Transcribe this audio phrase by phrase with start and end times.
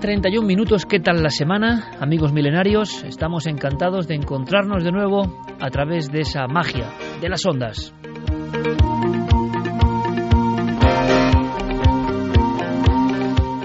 [0.00, 1.90] Y 31 minutos, ¿qué tal la semana?
[2.00, 6.86] Amigos milenarios, estamos encantados de encontrarnos de nuevo a través de esa magia
[7.20, 7.94] de las ondas.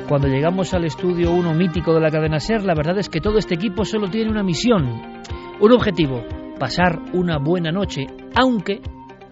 [0.09, 3.37] Cuando llegamos al estudio 1 mítico de la cadena Ser, la verdad es que todo
[3.37, 5.21] este equipo solo tiene una misión,
[5.61, 6.21] un objetivo,
[6.59, 8.81] pasar una buena noche, aunque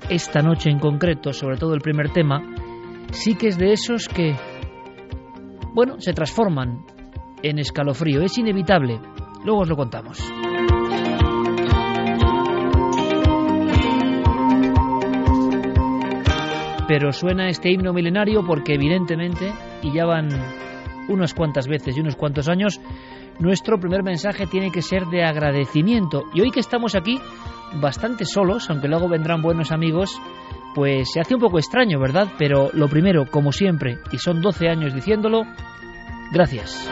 [0.10, 2.42] esta noche en concreto, sobre todo el primer tema,
[3.12, 4.36] sí que es de esos que
[5.74, 6.86] bueno, se transforman
[7.44, 8.22] en escalofrío.
[8.22, 9.00] Es inevitable.
[9.46, 10.20] Luego os lo contamos.
[16.88, 20.30] Pero suena este himno milenario porque evidentemente, y ya van
[21.08, 22.80] unas cuantas veces y unos cuantos años,
[23.40, 26.24] nuestro primer mensaje tiene que ser de agradecimiento.
[26.34, 27.20] Y hoy que estamos aquí,
[27.82, 30.20] bastante solos, aunque luego vendrán buenos amigos,
[30.76, 32.28] pues se hace un poco extraño, ¿verdad?
[32.38, 35.44] Pero lo primero, como siempre, y son 12 años diciéndolo,
[36.32, 36.90] gracias.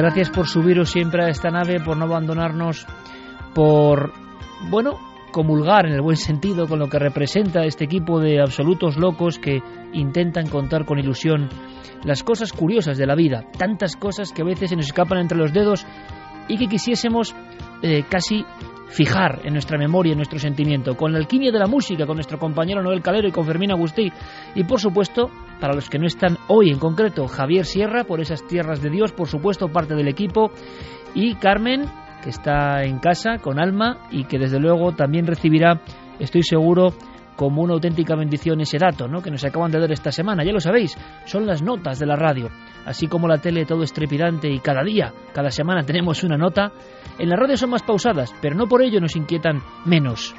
[0.00, 2.86] Gracias por subiros siempre a esta nave, por no abandonarnos,
[3.54, 4.14] por,
[4.70, 4.98] bueno,
[5.30, 9.62] comulgar en el buen sentido con lo que representa este equipo de absolutos locos que
[9.92, 11.50] intentan contar con ilusión
[12.02, 15.36] las cosas curiosas de la vida, tantas cosas que a veces se nos escapan entre
[15.36, 15.86] los dedos
[16.48, 17.36] y que quisiésemos
[17.82, 18.46] eh, casi
[18.88, 22.38] fijar en nuestra memoria, en nuestro sentimiento, con la alquimia de la música, con nuestro
[22.38, 24.10] compañero Noel Calero y con Fermín Agustí.
[24.54, 28.46] Y por supuesto, para los que no están hoy en concreto, Javier Sierra, por esas
[28.46, 30.50] tierras de Dios, por supuesto, parte del equipo,
[31.14, 31.84] y Carmen,
[32.22, 35.80] que está en casa con Alma y que desde luego también recibirá,
[36.18, 36.94] estoy seguro,
[37.40, 39.22] como una auténtica bendición ese dato ¿no?
[39.22, 40.44] que nos acaban de dar esta semana.
[40.44, 40.94] Ya lo sabéis,
[41.24, 42.50] son las notas de la radio.
[42.84, 46.70] Así como la tele todo es trepidante y cada día, cada semana tenemos una nota,
[47.18, 50.34] en la radio son más pausadas, pero no por ello nos inquietan menos.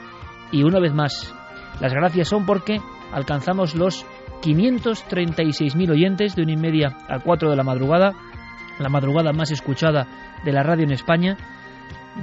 [0.51, 1.33] Y una vez más,
[1.79, 2.79] las gracias son porque
[3.11, 4.05] alcanzamos los
[4.41, 8.13] 536.000 oyentes de una y media a 4 de la madrugada,
[8.79, 10.07] la madrugada más escuchada
[10.43, 11.37] de la radio en España,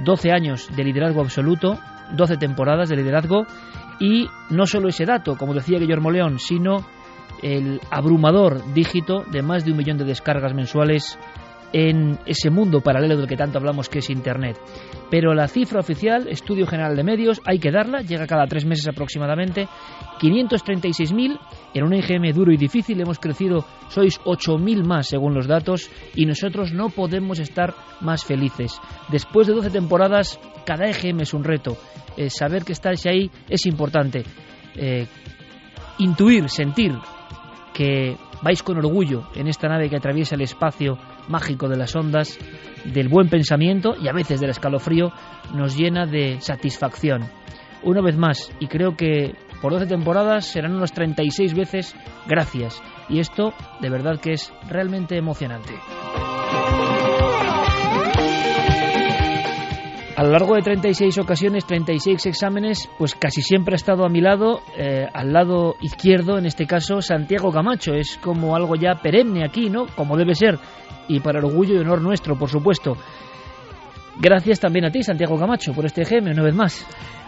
[0.03, 1.79] 12 años de liderazgo absoluto,
[2.15, 3.45] 12 temporadas de liderazgo.
[3.99, 6.85] Y no solo ese dato, como decía Guillermo León, sino
[7.41, 11.17] el abrumador dígito de más de un millón de descargas mensuales
[11.73, 14.57] en ese mundo paralelo del que tanto hablamos que es Internet.
[15.09, 18.87] Pero la cifra oficial, Estudio General de Medios, hay que darla, llega cada tres meses
[18.87, 19.67] aproximadamente,
[20.19, 21.39] 536.000,
[21.73, 26.25] en un IGM duro y difícil hemos crecido, sois 8.000 más según los datos, y
[26.25, 28.79] nosotros no podemos estar más felices.
[29.09, 31.77] Después de 12 temporadas, cada EGM es un reto.
[32.17, 34.23] Eh, saber que estáis ahí es importante.
[34.75, 35.07] Eh,
[35.99, 36.93] intuir, sentir
[37.73, 40.97] que vais con orgullo en esta nave que atraviesa el espacio
[41.29, 42.37] mágico de las ondas,
[42.83, 45.13] del buen pensamiento y a veces del escalofrío,
[45.53, 47.29] nos llena de satisfacción.
[47.83, 51.95] Una vez más, y creo que por 12 temporadas serán unos 36 veces
[52.27, 52.81] gracias.
[53.07, 55.73] Y esto de verdad que es realmente emocionante.
[60.19, 64.19] A lo largo de 36 ocasiones, 36 exámenes, pues casi siempre ha estado a mi
[64.19, 67.93] lado, eh, al lado izquierdo, en este caso, Santiago Camacho.
[67.93, 69.85] Es como algo ya perenne aquí, ¿no?
[69.95, 70.59] Como debe ser.
[71.07, 72.97] Y para orgullo y honor nuestro, por supuesto.
[74.19, 76.85] Gracias también a ti, Santiago Camacho, por este ejemplo, una vez más.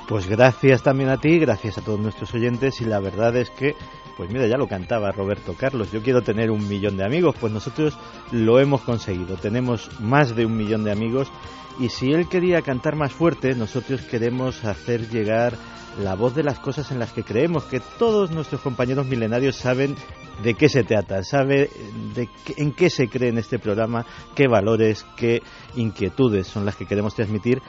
[0.09, 3.73] Pues gracias también a ti, gracias a todos nuestros oyentes y la verdad es que,
[4.17, 7.51] pues mira, ya lo cantaba Roberto Carlos, yo quiero tener un millón de amigos, pues
[7.51, 7.97] nosotros
[8.31, 11.31] lo hemos conseguido, tenemos más de un millón de amigos
[11.79, 15.57] y si él quería cantar más fuerte, nosotros queremos hacer llegar
[15.99, 19.95] la voz de las cosas en las que creemos, que todos nuestros compañeros milenarios saben
[20.43, 21.69] de qué se trata, sabe
[22.15, 24.05] de en qué se cree en este programa,
[24.35, 25.41] qué valores, qué
[25.75, 27.61] inquietudes son las que queremos transmitir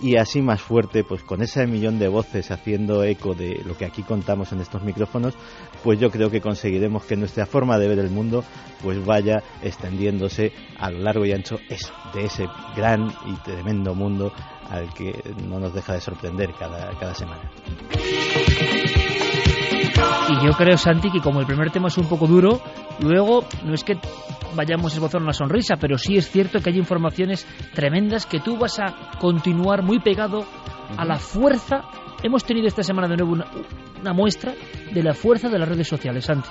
[0.00, 3.84] y así más fuerte, pues con ese millón de voces haciendo eco de lo que
[3.84, 5.34] aquí contamos en estos micrófonos,
[5.84, 8.44] pues yo creo que conseguiremos que nuestra forma de ver el mundo
[8.82, 14.32] pues vaya extendiéndose a lo largo y ancho eso, de ese gran y tremendo mundo
[14.70, 15.12] al que
[15.46, 17.50] no nos deja de sorprender cada, cada semana.
[20.28, 22.60] Y yo creo, Santi, que como el primer tema es un poco duro,
[23.00, 23.98] luego no es que
[24.54, 28.56] vayamos a esbozar una sonrisa, pero sí es cierto que hay informaciones tremendas que tú
[28.56, 30.44] vas a continuar muy pegado
[30.96, 31.82] a la fuerza.
[32.22, 33.46] Hemos tenido esta semana de nuevo una,
[34.00, 34.54] una muestra
[34.92, 36.48] de la fuerza de las redes sociales, Santi.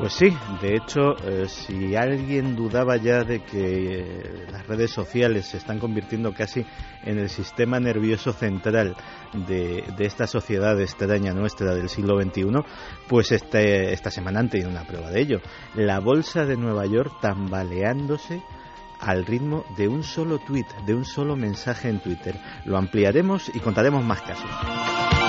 [0.00, 5.44] Pues sí, de hecho, eh, si alguien dudaba ya de que eh, las redes sociales
[5.44, 6.64] se están convirtiendo casi
[7.04, 8.96] en el sistema nervioso central
[9.46, 12.46] de, esta sociedad extraña nuestra del siglo XXI,
[13.08, 15.40] pues este, esta semana han tenido una prueba de ello.
[15.74, 18.42] La bolsa de Nueva York tambaleándose
[19.00, 22.40] al ritmo de un solo tweet, de un solo mensaje en Twitter.
[22.64, 25.19] Lo ampliaremos y contaremos más casos.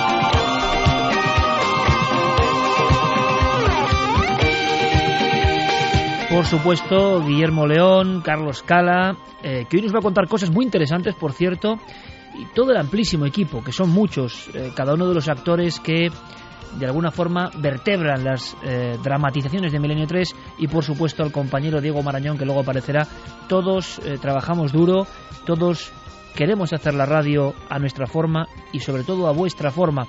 [6.32, 10.64] Por supuesto, Guillermo León, Carlos Cala, eh, que hoy nos va a contar cosas muy
[10.64, 11.78] interesantes, por cierto,
[12.34, 16.10] y todo el amplísimo equipo, que son muchos, eh, cada uno de los actores que
[16.78, 21.82] de alguna forma vertebran las eh, dramatizaciones de Milenio 3 y por supuesto el compañero
[21.82, 23.06] Diego Marañón que luego aparecerá.
[23.46, 25.06] Todos trabajamos duro,
[25.44, 25.92] todos
[26.34, 30.06] queremos hacer la radio a nuestra forma y sobre todo a vuestra forma,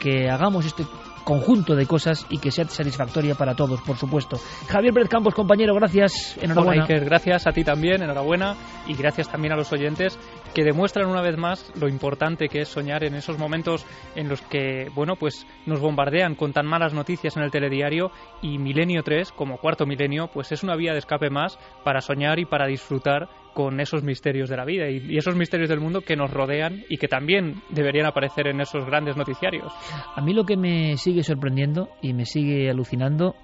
[0.00, 0.84] que hagamos este
[1.24, 4.38] conjunto de cosas y que sea satisfactoria para todos, por supuesto.
[4.68, 6.36] Javier Pérez Campos, compañero, gracias.
[6.40, 6.86] Enhorabuena.
[6.86, 8.56] gracias a ti también, enhorabuena.
[8.86, 10.18] Y gracias también a los oyentes
[10.54, 13.86] que demuestran una vez más lo importante que es soñar en esos momentos
[14.16, 18.10] en los que, bueno, pues nos bombardean con tan malas noticias en el telediario
[18.42, 22.38] y Milenio 3, como cuarto milenio, pues es una vía de escape más para soñar
[22.38, 26.16] y para disfrutar con esos misterios de la vida y, esos misterios del mundo que
[26.16, 29.72] nos rodean y que también deberían aparecer en esos grandes noticiarios.
[30.14, 33.34] A mí lo que me sigue sorprendiendo y me sigue alucinando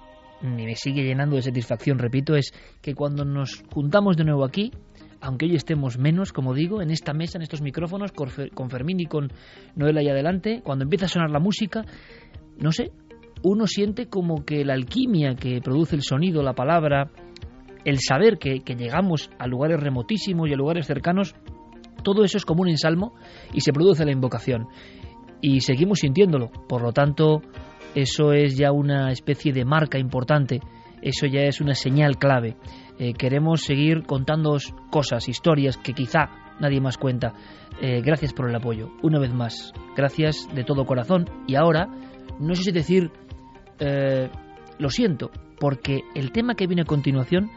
[0.41, 4.71] y me sigue llenando de satisfacción, repito, es que cuando nos juntamos de nuevo aquí,
[5.19, 9.07] aunque hoy estemos menos, como digo, en esta mesa, en estos micrófonos, con Fermín y
[9.07, 9.31] con
[9.75, 11.83] Noel ahí adelante, cuando empieza a sonar la música,
[12.59, 12.91] no sé,
[13.43, 17.09] uno siente como que la alquimia que produce el sonido, la palabra,
[17.87, 21.33] el saber que, llegamos a lugares remotísimos y a lugares cercanos,
[22.03, 23.13] todo eso es como un ensalmo
[23.53, 24.67] y se produce la invocación.
[25.39, 26.51] Y seguimos sintiéndolo.
[26.67, 27.41] Por lo tanto,
[27.95, 30.59] eso es ya una especie de marca importante.
[31.01, 32.57] Eso ya es una señal clave.
[32.99, 34.57] Eh, queremos seguir contando
[34.91, 37.35] cosas, historias que quizá nadie más cuenta.
[37.81, 38.89] Eh, gracias por el apoyo.
[39.01, 41.23] Una vez más, gracias de todo corazón.
[41.47, 41.87] Y ahora,
[42.37, 43.11] no sé si decir,
[43.79, 44.29] eh,
[44.77, 47.49] lo siento, porque el tema que viene a continuación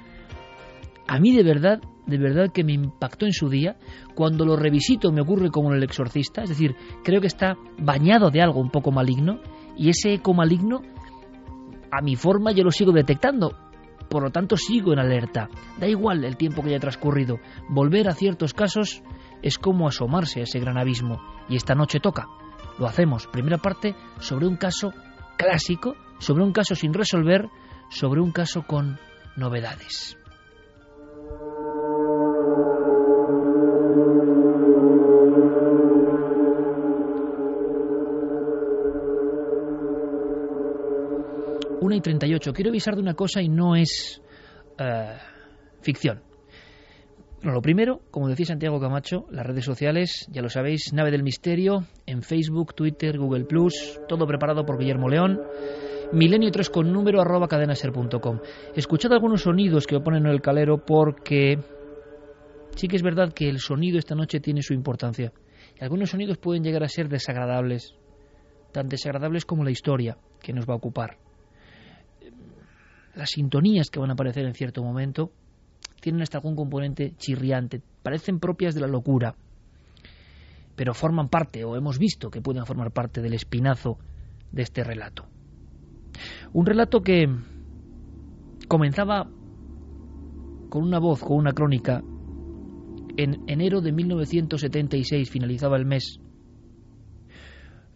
[1.10, 3.76] a mí de verdad, de verdad que me impactó en su día.
[4.14, 8.30] Cuando lo revisito me ocurre como en el exorcista, es decir, creo que está bañado
[8.30, 9.40] de algo un poco maligno
[9.76, 10.82] y ese eco maligno,
[11.90, 13.56] a mi forma, yo lo sigo detectando.
[14.08, 15.48] Por lo tanto, sigo en alerta.
[15.80, 17.40] Da igual el tiempo que haya transcurrido.
[17.68, 19.02] Volver a ciertos casos
[19.42, 21.20] es como asomarse a ese gran abismo.
[21.48, 22.28] Y esta noche toca.
[22.78, 23.26] Lo hacemos.
[23.26, 24.92] Primera parte sobre un caso
[25.36, 27.48] clásico, sobre un caso sin resolver,
[27.88, 29.00] sobre un caso con
[29.36, 30.19] novedades.
[41.90, 42.52] 1 y 38.
[42.52, 44.22] Quiero avisar de una cosa y no es
[44.78, 45.16] eh,
[45.82, 46.22] ficción.
[47.42, 51.84] lo primero, como decía Santiago Camacho, las redes sociales, ya lo sabéis, Nave del Misterio,
[52.06, 55.40] en Facebook, Twitter, Google Plus, todo preparado por Guillermo León.
[56.12, 58.38] Milenio 3 con número arroba cadenaser.com.
[58.76, 61.58] Escuchad algunos sonidos que oponen en el calero porque
[62.76, 65.32] sí que es verdad que el sonido esta noche tiene su importancia.
[65.80, 67.96] Algunos sonidos pueden llegar a ser desagradables,
[68.72, 71.29] tan desagradables como la historia que nos va a ocupar
[73.14, 75.32] las sintonías que van a aparecer en cierto momento
[76.00, 79.34] tienen hasta algún componente chirriante, parecen propias de la locura,
[80.76, 83.98] pero forman parte, o hemos visto que pueden formar parte del espinazo
[84.50, 85.26] de este relato.
[86.52, 87.26] Un relato que
[88.66, 89.28] comenzaba
[90.70, 92.02] con una voz, con una crónica.
[93.16, 96.20] En enero de 1976 finalizaba el mes.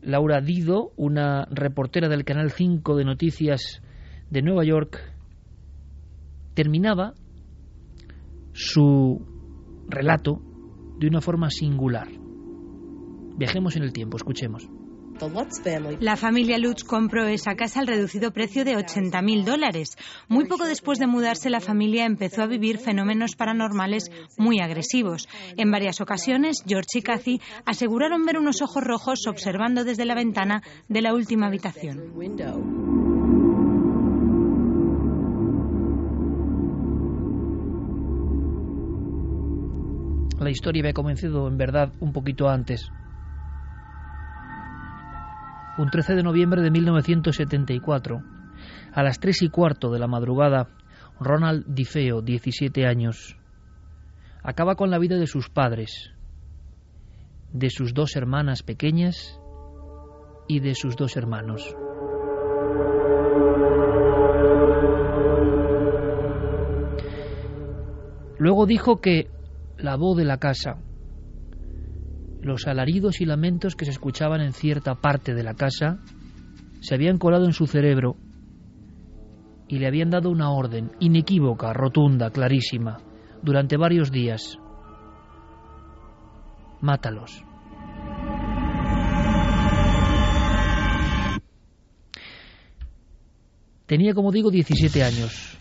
[0.02, 3.80] Laura Dido, una reportera del Canal 5 de Noticias
[4.34, 4.98] de Nueva York
[6.54, 7.14] terminaba
[8.52, 9.24] su
[9.88, 10.42] relato
[10.98, 12.08] de una forma singular.
[13.36, 14.68] Viajemos en el tiempo, escuchemos.
[16.00, 19.96] La familia Lutz compró esa casa al reducido precio de 80.000 dólares.
[20.28, 25.28] Muy poco después de mudarse, la familia empezó a vivir fenómenos paranormales muy agresivos.
[25.56, 30.62] En varias ocasiones, George y Kathy aseguraron ver unos ojos rojos observando desde la ventana
[30.88, 32.12] de la última habitación.
[40.44, 42.92] La historia había comenzado en verdad un poquito antes.
[45.78, 48.22] Un 13 de noviembre de 1974,
[48.92, 50.68] a las tres y cuarto de la madrugada,
[51.18, 53.38] Ronald Difeo, 17 años,
[54.42, 56.12] acaba con la vida de sus padres,
[57.54, 59.40] de sus dos hermanas pequeñas
[60.46, 61.74] y de sus dos hermanos.
[68.36, 69.33] Luego dijo que
[69.78, 70.78] la voz de la casa,
[72.42, 75.98] los alaridos y lamentos que se escuchaban en cierta parte de la casa,
[76.80, 78.16] se habían colado en su cerebro
[79.68, 82.98] y le habían dado una orden inequívoca, rotunda, clarísima,
[83.42, 84.58] durante varios días.
[86.80, 87.42] Mátalos.
[93.86, 95.58] Tenía, como digo, 17 años.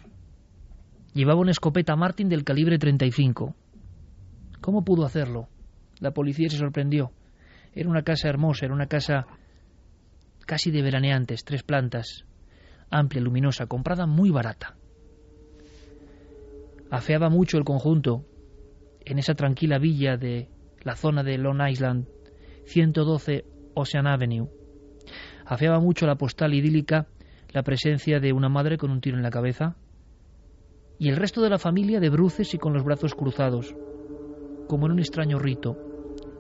[1.14, 3.56] Llevaba una escopeta Martin del calibre 35
[4.64, 5.50] ¿Cómo pudo hacerlo?
[6.00, 7.12] La policía se sorprendió.
[7.74, 9.28] Era una casa hermosa, era una casa
[10.46, 12.24] casi de veraneantes, tres plantas,
[12.90, 14.78] amplia, luminosa, comprada muy barata.
[16.90, 18.24] Afeaba mucho el conjunto
[19.04, 20.48] en esa tranquila villa de
[20.84, 22.08] la zona de Long Island,
[22.64, 23.44] 112
[23.74, 24.48] Ocean Avenue.
[25.46, 27.08] Afeaba mucho la postal idílica
[27.50, 29.76] la presencia de una madre con un tiro en la cabeza
[31.00, 33.76] y el resto de la familia de bruces y con los brazos cruzados,
[34.68, 35.78] como en un extraño rito,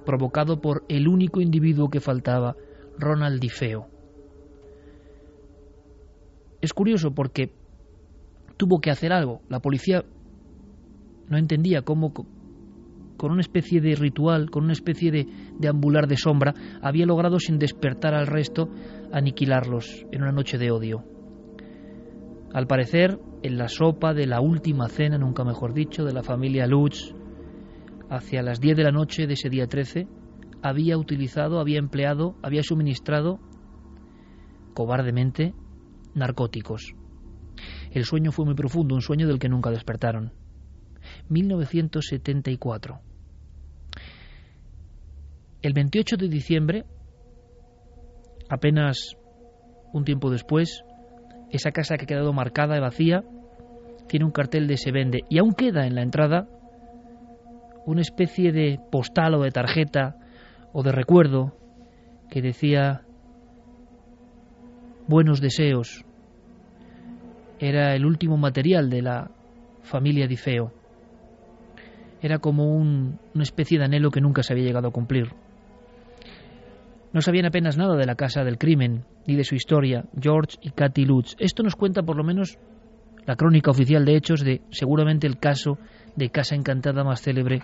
[0.06, 2.56] provocado por el único individuo que faltaba,
[2.98, 3.88] Ronald Difeo.
[6.62, 7.51] Es curioso porque
[8.58, 9.42] tuvo que hacer algo.
[9.50, 10.03] La policía
[11.30, 15.27] no entendía cómo, con una especie de ritual, con una especie de,
[15.60, 18.70] de ambular de sombra, había logrado sin despertar al resto
[19.12, 21.03] aniquilarlos en una noche de odio.
[22.53, 26.68] Al parecer, en la sopa de la última cena, nunca mejor dicho, de la familia
[26.68, 27.13] Lutz,
[28.13, 30.08] hacia las 10 de la noche de ese día 13,
[30.62, 33.39] había utilizado, había empleado, había suministrado
[34.75, 35.53] cobardemente
[36.13, 36.93] narcóticos.
[37.91, 40.32] El sueño fue muy profundo, un sueño del que nunca despertaron.
[41.29, 43.00] 1974.
[45.63, 46.86] El 28 de diciembre,
[48.48, 49.15] apenas
[49.91, 50.84] un tiempo después,
[51.50, 53.24] esa casa que ha quedado marcada y vacía
[54.08, 56.48] tiene un cartel de se vende y aún queda en la entrada
[57.86, 60.16] una especie de postal o de tarjeta
[60.72, 61.54] o de recuerdo
[62.30, 63.02] que decía
[65.08, 66.04] buenos deseos.
[67.60, 69.32] Era el último material de la
[69.84, 70.72] familia Difeo.
[72.22, 75.34] Era como un, una especie de anhelo que nunca se había llegado a cumplir.
[77.12, 80.72] No sabían apenas nada de la casa del crimen, ni de su historia, George y
[80.72, 81.36] Cathy Lutz.
[81.38, 82.58] Esto nos cuenta por lo menos
[83.25, 85.78] la crónica oficial de hechos de seguramente el caso
[86.15, 87.62] de Casa Encantada más célebre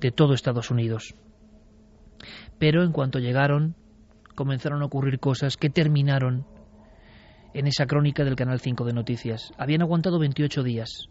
[0.00, 1.14] de todo Estados Unidos.
[2.58, 3.74] Pero en cuanto llegaron,
[4.34, 6.46] comenzaron a ocurrir cosas que terminaron
[7.52, 9.52] en esa crónica del Canal 5 de Noticias.
[9.58, 11.08] Habían aguantado 28 días.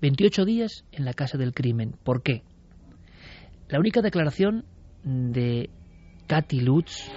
[0.00, 1.94] 28 días en la casa del crimen.
[2.02, 2.42] ¿Por qué?
[3.68, 4.64] La única declaración
[5.04, 5.70] de
[6.26, 7.10] Katy Lutz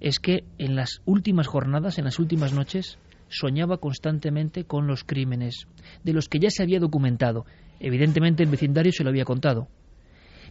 [0.00, 5.66] es que en las últimas jornadas, en las últimas noches, soñaba constantemente con los crímenes,
[6.04, 7.44] de los que ya se había documentado.
[7.80, 9.68] Evidentemente el vecindario se lo había contado.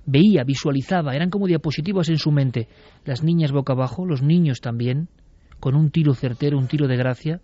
[0.06, 2.68] Veía, visualizaba, eran como diapositivas en su mente.
[3.06, 5.10] Las niñas boca abajo, los niños también,
[5.60, 7.42] con un tiro certero, un tiro de gracia,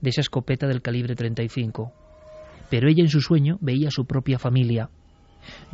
[0.00, 1.92] de esa escopeta del calibre 35.
[2.70, 4.90] Pero ella en su sueño veía a su propia familia.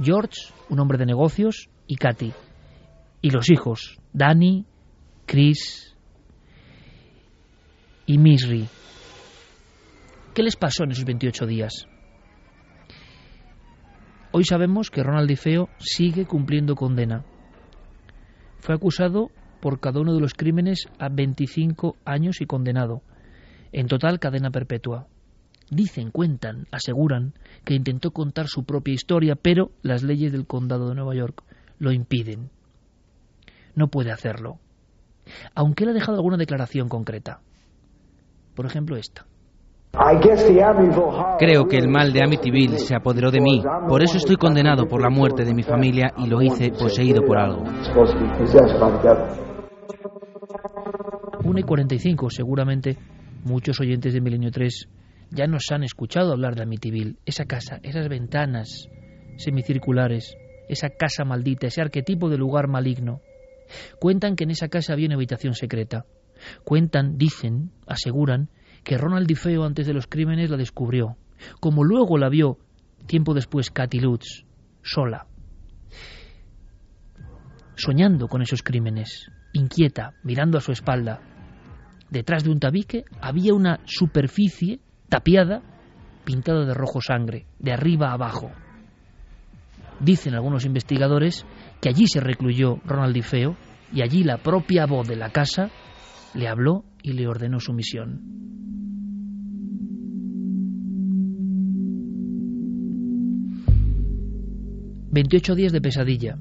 [0.03, 2.33] George, un hombre de negocios, y Katy.
[3.21, 4.65] Y los hijos, Danny,
[5.27, 5.95] Chris
[8.07, 8.67] y Misri.
[10.35, 11.87] ¿Qué les pasó en esos 28 días?
[14.35, 17.23] Hoy sabemos que Ronald Difeo sigue cumpliendo condena.
[18.61, 23.03] Fue acusado por cada uno de los crímenes a 25 años y condenado.
[23.73, 25.07] En total, cadena perpetua.
[25.71, 27.35] Dicen, cuentan, aseguran
[27.67, 31.45] que intentó contar su propia historia, pero las leyes del condado de Nueva York
[31.79, 32.49] lo impiden.
[33.75, 34.61] No puede hacerlo.
[35.55, 37.43] Aunque él ha dejado alguna declaración concreta.
[38.55, 39.27] Por ejemplo, esta.
[41.39, 45.03] Creo que el mal de Amityville se apoderó de mí, por eso estoy condenado por
[45.03, 47.63] la muerte de mi familia y lo hice poseído por algo.
[51.45, 52.31] 1 y 45.
[52.31, 52.97] Seguramente
[53.45, 54.89] muchos oyentes de Milenio 3
[55.31, 57.17] ya nos han escuchado hablar de Amityville.
[57.27, 58.89] Esa casa, esas ventanas
[59.37, 60.37] semicirculares,
[60.71, 63.21] esa casa maldita, ese arquetipo de lugar maligno.
[63.99, 66.07] Cuentan que en esa casa había una habitación secreta.
[66.65, 68.49] Cuentan, dicen, aseguran,
[68.85, 71.17] que Ronald Difeo antes de los crímenes la descubrió,
[71.61, 72.59] como luego la vio
[73.07, 74.45] tiempo después Katy Lutz,
[74.83, 75.27] sola,
[77.77, 81.21] soñando con esos crímenes, inquieta, mirando a su espalda.
[82.11, 85.63] Detrás de un tabique había una superficie tapiada,
[86.25, 88.51] pintada de rojo sangre, de arriba a abajo.
[90.01, 91.47] Dicen algunos investigadores
[91.81, 93.57] que allí se recluyó Ronald Difeo
[93.93, 95.71] y allí la propia voz de la casa
[96.35, 98.21] le habló y le ordenó su misión.
[105.11, 106.39] Veintiocho días de pesadilla.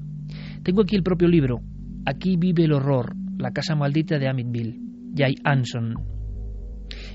[0.62, 1.60] Tengo aquí el propio libro.
[2.06, 4.80] Aquí vive el horror, la casa maldita de Amityville,
[5.14, 5.94] Jay Anson.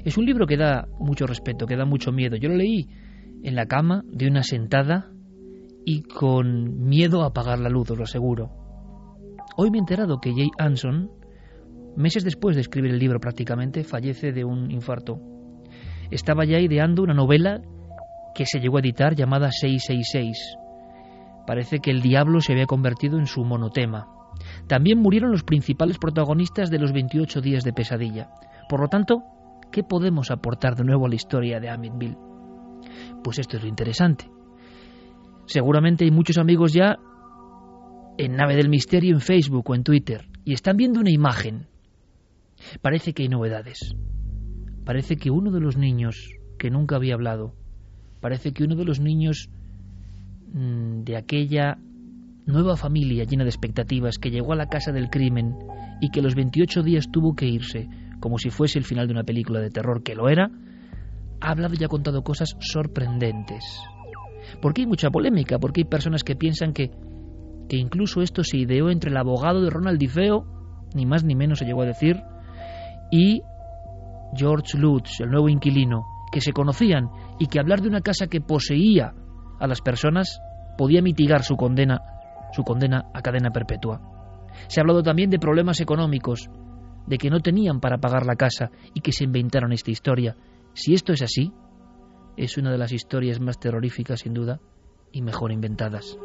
[0.06, 2.36] Es un libro que da mucho respeto, que da mucho miedo.
[2.36, 2.88] Yo lo leí
[3.44, 5.10] en la cama de una sentada
[5.84, 8.52] y con miedo a apagar la luz, os lo aseguro.
[9.56, 11.10] Hoy me he enterado que Jay Anson,
[11.98, 15.20] meses después de escribir el libro prácticamente, fallece de un infarto.
[16.12, 17.62] Estaba ya ideando una novela
[18.36, 20.58] que se llegó a editar llamada 666.
[21.46, 24.08] Parece que el diablo se había convertido en su monotema.
[24.68, 28.30] También murieron los principales protagonistas de los 28 días de pesadilla.
[28.70, 29.24] Por lo tanto,
[29.72, 32.18] ¿qué podemos aportar de nuevo a la historia de Amityville?
[33.24, 34.30] Pues esto es lo interesante.
[35.46, 36.98] Seguramente hay muchos amigos ya
[38.18, 41.68] en Nave del Misterio en Facebook o en Twitter y están viendo una imagen.
[42.82, 43.96] Parece que hay novedades.
[44.86, 47.54] Parece que uno de los niños que nunca había hablado,
[48.22, 49.50] parece que uno de los niños
[50.54, 51.78] mm, de aquella
[52.46, 55.56] nueva familia llena de expectativas que llegó a la casa del crimen
[56.00, 59.24] y que los 28 días tuvo que irse, como si fuese el final de una
[59.24, 60.50] película de terror que lo era,
[61.42, 63.64] ha hablado y ha contado cosas sorprendentes.
[64.62, 66.92] Porque hay mucha polémica, porque hay personas que piensan que,
[67.68, 70.46] que incluso esto se ideó entre el abogado de Ronald Difeo,
[70.96, 72.16] ni más ni menos se llegó a decir,
[73.12, 73.42] y
[74.36, 78.42] George Lutz, el nuevo inquilino, que se conocían y que hablar de una casa que
[78.42, 79.14] poseía
[79.60, 80.42] a las personas
[80.78, 82.02] podía mitigar su condena,
[82.52, 84.02] su condena a cadena perpetua.
[84.68, 86.50] Se ha hablado también de problemas económicos,
[87.06, 90.36] de que no tenían para pagar la casa y que se inventaron esta historia.
[90.74, 91.54] Si esto es así,
[92.36, 94.60] es una de las historias más terroríficas sin duda
[95.12, 96.18] y mejor inventadas.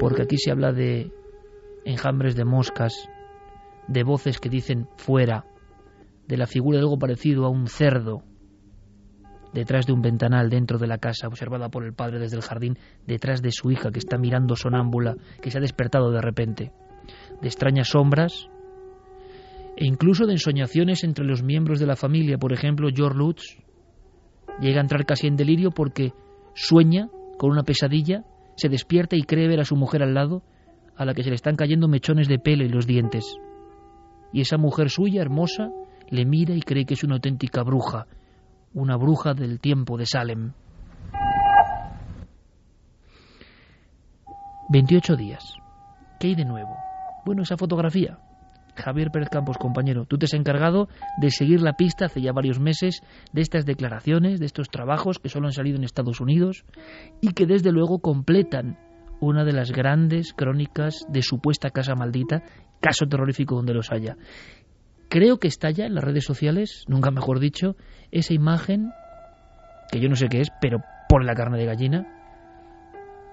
[0.00, 1.10] Porque aquí se habla de
[1.84, 3.08] enjambres de moscas,
[3.88, 5.44] de voces que dicen fuera,
[6.26, 8.22] de la figura de algo parecido a un cerdo
[9.52, 12.78] detrás de un ventanal dentro de la casa, observada por el padre desde el jardín,
[13.06, 16.72] detrás de su hija que está mirando sonámbula, que se ha despertado de repente,
[17.40, 18.50] de extrañas sombras
[19.76, 22.38] e incluso de ensoñaciones entre los miembros de la familia.
[22.38, 23.56] Por ejemplo, George Lutz
[24.60, 26.12] llega a entrar casi en delirio porque
[26.54, 28.24] sueña con una pesadilla,
[28.56, 30.42] se despierta y cree ver a su mujer al lado,
[30.96, 33.38] a la que se le están cayendo mechones de pelo y los dientes.
[34.36, 35.70] Y esa mujer suya, hermosa,
[36.10, 38.06] le mira y cree que es una auténtica bruja,
[38.74, 40.52] una bruja del tiempo de Salem.
[44.68, 45.42] 28 días.
[46.20, 46.76] ¿Qué hay de nuevo?
[47.24, 48.18] Bueno, esa fotografía,
[48.74, 52.60] Javier Pérez Campos, compañero, tú te has encargado de seguir la pista hace ya varios
[52.60, 53.00] meses
[53.32, 56.66] de estas declaraciones, de estos trabajos que solo han salido en Estados Unidos
[57.22, 58.76] y que desde luego completan
[59.18, 62.42] una de las grandes crónicas de supuesta casa maldita,
[62.80, 64.16] caso terrorífico donde los haya.
[65.08, 67.76] Creo que está ya en las redes sociales, nunca mejor dicho,
[68.10, 68.90] esa imagen,
[69.90, 72.06] que yo no sé qué es, pero por la carne de gallina.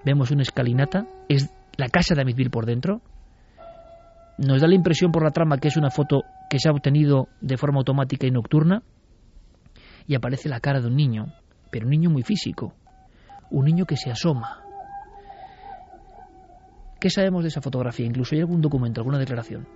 [0.06, 3.02] Vemos una escalinata, es la casa de Amitville por dentro,
[4.38, 7.28] nos da la impresión por la trama que es una foto que se ha obtenido
[7.42, 8.84] de forma automática y nocturna
[10.08, 11.34] y aparece la cara de un niño,
[11.72, 12.74] pero un niño muy físico,
[13.52, 14.63] un niño que se asoma.
[17.04, 18.06] ¿Qué sabemos de esa fotografía?
[18.06, 19.68] Incluso hay algún documento, alguna declaración.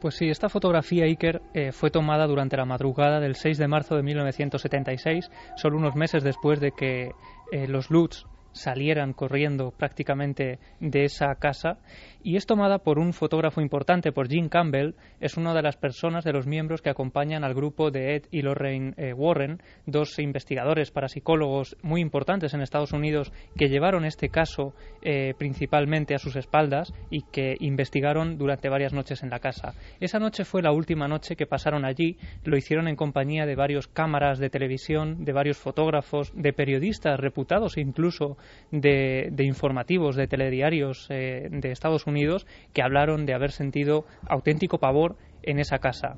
[0.00, 3.96] Pues sí, esta fotografía, Iker, eh, fue tomada durante la madrugada del 6 de marzo
[3.96, 7.10] de 1976, solo unos meses después de que
[7.52, 8.24] eh, los Lutz
[8.54, 11.78] salieran corriendo prácticamente de esa casa.
[12.22, 16.24] Y es tomada por un fotógrafo importante, por Jim Campbell, es una de las personas
[16.24, 20.90] de los miembros que acompañan al grupo de Ed y Lorraine eh, Warren, dos investigadores
[20.90, 26.94] parapsicólogos muy importantes en Estados Unidos que llevaron este caso eh, principalmente a sus espaldas
[27.10, 29.74] y que investigaron durante varias noches en la casa.
[30.00, 33.86] Esa noche fue la última noche que pasaron allí, lo hicieron en compañía de varios
[33.86, 38.38] cámaras de televisión, de varios fotógrafos, de periodistas reputados e incluso
[38.70, 45.16] de, informativos, de telediarios eh, de Estados Unidos que hablaron de haber sentido auténtico pavor
[45.42, 46.16] en esa casa.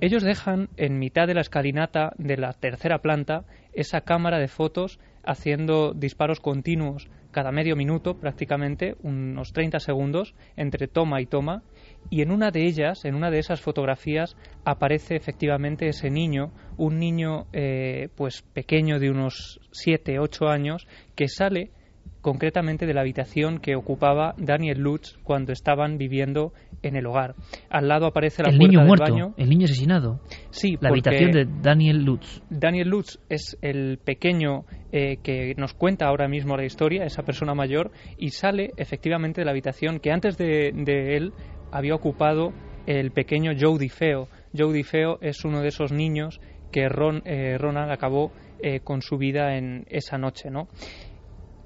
[0.00, 4.98] Ellos dejan en mitad de la escalinata de la tercera planta esa cámara de fotos
[5.24, 11.62] haciendo disparos continuos cada medio minuto prácticamente, unos 30 segundos entre toma y toma,
[12.08, 16.98] y en una de ellas, en una de esas fotografías, aparece efectivamente ese niño, un
[16.98, 21.70] niño eh, pues pequeño de unos 7, 8 años, que sale
[22.20, 27.34] concretamente de la habitación que ocupaba Daniel Lutz cuando estaban viviendo en el hogar.
[27.70, 29.34] Al lado aparece la el puerta niño del muerto, baño.
[29.36, 30.20] El niño asesinado.
[30.50, 32.42] Sí, la habitación de Daniel Lutz.
[32.50, 37.54] Daniel Lutz es el pequeño eh, que nos cuenta ahora mismo la historia, esa persona
[37.54, 41.32] mayor, y sale efectivamente de la habitación que antes de, de él
[41.70, 42.52] había ocupado
[42.86, 44.28] el pequeño Joe DiFeo.
[44.56, 46.40] Joe DiFeo es uno de esos niños
[46.72, 50.68] que Ron, eh, Ronald acabó eh, con su vida en esa noche, ¿no?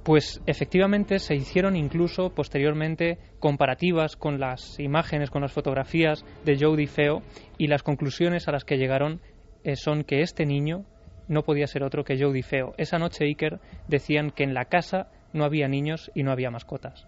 [0.04, 6.76] Pues efectivamente se hicieron incluso posteriormente comparativas con las imágenes, con las fotografías de Joe
[6.76, 7.22] DiFeo
[7.56, 9.22] y las conclusiones a las que llegaron
[9.64, 10.84] eh, son que este niño
[11.26, 12.74] no podía ser otro que Joe DiFeo.
[12.76, 17.06] Esa noche Iker decían que en la casa no había niños y no había mascotas.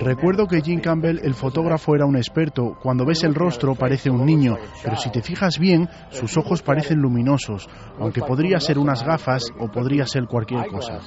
[0.00, 2.78] Recuerdo que Jim Campbell, el fotógrafo, era un experto.
[2.82, 6.98] Cuando ves el rostro parece un niño, pero si te fijas bien, sus ojos parecen
[6.98, 7.68] luminosos,
[7.98, 11.00] aunque podría ser unas gafas o podría ser cualquier cosa.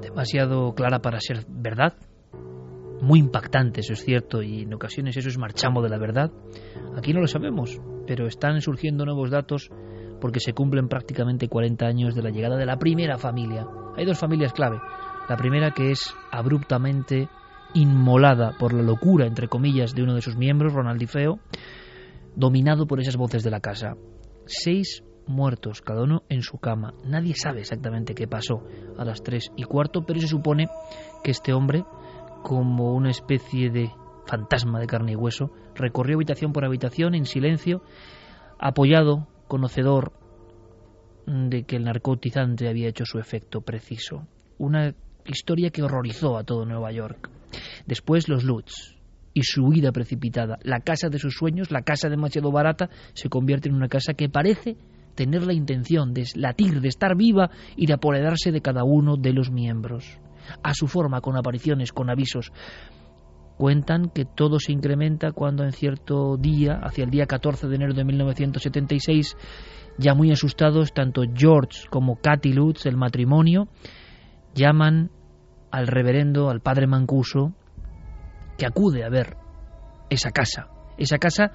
[0.00, 1.94] Demasiado clara para ser verdad.
[3.00, 6.32] Muy impactante, eso es cierto, y en ocasiones eso es marchamo de la verdad.
[6.96, 9.70] Aquí no lo sabemos, pero están surgiendo nuevos datos
[10.24, 13.66] porque se cumplen prácticamente 40 años de la llegada de la primera familia.
[13.94, 14.78] Hay dos familias clave.
[15.28, 17.28] La primera que es abruptamente
[17.74, 21.40] inmolada por la locura, entre comillas, de uno de sus miembros, Ronald Feo,
[22.36, 23.96] dominado por esas voces de la casa.
[24.46, 26.94] Seis muertos, cada uno en su cama.
[27.04, 28.62] Nadie sabe exactamente qué pasó
[28.96, 30.68] a las tres y cuarto, pero se supone
[31.22, 31.84] que este hombre,
[32.42, 33.90] como una especie de
[34.24, 37.82] fantasma de carne y hueso, recorrió habitación por habitación en silencio,
[38.58, 40.12] apoyado conocedor
[41.26, 44.26] de que el narcotizante había hecho su efecto preciso.
[44.58, 44.94] Una
[45.26, 47.30] historia que horrorizó a todo Nueva York.
[47.86, 48.94] Después los Lutz
[49.32, 50.58] y su huida precipitada.
[50.62, 54.28] La casa de sus sueños, la casa demasiado barata, se convierte en una casa que
[54.28, 54.76] parece
[55.14, 59.32] tener la intención de latir, de estar viva y de apoderarse de cada uno de
[59.32, 60.18] los miembros.
[60.62, 62.52] A su forma, con apariciones, con avisos.
[63.56, 67.94] Cuentan que todo se incrementa cuando en cierto día, hacia el día 14 de enero
[67.94, 69.36] de 1976,
[69.96, 73.68] ya muy asustados, tanto George como Cathy Lutz, el matrimonio,
[74.54, 75.10] llaman
[75.70, 77.52] al reverendo, al padre Mancuso,
[78.58, 79.36] que acude a ver
[80.10, 81.52] esa casa, esa casa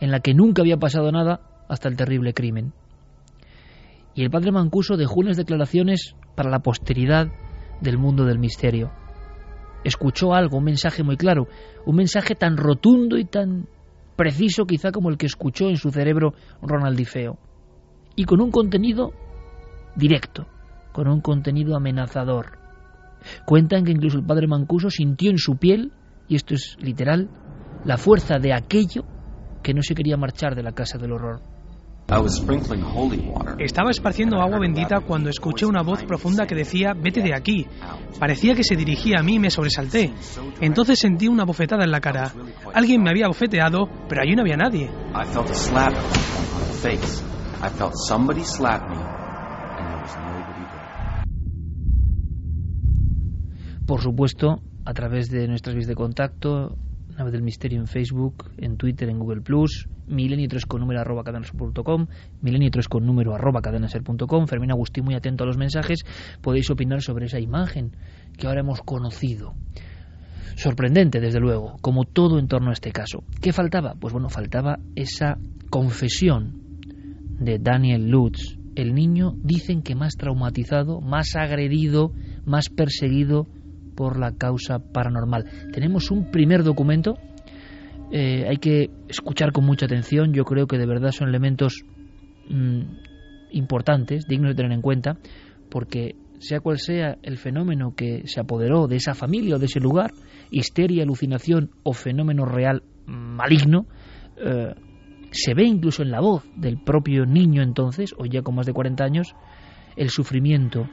[0.00, 2.72] en la que nunca había pasado nada hasta el terrible crimen.
[4.14, 7.28] Y el padre Mancuso dejó unas declaraciones para la posteridad
[7.80, 8.90] del mundo del misterio
[9.84, 11.48] escuchó algo, un mensaje muy claro,
[11.86, 13.66] un mensaje tan rotundo y tan
[14.16, 17.38] preciso quizá como el que escuchó en su cerebro Ronald Feo,
[18.14, 19.12] y con un contenido
[19.96, 20.46] directo,
[20.92, 22.58] con un contenido amenazador.
[23.46, 25.92] Cuentan que incluso el padre Mancuso sintió en su piel,
[26.28, 27.30] y esto es literal,
[27.84, 29.04] la fuerza de aquello
[29.62, 31.51] que no se quería marchar de la casa del horror.
[33.58, 37.66] Estaba esparciendo agua bendita cuando escuché una voz profunda que decía, vete de aquí.
[38.18, 40.12] Parecía que se dirigía a mí y me sobresalté.
[40.60, 42.32] Entonces sentí una bofetada en la cara.
[42.74, 44.90] Alguien me había bofeteado, pero allí no había nadie.
[53.86, 56.76] Por supuesto, a través de nuestras vías de contacto,
[57.16, 61.24] Nave del Misterio en Facebook, en Twitter, en Google Plus, milenio 3 con número arroba
[61.24, 62.06] cadenaser.com,
[62.40, 64.46] milenio 3 con número arroba cadenaser.com.
[64.46, 66.04] Fermín Agustín, muy atento a los mensajes,
[66.40, 67.96] podéis opinar sobre esa imagen
[68.36, 69.54] que ahora hemos conocido.
[70.56, 73.24] Sorprendente, desde luego, como todo en torno a este caso.
[73.40, 73.94] ¿Qué faltaba?
[73.98, 75.38] Pues bueno, faltaba esa
[75.70, 76.60] confesión
[77.38, 78.58] de Daniel Lutz.
[78.74, 82.12] El niño, dicen que más traumatizado, más agredido,
[82.44, 83.46] más perseguido
[83.94, 85.44] por la causa paranormal.
[85.72, 87.18] Tenemos un primer documento,
[88.14, 91.82] eh, hay que escuchar con mucha atención, yo creo que de verdad son elementos
[92.46, 92.82] mm,
[93.52, 95.16] importantes, dignos de tener en cuenta,
[95.70, 99.80] porque sea cual sea el fenómeno que se apoderó de esa familia o de ese
[99.80, 100.12] lugar,
[100.50, 103.86] histeria, alucinación o fenómeno real maligno,
[104.36, 104.74] eh,
[105.30, 108.74] se ve incluso en la voz del propio niño entonces, o ya con más de
[108.74, 109.34] 40 años,
[109.96, 110.86] el sufrimiento,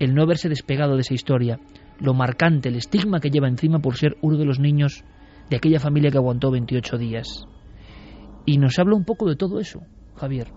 [0.00, 1.60] el no haberse despegado de esa historia,
[1.98, 5.02] lo marcante, el estigma que lleva encima por ser uno de los niños
[5.50, 7.46] de aquella familia que aguantó 28 días.
[8.44, 9.82] Y nos habla un poco de todo eso,
[10.16, 10.52] Javier,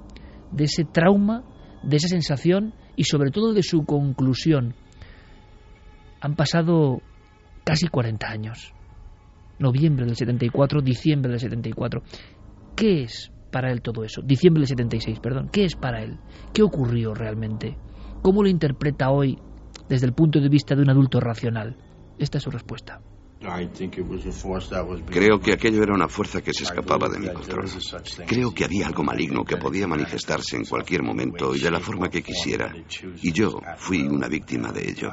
[0.52, 1.44] de ese trauma,
[1.84, 4.76] de esa sensación y sobre todo de su conclusión.
[6.22, 7.02] Han pasado
[7.64, 8.74] casi 40 años.
[9.60, 12.02] Noviembre del 74, diciembre del 74.
[12.76, 14.22] ¿Qué es para él todo eso?
[14.22, 15.50] Diciembre del 76, perdón.
[15.52, 16.18] ¿Qué es para él?
[16.54, 17.78] ¿Qué ocurrió realmente?
[18.22, 19.38] ¿Cómo lo interpreta hoy
[19.90, 21.76] desde el punto de vista de un adulto racional?
[22.18, 23.02] Esta es su respuesta.
[25.08, 27.66] Creo que aquello era una fuerza que se escapaba de mi control.
[28.28, 32.10] Creo que había algo maligno que podía manifestarse en cualquier momento y de la forma
[32.10, 32.72] que quisiera.
[33.22, 35.12] Y yo fui una víctima de ello.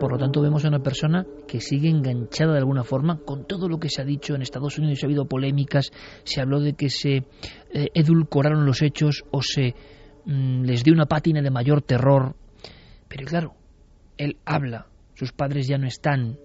[0.00, 3.68] Por lo tanto, vemos a una persona que sigue enganchada de alguna forma con todo
[3.68, 5.00] lo que se ha dicho en Estados Unidos.
[5.02, 5.90] Ha habido polémicas,
[6.24, 9.74] se habló de que se eh, edulcoraron los hechos o se
[10.24, 12.34] mm, les dio una pátina de mayor terror.
[13.08, 13.54] Pero claro,
[14.16, 16.38] él habla, sus padres ya no están,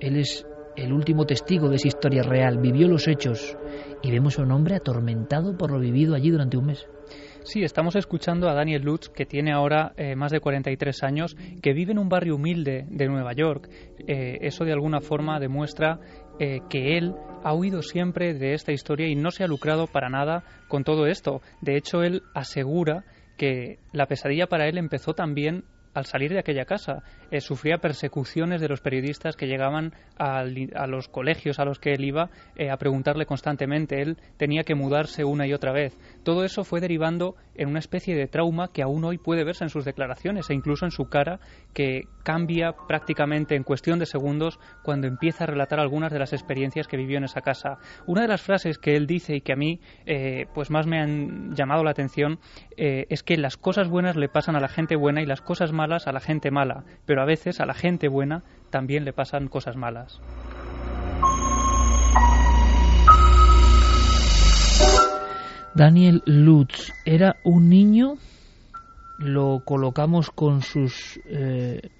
[0.00, 3.56] él es el último testigo de esa historia real, vivió los hechos
[4.02, 6.86] y vemos a un hombre atormentado por lo vivido allí durante un mes.
[7.44, 11.72] Sí, estamos escuchando a Daniel Lutz, que tiene ahora eh, más de 43 años, que
[11.72, 13.68] vive en un barrio humilde de Nueva York.
[14.06, 15.98] Eh, eso de alguna forma demuestra
[16.38, 20.08] eh, que él ha huido siempre de esta historia y no se ha lucrado para
[20.08, 21.42] nada con todo esto.
[21.60, 23.04] De hecho, él asegura
[23.42, 27.02] que la pesadilla para él empezó también al salir de aquella casa.
[27.30, 30.44] Eh, sufría persecuciones de los periodistas que llegaban a
[30.86, 34.00] los colegios a los que él iba eh, a preguntarle constantemente.
[34.00, 35.96] Él tenía que mudarse una y otra vez.
[36.22, 39.70] Todo eso fue derivando en una especie de trauma que aún hoy puede verse en
[39.70, 41.40] sus declaraciones e incluso en su cara,
[41.74, 46.86] que cambia prácticamente en cuestión de segundos cuando empieza a relatar algunas de las experiencias
[46.86, 47.78] que vivió en esa casa.
[48.06, 51.00] Una de las frases que él dice y que a mí eh, pues más me
[51.00, 52.38] han llamado la atención
[52.74, 55.81] es que las cosas buenas le pasan a la gente buena y las cosas malas
[55.82, 59.76] a la gente mala, pero a veces a la gente buena también le pasan cosas
[59.76, 60.20] malas.
[65.74, 68.14] Daniel Lutz era un niño,
[69.18, 71.90] lo colocamos con sus eh,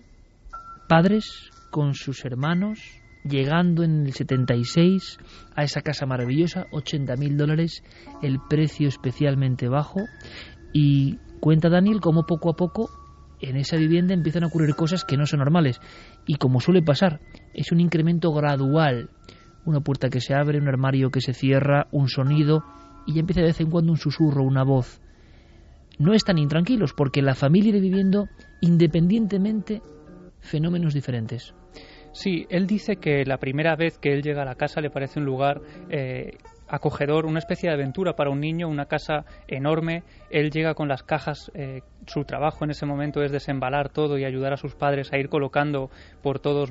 [0.88, 2.78] padres, con sus hermanos,
[3.24, 5.18] llegando en el 76
[5.56, 7.82] a esa casa maravillosa, 80 mil dólares,
[8.22, 10.00] el precio especialmente bajo,
[10.72, 13.01] y cuenta Daniel cómo poco a poco
[13.42, 15.80] en esa vivienda empiezan a ocurrir cosas que no son normales.
[16.26, 17.20] Y como suele pasar,
[17.54, 19.10] es un incremento gradual.
[19.64, 22.64] Una puerta que se abre, un armario que se cierra, un sonido,
[23.06, 25.00] y ya empieza de vez en cuando un susurro, una voz.
[25.98, 28.28] No están intranquilos porque la familia irá viviendo
[28.60, 29.82] independientemente
[30.40, 31.54] fenómenos diferentes.
[32.12, 35.18] Sí, él dice que la primera vez que él llega a la casa le parece
[35.18, 36.32] un lugar eh,
[36.72, 40.02] acogedor, una especie de aventura para un niño, una casa enorme.
[40.30, 44.24] Él llega con las cajas, eh, su trabajo en ese momento es desembalar todo y
[44.24, 45.90] ayudar a sus padres a ir colocando
[46.22, 46.70] por todas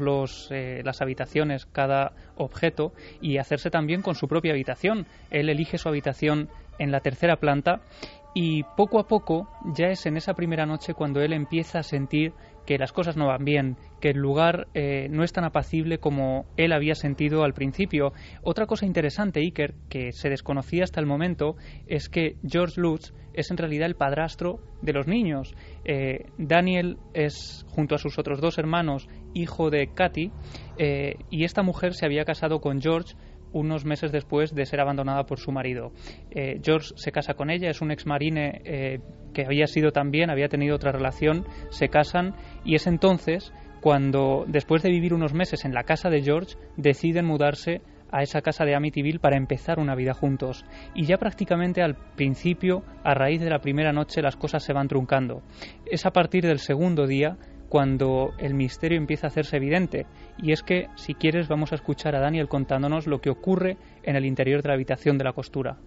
[0.49, 5.05] eh, las habitaciones cada objeto y hacerse también con su propia habitación.
[5.29, 7.81] Él elige su habitación en la tercera planta
[8.33, 12.33] y poco a poco ya es en esa primera noche cuando él empieza a sentir
[12.65, 16.45] que las cosas no van bien, que el lugar eh, no es tan apacible como
[16.57, 18.13] él había sentido al principio.
[18.43, 21.55] Otra cosa interesante, Iker, que se desconocía hasta el momento,
[21.87, 25.55] es que George Lutz es en realidad el padrastro de los niños.
[25.85, 30.31] Eh, Daniel es, junto a sus otros dos hermanos, hijo de Katy,
[30.77, 33.15] eh, y esta mujer se había casado con George
[33.53, 35.91] unos meses después de ser abandonada por su marido.
[36.63, 39.01] George se casa con ella, es un ex marine
[39.33, 44.83] que había sido también, había tenido otra relación, se casan y es entonces cuando, después
[44.83, 48.75] de vivir unos meses en la casa de George, deciden mudarse a esa casa de
[48.75, 50.65] Amityville para empezar una vida juntos.
[50.93, 54.89] Y ya prácticamente al principio, a raíz de la primera noche, las cosas se van
[54.89, 55.41] truncando.
[55.85, 57.37] Es a partir del segundo día
[57.71, 60.05] cuando el misterio empieza a hacerse evidente.
[60.37, 64.17] Y es que, si quieres, vamos a escuchar a Daniel contándonos lo que ocurre en
[64.17, 65.77] el interior de la habitación de la costura.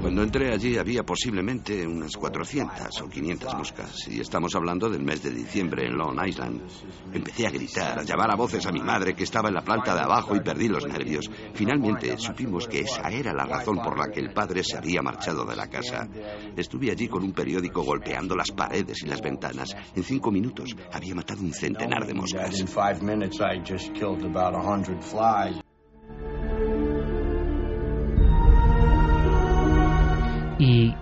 [0.00, 5.24] Cuando entré allí había posiblemente unas 400 o 500 moscas y estamos hablando del mes
[5.24, 6.62] de diciembre en Long Island.
[7.12, 9.92] Empecé a gritar, a llamar a voces a mi madre que estaba en la planta
[9.92, 11.28] de abajo y perdí los nervios.
[11.54, 15.44] Finalmente supimos que esa era la razón por la que el padre se había marchado
[15.44, 16.08] de la casa.
[16.56, 19.74] Estuve allí con un periódico golpeando las paredes y las ventanas.
[19.96, 22.54] En cinco minutos había matado un centenar de moscas.
[30.62, 30.94] Y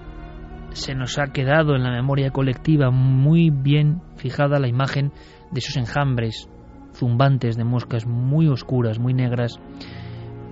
[0.71, 5.13] se nos ha quedado en la memoria colectiva muy bien fijada la imagen
[5.51, 6.49] de esos enjambres
[6.95, 9.61] zumbantes de moscas muy oscuras, muy negras,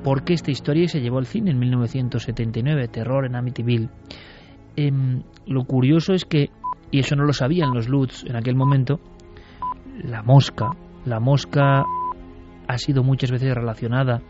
[0.04, 3.88] porque esta historia se llevó al cine en 1979, Terror en Amityville.
[4.76, 6.50] em, lo curioso es que,
[6.90, 9.00] y eso no lo sabían los Lutz en aquel momento,
[10.04, 11.82] la mosca, la mosca
[12.68, 14.20] ha sido muchas veces relacionada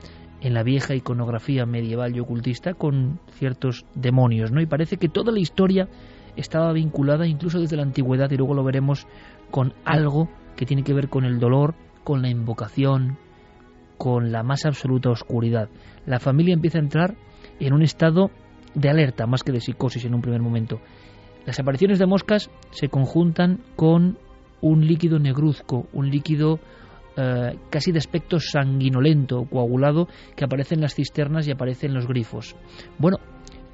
[0.41, 4.61] en la vieja iconografía medieval y ocultista con ciertos demonios, ¿no?
[4.61, 5.89] Y parece que toda la historia
[6.37, 9.07] estaba vinculada incluso desde la antigüedad y luego lo veremos
[9.51, 11.75] con algo que tiene que ver con el dolor,
[12.05, 13.19] con la invocación,
[13.97, 15.69] con la más absoluta oscuridad.
[16.07, 17.17] La familia empieza a entrar
[17.59, 18.31] en un estado
[18.75, 20.81] de alerta más que de psicosis en un primer momento.
[21.47, 24.19] Las apariciones de moscas se conjuntan con
[24.61, 26.61] un líquido negruzco, un líquido
[27.21, 32.07] eh, casi de aspecto sanguinolento, coagulado, que aparece en las cisternas y aparece en los
[32.07, 32.55] grifos.
[32.97, 33.19] Bueno,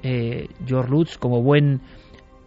[0.01, 1.79] eh, George Lutz, como buen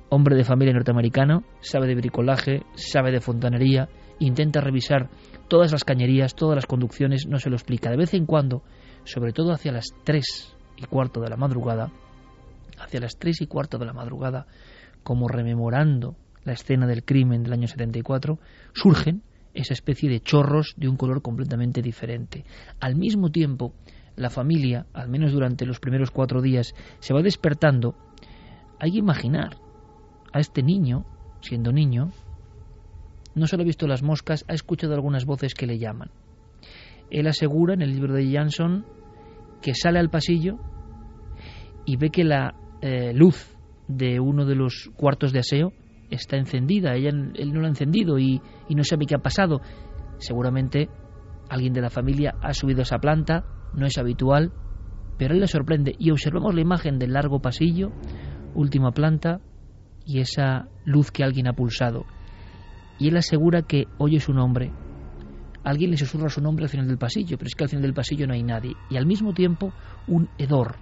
[0.08, 5.08] hombre de familia norteamericano, sabe de bricolaje, sabe de fontanería, intenta revisar
[5.46, 7.90] todas las cañerías, todas las conducciones, no se lo explica.
[7.90, 8.64] De vez en cuando,
[9.04, 11.92] sobre todo hacia las tres y cuarto de la madrugada,
[12.76, 14.48] hacia las tres y cuarto de la madrugada,
[15.04, 18.40] como rememorando la escena del crimen del año 74,
[18.74, 19.22] surgen
[19.58, 22.44] esa especie de chorros de un color completamente diferente.
[22.80, 23.74] Al mismo tiempo,
[24.16, 27.96] la familia, al menos durante los primeros cuatro días, se va despertando.
[28.78, 29.56] Hay que imaginar
[30.32, 31.04] a este niño,
[31.40, 32.12] siendo niño,
[33.34, 36.10] no solo ha visto las moscas, ha escuchado algunas voces que le llaman.
[37.10, 38.84] Él asegura en el libro de Jansson
[39.60, 40.58] que sale al pasillo
[41.84, 43.56] y ve que la eh, luz
[43.88, 45.72] de uno de los cuartos de aseo
[46.10, 49.60] está encendida, ella, él no la ha encendido y, no sabe qué ha pasado.
[50.18, 50.88] Seguramente
[51.48, 53.44] alguien de la familia ha subido esa planta,
[53.74, 54.52] no es habitual,
[55.16, 57.92] pero él le sorprende y observamos la imagen del largo pasillo,
[58.54, 59.40] última planta
[60.04, 62.04] y esa luz que alguien ha pulsado.
[62.98, 64.72] Y él asegura que oye su nombre.
[65.64, 67.94] Alguien le susurra su nombre al final del pasillo, pero es que al final del
[67.94, 68.74] pasillo no hay nadie.
[68.90, 69.72] Y al mismo tiempo
[70.06, 70.76] un hedor,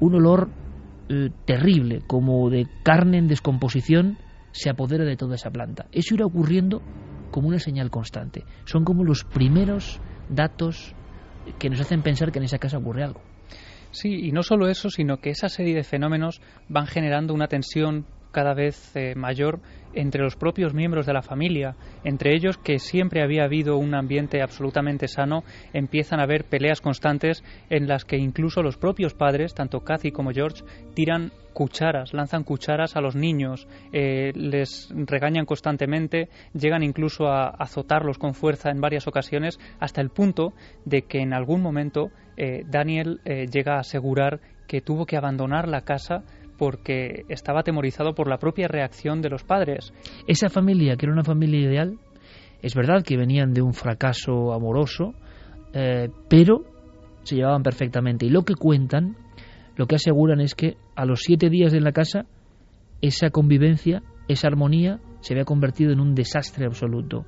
[0.00, 0.50] un olor
[1.08, 4.18] eh, terrible, como de carne en descomposición,
[4.56, 5.86] se apodera de toda esa planta.
[5.92, 6.80] Eso irá ocurriendo
[7.30, 8.44] como una señal constante.
[8.64, 10.94] Son como los primeros datos
[11.58, 13.20] que nos hacen pensar que en esa casa ocurre algo.
[13.90, 18.06] Sí, y no solo eso, sino que esa serie de fenómenos van generando una tensión
[18.36, 19.60] cada vez eh, mayor
[19.94, 24.42] entre los propios miembros de la familia, entre ellos que siempre había habido un ambiente
[24.42, 29.80] absolutamente sano, empiezan a haber peleas constantes en las que incluso los propios padres, tanto
[29.80, 36.82] Cathy como George, tiran cucharas, lanzan cucharas a los niños, eh, les regañan constantemente, llegan
[36.82, 40.52] incluso a azotarlos con fuerza en varias ocasiones, hasta el punto
[40.84, 45.82] de que en algún momento eh, Daniel llega a asegurar que tuvo que abandonar la
[45.82, 46.24] casa
[46.58, 49.92] porque estaba atemorizado por la propia reacción de los padres.
[50.26, 51.98] Esa familia, que era una familia ideal,
[52.62, 55.14] es verdad que venían de un fracaso amoroso,
[55.72, 56.64] eh, pero
[57.22, 58.26] se llevaban perfectamente.
[58.26, 59.16] Y lo que cuentan,
[59.76, 62.26] lo que aseguran es que a los siete días en la casa,
[63.02, 67.26] esa convivencia, esa armonía, se había convertido en un desastre absoluto.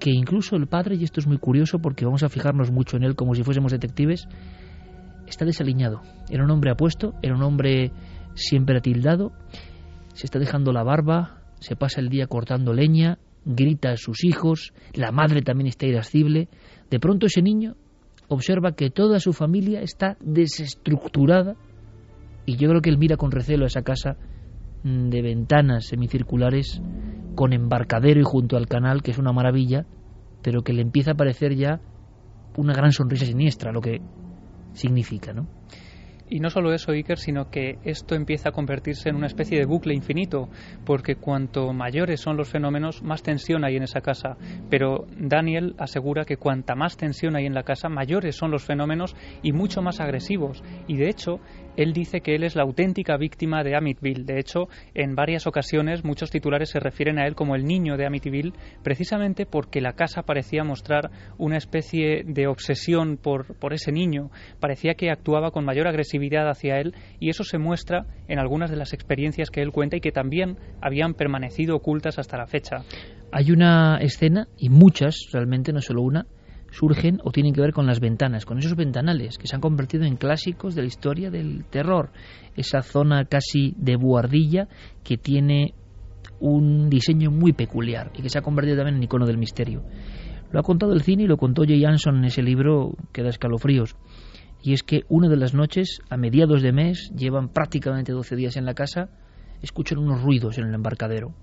[0.00, 3.04] Que incluso el padre, y esto es muy curioso porque vamos a fijarnos mucho en
[3.04, 4.26] él como si fuésemos detectives,
[5.26, 6.00] está desaliñado.
[6.30, 7.92] Era un hombre apuesto, era un hombre
[8.34, 9.32] siempre atildado,
[10.14, 14.72] se está dejando la barba, se pasa el día cortando leña, grita a sus hijos,
[14.92, 16.48] la madre también está irascible.
[16.90, 17.76] De pronto ese niño
[18.28, 21.56] observa que toda su familia está desestructurada
[22.46, 24.16] y yo creo que él mira con recelo a esa casa
[24.82, 26.80] mm, de ventanas semicirculares
[27.34, 29.86] con embarcadero y junto al canal, que es una maravilla,
[30.42, 31.80] pero que le empieza a parecer ya
[32.56, 34.00] una gran sonrisa siniestra, lo que
[34.72, 35.48] significa, ¿no?
[36.34, 39.66] Y no solo eso, Iker, sino que esto empieza a convertirse en una especie de
[39.66, 40.48] bucle infinito,
[40.84, 44.36] porque cuanto mayores son los fenómenos, más tensión hay en esa casa.
[44.68, 49.14] Pero Daniel asegura que cuanta más tensión hay en la casa, mayores son los fenómenos
[49.44, 50.64] y mucho más agresivos.
[50.88, 51.38] Y de hecho,
[51.76, 54.24] él dice que él es la auténtica víctima de Amityville.
[54.24, 58.06] De hecho, en varias ocasiones muchos titulares se refieren a él como el niño de
[58.06, 64.30] Amityville, precisamente porque la casa parecía mostrar una especie de obsesión por, por ese niño.
[64.58, 68.76] Parecía que actuaba con mayor agresividad hacia él y eso se muestra en algunas de
[68.76, 72.84] las experiencias que él cuenta y que también habían permanecido ocultas hasta la fecha.
[73.32, 76.26] Hay una escena, y muchas realmente, no solo una,
[76.70, 80.04] surgen o tienen que ver con las ventanas, con esos ventanales que se han convertido
[80.04, 82.10] en clásicos de la historia del terror.
[82.56, 84.68] Esa zona casi de buhardilla
[85.02, 85.74] que tiene
[86.40, 89.84] un diseño muy peculiar y que se ha convertido también en icono del misterio.
[90.50, 93.28] Lo ha contado el cine y lo contó Jay Anson en ese libro que da
[93.28, 93.96] escalofríos.
[94.64, 98.56] Y es que una de las noches, a mediados de mes, llevan prácticamente 12 días
[98.56, 99.10] en la casa,
[99.62, 101.36] escuchan unos ruidos en el embarcadero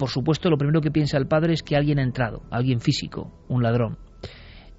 [0.00, 3.44] por supuesto, lo primero que piensa el padre es que alguien ha entrado, alguien físico,
[3.50, 3.98] un ladrón.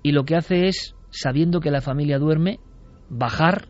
[0.02, 2.60] Y lo que hace es, sabiendo que la familia duerme,
[3.08, 3.68] bajar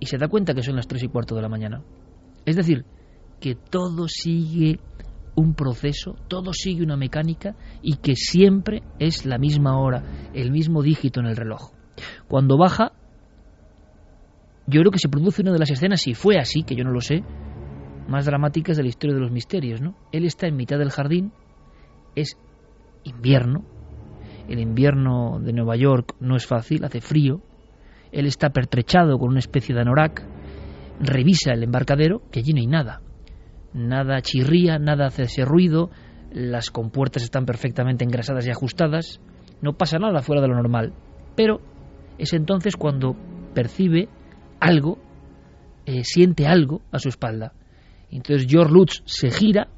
[0.00, 1.84] y se da cuenta que son las tres y cuarto de la mañana.
[2.46, 2.84] Es decir,
[3.38, 4.80] que todo sigue
[5.40, 10.82] un proceso, todo sigue una mecánica y que siempre es la misma hora, el mismo
[10.82, 11.72] dígito en el reloj.
[12.28, 12.92] Cuando baja,
[14.66, 16.92] yo creo que se produce una de las escenas, si fue así, que yo no
[16.92, 17.24] lo sé,
[18.08, 19.96] más dramáticas de la historia de los misterios, ¿no?
[20.12, 21.32] Él está en mitad del jardín,
[22.14, 22.36] es
[23.04, 23.64] invierno,
[24.48, 27.40] el invierno de Nueva York no es fácil, hace frío,
[28.12, 30.24] él está pertrechado con una especie de anorak,
[31.00, 33.00] revisa el embarcadero, que allí no hay nada,
[33.72, 35.90] nada chirría, nada hace ese ruido,
[36.32, 39.20] las compuertas están perfectamente engrasadas y ajustadas,
[39.62, 40.92] no pasa nada fuera de lo normal,
[41.36, 41.60] pero
[42.18, 43.16] es entonces cuando
[43.54, 44.08] percibe
[44.60, 44.98] algo,
[45.86, 47.52] eh, siente algo a su espalda.
[48.10, 49.68] Entonces George Lutz se gira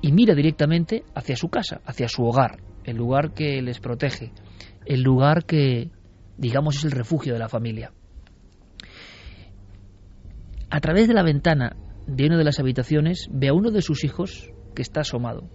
[0.00, 4.32] y mira directamente hacia su casa, hacia su hogar, el lugar que les protege,
[4.86, 5.90] el lugar que,
[6.36, 7.92] digamos, es el refugio de la familia.
[10.70, 11.76] A través de la ventana
[12.06, 15.48] de una de las habitaciones ve a uno de sus hijos que está asomado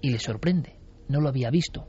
[0.00, 0.76] y le sorprende,
[1.08, 1.86] no lo había visto.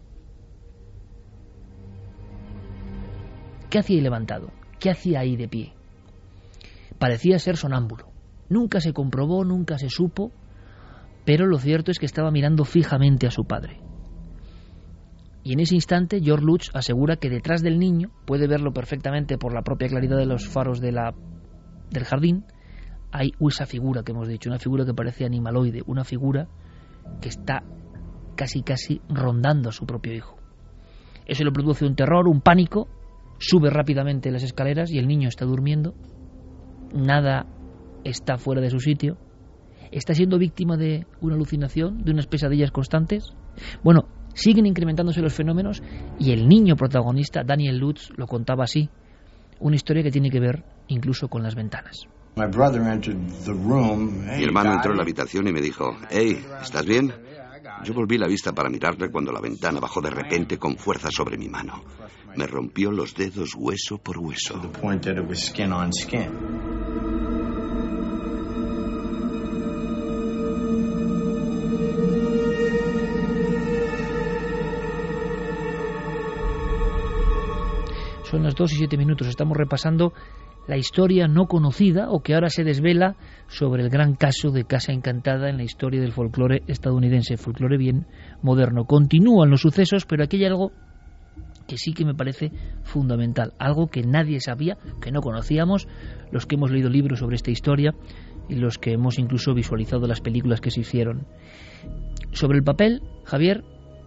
[3.69, 4.51] ¿Qué hacía ahí levantado?
[4.79, 5.73] ¿Qué hacía ahí de pie?
[6.99, 8.11] Parecía ser sonámbulo.
[8.49, 10.31] Nunca se comprobó, nunca se supo,
[11.25, 13.79] pero lo cierto es que estaba mirando fijamente a su padre.
[15.43, 19.53] Y en ese instante George Lutz asegura que detrás del niño, puede verlo perfectamente por
[19.53, 21.15] la propia claridad de los faros de la,
[21.89, 22.45] del jardín,
[23.11, 26.47] hay esa figura que hemos dicho, una figura que parece animaloide, una figura
[27.21, 27.63] que está
[28.35, 30.37] casi casi rondando a su propio hijo.
[31.25, 32.87] Eso le produce un terror, un pánico,
[33.37, 35.93] sube rápidamente las escaleras y el niño está durmiendo,
[36.93, 37.45] nada
[38.03, 39.17] está fuera de su sitio,
[39.91, 43.33] está siendo víctima de una alucinación, de unas pesadillas constantes.
[43.83, 45.83] Bueno, siguen incrementándose los fenómenos
[46.19, 48.89] y el niño protagonista, Daniel Lutz, lo contaba así,
[49.59, 52.07] una historia que tiene que ver incluso con las ventanas.
[54.37, 57.13] Mi hermano entró en la habitación y me dijo, hey, ¿estás bien?
[57.83, 61.37] Yo volví la vista para mirarle cuando la ventana bajó de repente con fuerza sobre
[61.37, 61.83] mi mano.
[62.35, 64.61] Me rompió los dedos hueso por hueso.
[78.23, 79.27] Son las 2 y 7 minutos.
[79.27, 80.13] Estamos repasando
[80.67, 83.15] la historia no conocida o que ahora se desvela
[83.47, 88.05] sobre el gran caso de Casa Encantada en la historia del folclore estadounidense, folclore bien
[88.41, 88.85] moderno.
[88.85, 90.71] Continúan los sucesos, pero aquí hay algo
[91.67, 92.51] que sí que me parece
[92.83, 95.87] fundamental, algo que nadie sabía, que no conocíamos,
[96.31, 97.93] los que hemos leído libros sobre esta historia
[98.49, 101.25] y los que hemos incluso visualizado las películas que se hicieron.
[102.33, 103.63] Sobre el papel, Javier,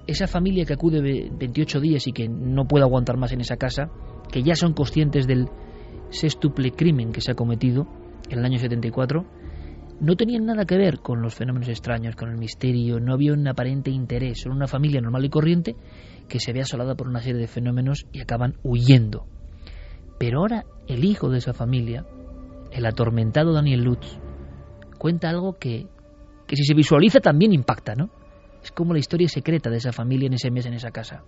[0.07, 3.91] esa familia que acude 28 días y que no puede aguantar más en esa casa,
[4.31, 5.49] que ya son conscientes del
[6.11, 7.87] sextuple crimen que se ha cometido
[8.31, 9.25] en el año 74,
[10.01, 13.47] no tenían nada que ver con los fenómenos extraños, con el misterio, no había un
[13.47, 15.77] aparente interés, son una familia normal y corriente
[16.29, 19.27] que se ve asolada por una serie de fenómenos y acaban huyendo.
[20.19, 22.07] Pero ahora el hijo de esa familia,
[22.73, 24.19] el atormentado Daniel Lutz,
[24.99, 25.87] cuenta algo que,
[26.47, 28.11] que si se visualiza también impacta, ¿no?
[28.63, 31.23] Es como la historia secreta de esa familia en ese mes, en esa casa.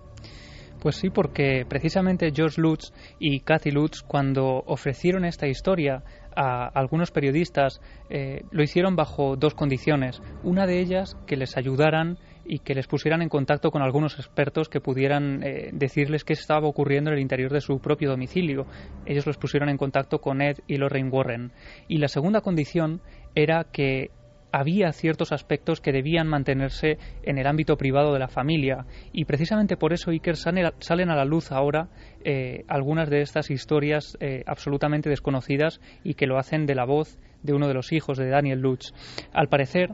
[0.86, 6.04] Pues sí, porque precisamente George Lutz y Kathy Lutz, cuando ofrecieron esta historia
[6.36, 10.22] a algunos periodistas, eh, lo hicieron bajo dos condiciones.
[10.44, 14.68] Una de ellas, que les ayudaran y que les pusieran en contacto con algunos expertos
[14.68, 18.66] que pudieran eh, decirles qué estaba ocurriendo en el interior de su propio domicilio.
[19.06, 21.50] Ellos los pusieron en contacto con Ed y Lorraine Warren.
[21.88, 23.00] Y la segunda condición
[23.34, 24.12] era que
[24.52, 29.76] había ciertos aspectos que debían mantenerse en el ámbito privado de la familia y precisamente
[29.76, 31.88] por eso Iker salen a la luz ahora
[32.24, 37.18] eh, algunas de estas historias eh, absolutamente desconocidas y que lo hacen de la voz
[37.42, 38.92] de uno de los hijos de Daniel Lutz.
[39.32, 39.90] Al parecer,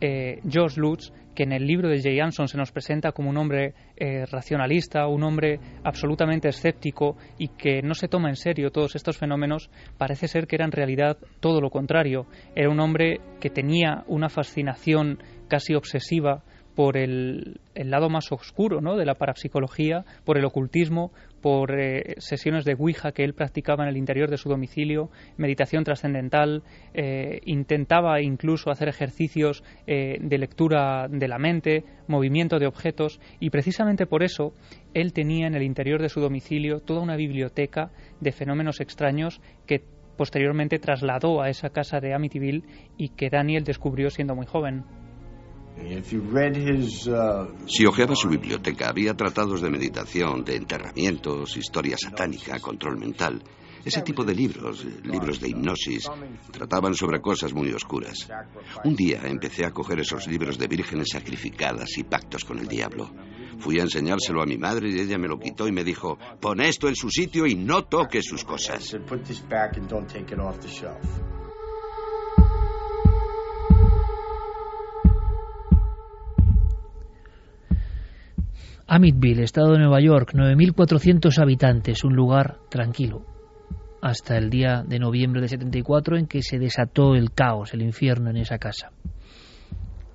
[0.00, 3.36] eh, George Lutz que en el libro de Jay Anson se nos presenta como un
[3.36, 8.96] hombre eh, racionalista, un hombre absolutamente escéptico y que no se toma en serio todos
[8.96, 12.26] estos fenómenos, parece ser que era en realidad todo lo contrario.
[12.56, 16.42] Era un hombre que tenía una fascinación casi obsesiva
[16.76, 18.96] por el, lado más oscuro ¿no?
[18.96, 21.10] de la parapsicología, por el ocultismo,
[21.40, 25.08] por eh, sesiones de Ouija que él practicaba en el interior de su domicilio,
[25.38, 26.62] meditación trascendental,
[26.92, 33.48] eh, intentaba incluso hacer ejercicios eh, de lectura de la mente, movimiento de objetos, y
[33.48, 34.52] precisamente por eso
[34.92, 39.82] él tenía en el interior de su domicilio toda una biblioteca de fenómenos extraños que
[40.18, 42.64] posteriormente trasladó a esa casa de Amityville
[42.98, 44.84] y que Daniel descubrió siendo muy joven.
[45.78, 53.42] Uh, si hojeaba su biblioteca, había tratados de meditación, de enterramientos, historia satánica, control mental.
[53.84, 56.10] Ese tipo de libros, libros de hipnosis,
[56.50, 58.26] trataban sobre cosas muy oscuras.
[58.84, 63.12] Un día empecé a coger esos libros de vírgenes sacrificadas y pactos con el diablo.
[63.58, 66.60] Fui a enseñárselo a mi madre y ella me lo quitó y me dijo, pon
[66.62, 68.96] esto en su sitio y no toques sus cosas.
[78.88, 83.26] Amityville, estado de Nueva York, 9.400 habitantes, un lugar tranquilo,
[84.00, 88.30] hasta el día de noviembre de 74 en que se desató el caos, el infierno
[88.30, 88.92] en esa casa.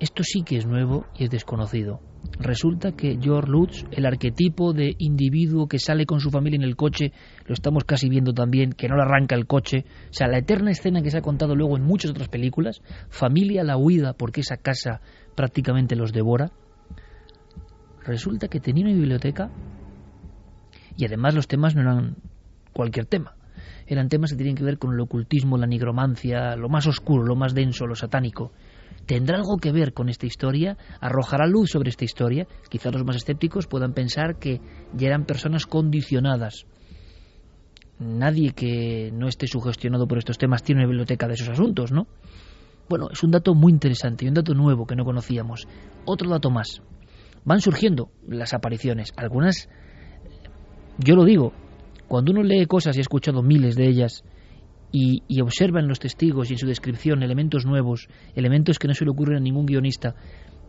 [0.00, 2.00] Esto sí que es nuevo y es desconocido.
[2.40, 6.74] Resulta que George Lutz, el arquetipo de individuo que sale con su familia en el
[6.74, 7.12] coche,
[7.44, 10.70] lo estamos casi viendo también, que no le arranca el coche, o sea, la eterna
[10.70, 14.56] escena que se ha contado luego en muchas otras películas, familia la huida porque esa
[14.56, 15.02] casa
[15.36, 16.52] prácticamente los devora,
[18.04, 19.50] resulta que tenía una biblioteca
[20.96, 22.16] y además los temas no eran
[22.72, 23.34] cualquier tema.
[23.86, 27.36] Eran temas que tenían que ver con el ocultismo, la nigromancia, lo más oscuro, lo
[27.36, 28.52] más denso, lo satánico.
[29.06, 30.76] ¿Tendrá algo que ver con esta historia?
[31.00, 32.46] ¿Arrojará luz sobre esta historia?
[32.68, 34.60] Quizás los más escépticos puedan pensar que
[34.94, 36.66] ya eran personas condicionadas.
[37.98, 42.06] Nadie que no esté sugestionado por estos temas tiene una biblioteca de esos asuntos, ¿no?
[42.88, 45.66] Bueno, es un dato muy interesante y un dato nuevo que no conocíamos.
[46.04, 46.82] Otro dato más
[47.44, 49.12] van surgiendo las apariciones.
[49.16, 49.68] Algunas,
[50.98, 51.52] yo lo digo,
[52.08, 54.24] cuando uno lee cosas y ha escuchado miles de ellas
[54.92, 59.04] y, observa en los testigos y en su descripción elementos nuevos, elementos que no se
[59.04, 60.14] le ocurren a ningún guionista,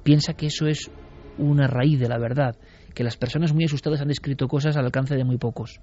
[0.04, 0.90] piensa que eso es
[1.38, 2.56] una raíz de la verdad,
[2.94, 5.80] que las personas muy asustadas han descrito cosas al alcance de muy pocos.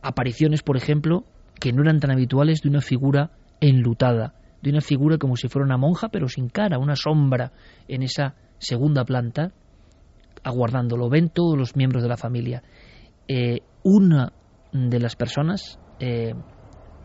[0.00, 1.24] Apariciones, por ejemplo,
[1.60, 5.66] que no eran tan habituales de una figura enlutada, de una figura como si fuera
[5.66, 7.52] una monja, pero sin cara, una sombra
[7.88, 9.52] en esa segunda planta,
[10.42, 11.08] aguardándolo.
[11.08, 12.62] Ven todos los miembros de la familia.
[13.28, 14.32] Eh, una
[14.72, 16.34] de las personas, eh,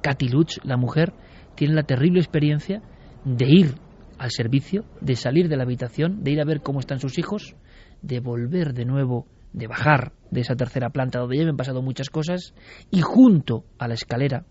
[0.01, 1.13] Katy Lutz, la mujer,
[1.55, 2.81] tiene la terrible experiencia
[3.23, 3.75] de ir
[4.17, 7.55] al servicio, de salir de la habitación, de ir a ver cómo están sus hijos,
[8.01, 12.09] de volver de nuevo, de bajar de esa tercera planta donde ya han pasado muchas
[12.09, 12.53] cosas,
[12.91, 14.45] y junto a la escalera,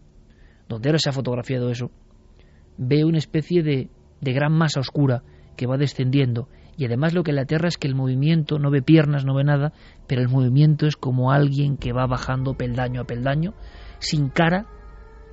[0.69, 1.91] donde ahora se ha fotografiado eso,
[2.77, 5.23] ve una especie de, de gran masa oscura
[5.57, 8.83] que va descendiendo y además lo que le aterra es que el movimiento no ve
[8.83, 9.73] piernas, no ve nada,
[10.07, 13.55] pero el movimiento es como alguien que va bajando peldaño a peldaño,
[13.99, 14.67] sin cara,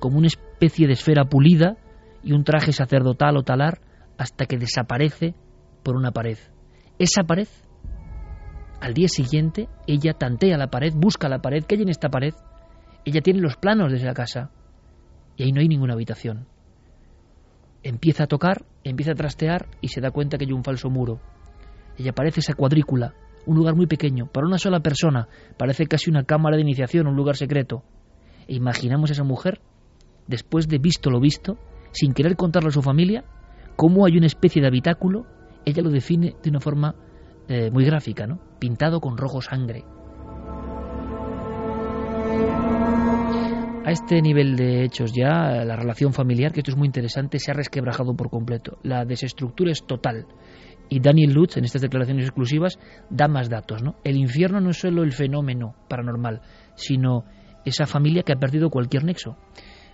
[0.00, 1.76] como una especie de esfera pulida
[2.22, 3.80] y un traje sacerdotal o talar,
[4.18, 5.34] hasta que desaparece
[5.82, 6.38] por una pared.
[6.98, 7.48] Esa pared,
[8.80, 12.34] al día siguiente, ella tantea la pared, busca la pared, ¿qué hay en esta pared?
[13.04, 14.50] Ella tiene los planos de esa casa
[15.36, 16.46] y ahí no hay ninguna habitación.
[17.82, 21.20] Empieza a tocar, empieza a trastear y se da cuenta que hay un falso muro.
[21.98, 23.14] Ella parece esa cuadrícula,
[23.46, 27.16] un lugar muy pequeño, para una sola persona, parece casi una cámara de iniciación, un
[27.16, 27.82] lugar secreto.
[28.46, 29.60] E imaginamos a esa mujer,
[30.26, 31.58] después de visto lo visto,
[31.90, 33.24] sin querer contarle a su familia,
[33.76, 35.26] cómo hay una especie de habitáculo,
[35.64, 36.94] ella lo define de una forma
[37.48, 38.38] eh, muy gráfica, ¿no?
[38.58, 39.84] Pintado con rojo sangre.
[43.84, 47.50] A este nivel de hechos ya, la relación familiar, que esto es muy interesante, se
[47.50, 48.78] ha resquebrajado por completo.
[48.84, 50.26] La desestructura es total.
[50.88, 52.78] Y Daniel Lutz, en estas declaraciones exclusivas,
[53.10, 53.82] da más datos.
[53.82, 53.96] ¿no?
[54.04, 56.42] El infierno no es solo el fenómeno paranormal,
[56.76, 57.24] sino
[57.64, 59.36] esa familia que ha perdido cualquier nexo.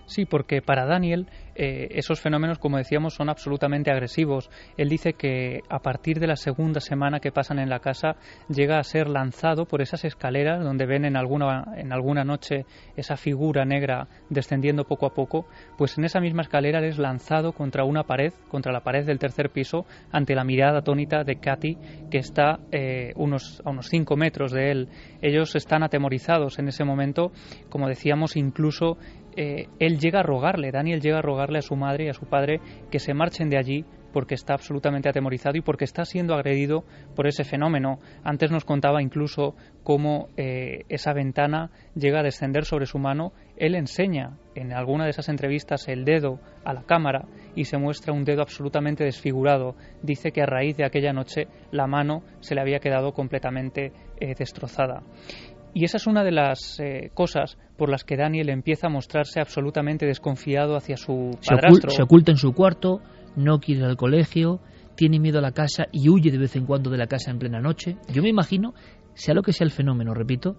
[0.09, 4.49] Sí, porque para Daniel eh, esos fenómenos, como decíamos, son absolutamente agresivos.
[4.75, 8.15] Él dice que a partir de la segunda semana que pasan en la casa
[8.47, 13.17] llega a ser lanzado por esas escaleras donde ven en alguna, en alguna noche esa
[13.17, 15.47] figura negra descendiendo poco a poco,
[15.77, 19.51] pues en esa misma escalera es lanzado contra una pared, contra la pared del tercer
[19.51, 21.77] piso, ante la mirada atónita de Katy,
[22.09, 24.89] que está eh, unos, a unos 5 metros de él.
[25.21, 27.33] Ellos están atemorizados en ese momento,
[27.69, 28.97] como decíamos, incluso
[29.41, 32.25] eh, él llega a rogarle, Daniel llega a rogarle a su madre y a su
[32.25, 32.59] padre
[32.91, 36.83] que se marchen de allí porque está absolutamente atemorizado y porque está siendo agredido
[37.15, 37.99] por ese fenómeno.
[38.21, 43.31] Antes nos contaba incluso cómo eh, esa ventana llega a descender sobre su mano.
[43.55, 47.25] Él enseña en alguna de esas entrevistas el dedo a la cámara
[47.55, 49.77] y se muestra un dedo absolutamente desfigurado.
[50.03, 54.35] Dice que a raíz de aquella noche la mano se le había quedado completamente eh,
[54.37, 55.01] destrozada.
[55.73, 59.39] Y esa es una de las eh, cosas por las que Daniel empieza a mostrarse
[59.39, 61.91] absolutamente desconfiado hacia su padrastro.
[61.91, 63.01] Se, oculta en su cuarto,
[63.35, 64.59] no quiere ir al colegio,
[64.95, 67.39] tiene miedo a la casa y huye de vez en cuando de la casa en
[67.39, 67.97] plena noche.
[68.11, 68.73] Yo me imagino,
[69.13, 70.57] sea lo que sea el fenómeno, repito,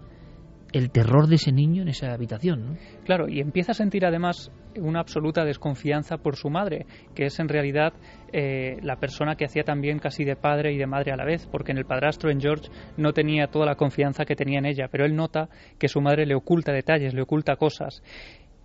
[0.72, 2.78] el terror de ese niño en esa habitación.
[3.04, 7.48] Claro, y empieza a sentir además una absoluta desconfianza por su madre, que es en
[7.48, 7.92] realidad
[8.32, 11.46] eh, la persona que hacía también casi de padre y de madre a la vez,
[11.50, 14.88] porque en el padrastro, en George, no tenía toda la confianza que tenía en ella,
[14.90, 15.48] pero él nota
[15.78, 18.02] que su madre le oculta detalles, le oculta cosas.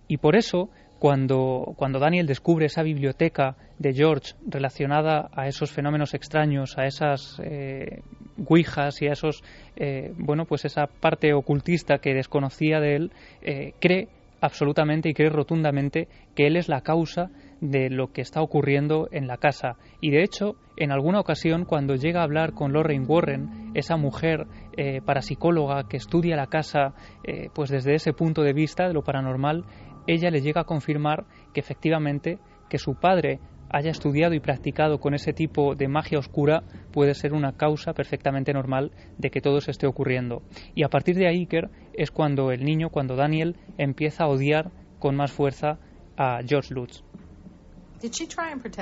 [0.08, 6.14] Y por eso, cuando, cuando Daniel descubre esa biblioteca de George relacionada a esos fenómenos
[6.14, 8.02] extraños, a esas eh,
[8.36, 9.42] guijas y a esos,
[9.76, 14.08] eh, bueno, pues esa parte ocultista que desconocía de él, eh, cree
[14.40, 17.30] absolutamente y cree rotundamente que él es la causa
[17.60, 19.76] de lo que está ocurriendo en la casa.
[20.00, 24.46] Y de hecho, en alguna ocasión, cuando llega a hablar con Lorraine Warren, esa mujer
[24.76, 26.94] eh, parapsicóloga que estudia la casa
[27.24, 29.64] eh, pues desde ese punto de vista de lo paranormal,
[30.06, 32.38] ella le llega a confirmar que efectivamente
[32.68, 37.32] que su padre haya estudiado y practicado con ese tipo de magia oscura puede ser
[37.32, 40.42] una causa perfectamente normal de que todo se esté ocurriendo.
[40.74, 44.70] Y a partir de ahí, Iker, es cuando el niño, cuando Daniel, empieza a odiar
[44.98, 45.78] con más fuerza
[46.16, 47.02] a George Lutz.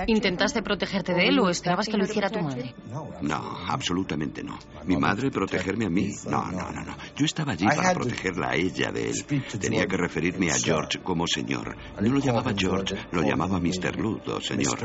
[0.06, 2.74] ¿Intentaste protegerte de él o esperabas que lo hiciera tu madre?
[3.22, 3.36] No,
[3.68, 4.58] absolutamente no.
[4.84, 6.10] Mi madre protegerme a mí.
[6.26, 6.96] No, no, no, no.
[7.16, 9.24] Yo estaba allí para protegerla a ella de él.
[9.60, 11.76] Tenía que referirme a George como señor.
[12.00, 13.96] No lo llamaba George, lo llamaba Mr.
[13.98, 14.78] Lutz o señor.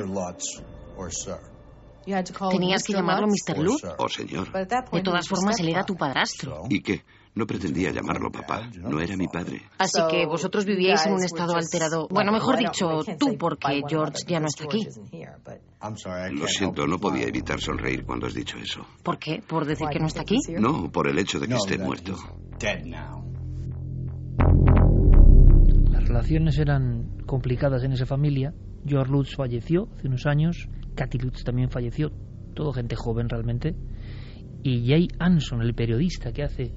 [2.52, 3.58] ¿Tenías que llamarlo Mr.
[3.60, 3.84] Lutz?
[3.98, 4.52] O señor.
[4.52, 6.64] De todas formas, él era tu padrastro.
[6.70, 7.04] ¿Y qué?
[7.36, 9.62] No pretendía llamarlo papá, no era mi padre.
[9.78, 12.08] Así que vosotros vivíais en un estado alterado.
[12.10, 14.86] Bueno, mejor dicho, tú, porque George ya no está aquí.
[16.32, 18.86] Lo siento, no podía evitar sonreír cuando has dicho eso.
[19.04, 19.42] ¿Por qué?
[19.48, 20.38] ¿Por decir que no está aquí?
[20.60, 22.16] No, por el hecho de que esté muerto.
[25.92, 28.54] Las relaciones eran complicadas en esa familia.
[28.86, 32.12] George Lutz falleció hace unos años, Cathy Lutz también falleció,
[32.56, 33.76] todo gente joven realmente.
[34.64, 36.74] Y Jay Anson, el periodista que hace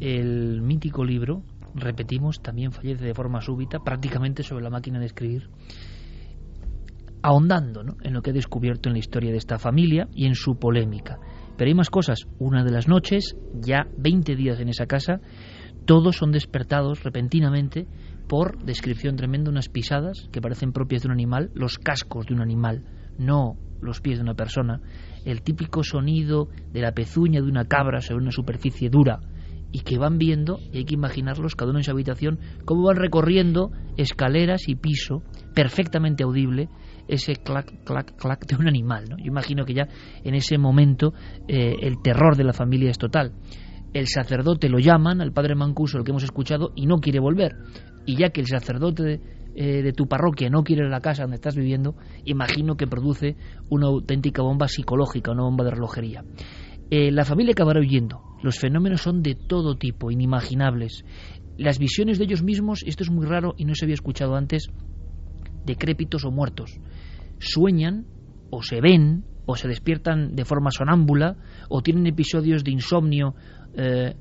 [0.00, 1.42] el mítico libro,
[1.74, 5.50] repetimos, también fallece de forma súbita, prácticamente sobre la máquina de escribir,
[7.22, 10.58] ahondando en lo que he descubierto en la historia de esta familia y en su
[10.58, 11.18] polémica.
[11.56, 12.26] Pero hay más cosas.
[12.38, 15.20] Una de las noches, ya 20 días en esa casa,
[15.84, 17.86] todos son despertados repentinamente
[18.26, 22.40] por descripción tremenda, unas pisadas que parecen propias de un animal, los cascos de un
[22.40, 22.84] animal,
[23.18, 24.80] no los pies de una persona,
[25.24, 29.20] el típico sonido de la pezuña de una cabra sobre una superficie dura,
[29.72, 32.96] y que van viendo, y hay que imaginarlos cada uno en su habitación, cómo van
[32.96, 35.22] recorriendo escaleras y piso,
[35.54, 36.68] perfectamente audible,
[37.08, 39.04] ese clac, clac, clac de un animal.
[39.08, 39.16] ¿no?
[39.18, 39.88] Yo imagino que ya
[40.24, 41.12] en ese momento
[41.48, 43.32] eh, el terror de la familia es total.
[43.92, 47.56] El sacerdote lo llaman, al padre Mancuso, el que hemos escuchado, y no quiere volver.
[48.06, 49.20] Y ya que el sacerdote de,
[49.56, 53.36] eh, tu parroquia no quiere la casa donde estás viviendo, imagino que produce
[53.68, 56.24] una auténtica bomba psicológica, una bomba de relojería.
[56.90, 58.29] Eh, la familia acabará huyendo.
[58.42, 61.04] Los fenómenos son de todo tipo, inimaginables.
[61.58, 64.70] Las visiones de ellos mismos, esto es muy raro y no se había escuchado antes,
[65.64, 66.80] decrépitos o muertos.
[67.38, 68.06] Sueñan
[68.50, 71.36] o se ven o se despiertan de forma sonámbula
[71.68, 73.34] o tienen episodios de insomnio
[73.74, 74.14] eh,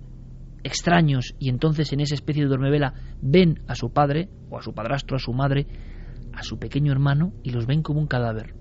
[0.63, 4.73] extraños y entonces en esa especie de dormevela ven a su padre o a su
[4.73, 5.67] padrastro, a su madre,
[6.33, 8.58] a su pequeño hermano y los ven como un cadáver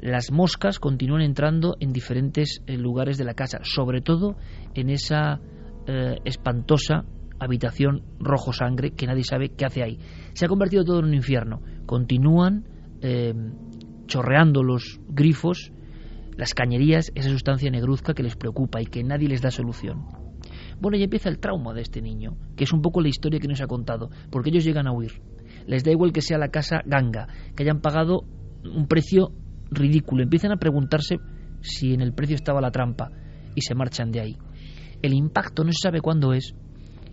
[0.00, 4.36] las moscas continúan entrando en diferentes eh, lugares de la casa, sobre todo
[4.74, 5.40] en esa
[5.86, 7.04] eh, espantosa
[7.38, 9.98] habitación rojo sangre que nadie sabe qué hace ahí.
[10.34, 11.62] Se ha convertido todo en un infierno.
[11.86, 12.66] Continúan
[13.02, 13.34] eh,
[14.06, 15.72] chorreando los grifos,
[16.36, 20.06] las cañerías, esa sustancia negruzca que les preocupa y que nadie les da solución.
[20.80, 23.48] Bueno, y empieza el trauma de este niño, que es un poco la historia que
[23.48, 25.20] nos ha contado, porque ellos llegan a huir.
[25.66, 28.24] Les da igual que sea la casa ganga, que hayan pagado
[28.64, 29.32] un precio
[29.70, 30.22] ridículo.
[30.22, 31.16] Empiezan a preguntarse
[31.60, 33.10] si en el precio estaba la trampa
[33.54, 34.38] y se marchan de ahí.
[35.02, 36.54] El impacto no se sabe cuándo es.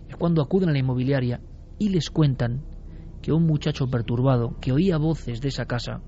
[0.08, 1.40] Es cuando acuden a la inmobiliaria
[1.78, 2.64] y les cuentan
[3.22, 6.02] que un muchacho perturbado que oía voces de esa casa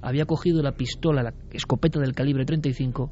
[0.00, 3.10] había cogido la pistola, la escopeta del calibre 35,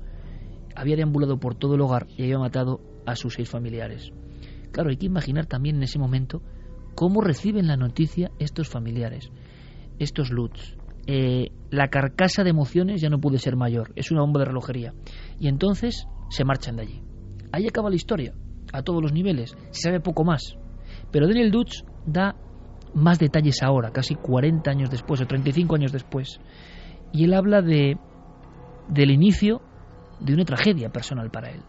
[0.74, 4.12] había deambulado por todo el hogar y había matado a sus seis familiares.
[4.72, 6.43] Claro, hay que imaginar también en ese momento
[6.95, 9.30] cómo reciben la noticia estos familiares,
[9.99, 10.76] estos Lutz,
[11.13, 14.95] eh, la carcasa de emociones ya no puede ser mayor, es una bomba de relojería.
[15.41, 17.03] Y entonces se marchan de allí.
[17.51, 18.33] Ahí acaba la historia,
[18.73, 20.57] a todos los niveles, se sabe poco más.
[21.11, 22.37] Pero Daniel Dutch da
[22.95, 26.41] más detalles ahora, casi 40 años después o 35 años después.
[27.13, 27.99] Y él habla de
[28.87, 29.63] del inicio
[30.21, 31.63] de una tragedia personal para él,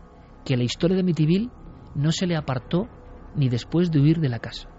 [0.46, 1.50] que la historia de Amityville
[1.96, 2.88] no se le apartó
[3.36, 4.70] ni después de huir de la casa.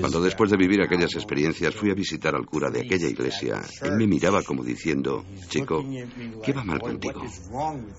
[0.00, 3.96] Cuando después de vivir aquellas experiencias fui a visitar al cura de aquella iglesia, él
[3.96, 5.84] me miraba como diciendo, chico,
[6.42, 7.22] ¿qué va mal contigo?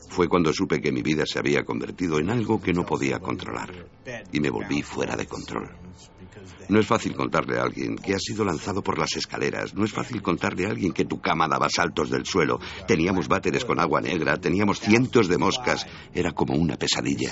[0.09, 3.71] Fue cuando supe que mi vida se había convertido en algo que no podía controlar
[4.31, 5.69] y me volví fuera de control.
[6.69, 9.73] No es fácil contarle a alguien que ha sido lanzado por las escaleras.
[9.75, 12.59] No es fácil contarle a alguien que tu cama daba saltos del suelo.
[12.87, 15.85] Teníamos váteres con agua negra, teníamos cientos de moscas.
[16.13, 17.31] Era como una pesadilla.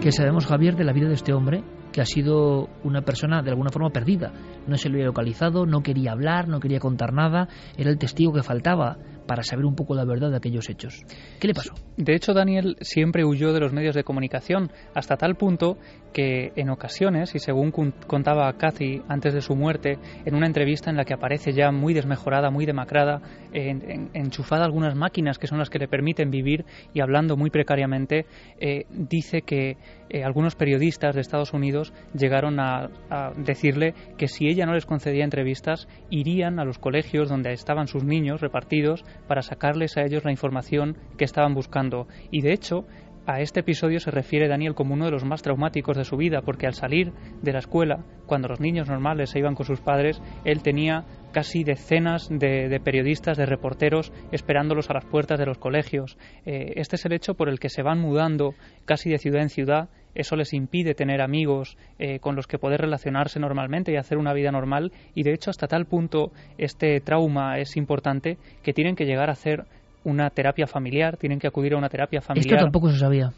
[0.00, 3.50] ¿Qué sabemos, Javier, de la vida de este hombre que ha sido una persona de
[3.50, 4.32] alguna forma perdida?
[4.66, 8.32] No se lo había localizado, no quería hablar, no quería contar nada, era el testigo
[8.32, 8.98] que faltaba
[9.28, 11.04] para saber un poco la verdad de aquellos hechos.
[11.38, 11.74] ¿Qué le pasó?
[11.98, 15.76] De hecho, Daniel siempre huyó de los medios de comunicación, hasta tal punto
[16.12, 17.70] que en ocasiones, y según
[18.06, 21.94] contaba Cathy antes de su muerte, en una entrevista en la que aparece ya muy
[21.94, 23.20] desmejorada, muy demacrada,
[23.52, 28.26] enchufada algunas máquinas que son las que le permiten vivir y hablando muy precariamente,
[28.60, 29.76] eh, dice que
[30.10, 32.88] eh, algunos periodistas de Estados Unidos llegaron a
[33.36, 38.04] decirle que si ella no les concedía entrevistas, irían a los colegios donde estaban sus
[38.04, 42.06] niños repartidos para sacarles a ellos la información que estaban buscando.
[42.30, 42.86] Y de hecho,
[43.28, 46.40] a este episodio se refiere Daniel como uno de los más traumáticos de su vida,
[46.40, 47.12] porque al salir
[47.42, 51.62] de la escuela, cuando los niños normales se iban con sus padres, él tenía casi
[51.62, 56.16] decenas de, periodistas, de reporteros, esperándolos a las puertas de los colegios.
[56.46, 58.54] Eh, este es el hecho por el que se van mudando
[58.86, 59.90] casi de ciudad en ciudad.
[60.14, 64.32] Eso les impide tener amigos eh, con los que poder relacionarse normalmente y hacer una
[64.32, 64.90] vida normal.
[65.14, 69.32] Y de hecho, hasta tal punto este trauma es importante que tienen que llegar a
[69.32, 69.66] hacer
[70.04, 72.54] una terapia familiar, tienen que acudir a una terapia familiar.
[72.54, 73.32] Esto tampoco se sabía.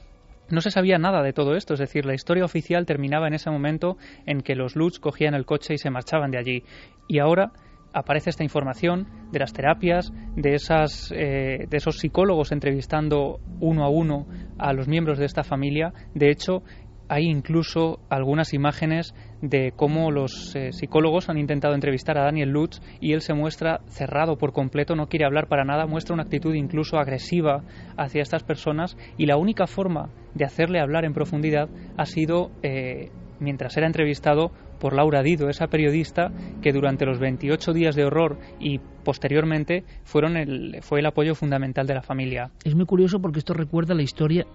[0.51, 3.51] No se sabía nada de todo esto, es decir, la historia oficial terminaba en ese
[3.51, 3.97] momento
[4.27, 6.65] en que los Lutz cogían el coche y se marchaban de allí.
[7.07, 7.53] Y ahora
[7.93, 13.89] aparece esta información de las terapias, de, esas, eh, de esos psicólogos entrevistando uno a
[13.89, 14.27] uno
[14.59, 15.93] a los miembros de esta familia.
[16.15, 16.63] De hecho,
[17.11, 22.81] hay incluso algunas imágenes de cómo los eh, psicólogos han intentado entrevistar a Daniel Lutz
[23.01, 26.55] y él se muestra cerrado por completo, no quiere hablar para nada, muestra una actitud
[26.55, 27.65] incluso agresiva
[27.97, 33.11] hacia estas personas y la única forma de hacerle hablar en profundidad ha sido eh,
[33.41, 36.31] mientras era entrevistado por Laura Dido, esa periodista
[36.63, 40.37] que durante los 28 días de horror y posteriormente fueron
[40.81, 42.53] fue el apoyo fundamental de la familia.
[42.65, 44.47] Es muy curioso porque esto recuerda la historia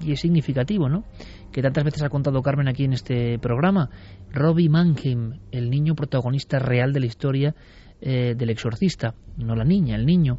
[0.00, 1.04] y es significativo, ¿no?
[1.50, 3.90] Que tantas veces ha contado Carmen aquí en este programa.
[4.30, 7.54] Robbie Mannheim, el niño protagonista real de la historia
[8.00, 10.38] eh, del exorcista, no la niña, el niño.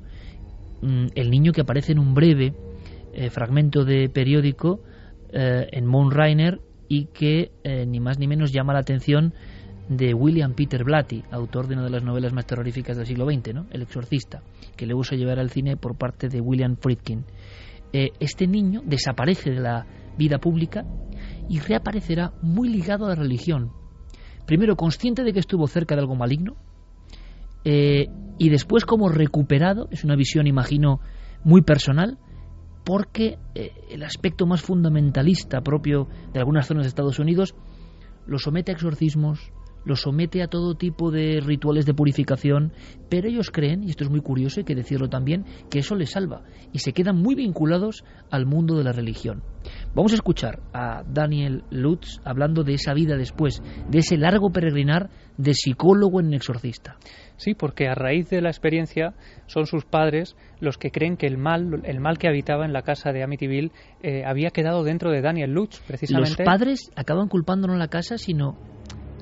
[0.81, 2.53] Mm, el niño que aparece en un breve
[3.13, 4.81] eh, fragmento de periódico
[5.31, 7.51] eh, en Mount Rainer y que
[7.87, 9.33] ni más ni menos llama la atención
[9.89, 13.53] de William Peter Blatty, autor de una de las novelas más terroríficas del siglo XX,
[13.53, 13.65] ¿no?
[13.71, 14.41] El exorcista,
[14.75, 17.25] que le usa llevar al cine por parte de William Friedkin.
[17.93, 19.85] Eh, este niño desaparece de la
[20.17, 20.83] vida pública
[21.47, 23.71] y reaparecerá muy ligado a la religión.
[24.47, 26.55] Primero consciente de que estuvo cerca de algo maligno
[27.63, 30.99] eh, y después como recuperado, es una visión, imagino,
[31.43, 32.17] muy personal,
[32.83, 37.55] porque eh, el aspecto más fundamentalista propio de algunas zonas de Estados Unidos
[38.25, 39.51] lo somete a exorcismos,
[39.85, 42.71] los somete a todo tipo de rituales de purificación,
[43.09, 46.11] pero ellos creen, y esto es muy curioso, hay que decirlo también, que eso les
[46.11, 49.43] salva y se quedan muy vinculados al mundo de la religión.
[49.95, 55.09] Vamos a escuchar a Daniel Lutz hablando de esa vida después, de ese largo peregrinar
[55.37, 56.97] de psicólogo en exorcista.
[57.37, 59.13] Sí, porque a raíz de la experiencia
[59.47, 62.83] son sus padres los que creen que el mal, el mal que habitaba en la
[62.83, 63.71] casa de Amityville
[64.01, 66.29] eh, había quedado dentro de Daniel Lutz, precisamente.
[66.37, 68.57] Los padres acaban culpando no la casa, sino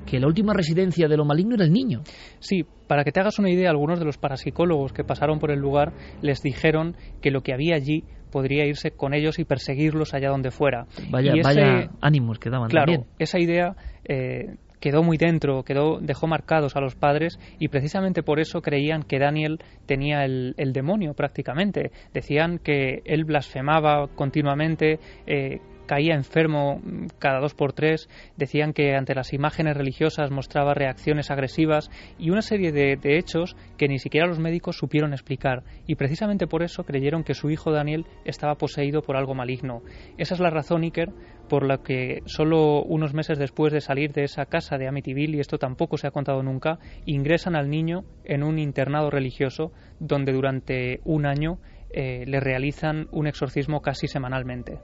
[0.06, 2.02] que la última residencia de lo maligno era el niño.
[2.40, 5.60] Sí, para que te hagas una idea, algunos de los parapsicólogos que pasaron por el
[5.60, 10.30] lugar les dijeron que lo que había allí podría irse con ellos y perseguirlos allá
[10.30, 10.86] donde fuera.
[11.10, 13.76] Vaya, vaya ánimos que daban claro, esa idea
[14.06, 19.04] eh, quedó muy dentro, quedó, dejó marcados a los padres y precisamente por eso creían
[19.04, 21.92] que Daniel tenía el, demonio prácticamente.
[22.14, 25.60] Decían que él blasfemaba continuamente, eh,
[25.92, 26.80] caía enfermo
[27.20, 32.42] cada dos por tres, decían que ante las imágenes religiosas mostraba reacciones agresivas y una
[32.42, 37.26] serie de, hechos que ni siquiera los médicos supieron explicar y precisamente por eso creyeron
[37.26, 39.82] que su hijo Daniel estaba poseído por algo maligno.
[40.18, 41.10] Esa es la razón, Iker,
[41.50, 45.42] por la que solo unos meses después de salir de esa casa de Amityville, y
[45.42, 51.02] esto tampoco se ha contado nunca, ingresan al niño en un internado religioso donde durante
[51.04, 54.80] un año eh, le realizan un exorcismo casi semanalmente.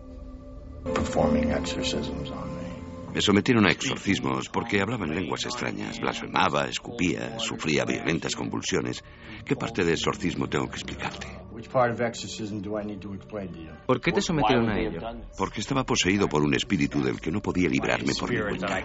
[3.13, 9.03] Me sometieron a exorcismos porque hablaba en lenguas extrañas, blasfemaba, escupía, sufría violentas convulsiones.
[9.43, 11.27] ¿Qué parte de exorcismo tengo que explicarte?
[13.87, 14.99] ¿Por qué te sometieron a ello?
[15.37, 18.83] Porque estaba poseído por un espíritu del que no podía librarme por mi cuenta.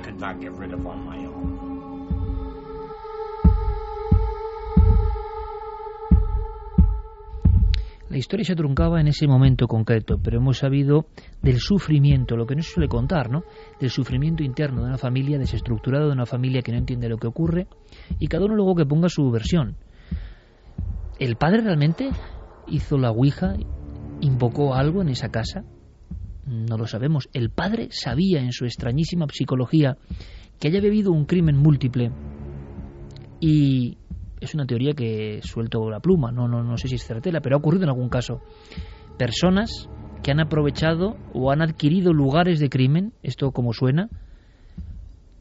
[8.12, 11.06] La historia se truncaba en ese momento concreto, pero hemos sabido
[11.40, 13.42] del sufrimiento, lo que no se suele contar, ¿no?
[13.80, 17.26] Del sufrimiento interno de una familia desestructurada, de una familia que no entiende lo que
[17.26, 17.68] ocurre,
[18.18, 19.76] y cada uno luego que ponga su versión.
[21.18, 22.10] ¿El padre realmente
[22.68, 23.54] hizo la Ouija,
[24.20, 25.64] invocó algo en esa casa?
[26.44, 27.30] No lo sabemos.
[27.32, 29.96] El padre sabía en su extrañísima psicología
[30.60, 32.12] que haya bebido un crimen múltiple
[33.40, 33.96] y
[34.42, 37.56] es una teoría que suelto la pluma, no, no, no sé si es certera, pero
[37.56, 38.40] ha ocurrido en algún caso.
[39.16, 39.88] Personas
[40.22, 44.08] que han aprovechado o han adquirido lugares de crimen, esto como suena,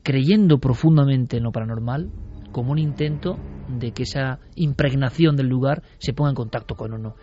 [0.03, 2.11] creyendo profundamente en lo paranormal,
[2.51, 3.37] como un intento
[3.67, 7.15] de que esa impregnación del lugar se ponga en contacto con uno.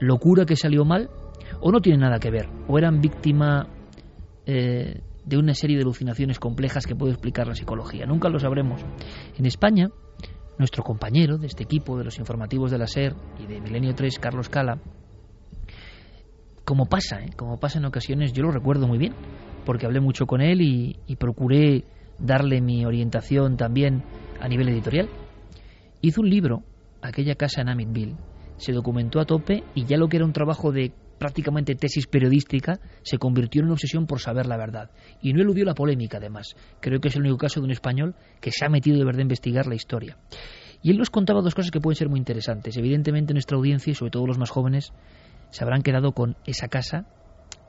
[0.00, 1.08] Locura que salió mal
[1.60, 3.68] o no tiene nada que ver, o eran víctima
[4.44, 8.04] eh, de una serie de alucinaciones complejas que puede explicar la psicología.
[8.06, 8.84] Nunca lo sabremos.
[9.36, 9.90] En España,
[10.58, 14.18] nuestro compañero de este equipo de los informativos de la SER y de Milenio 3,
[14.18, 14.78] Carlos Cala,
[16.64, 17.30] como pasa, ¿eh?
[17.36, 19.14] como pasa en ocasiones, yo lo recuerdo muy bien,
[19.64, 21.84] porque hablé mucho con él y, y procuré
[22.18, 24.02] darle mi orientación también
[24.40, 25.08] a nivel editorial.
[26.00, 26.62] Hizo un libro,
[27.02, 28.16] aquella casa en Amitville,
[28.56, 32.78] se documentó a tope y ya lo que era un trabajo de prácticamente tesis periodística
[33.02, 34.90] se convirtió en una obsesión por saber la verdad.
[35.20, 36.56] Y no eludió la polémica, además.
[36.80, 39.20] Creo que es el único caso de un español que se ha metido de verdad
[39.20, 40.18] a investigar la historia.
[40.82, 42.76] Y él nos contaba dos cosas que pueden ser muy interesantes.
[42.76, 44.92] Evidentemente nuestra audiencia y sobre todo los más jóvenes
[45.50, 47.06] se habrán quedado con esa casa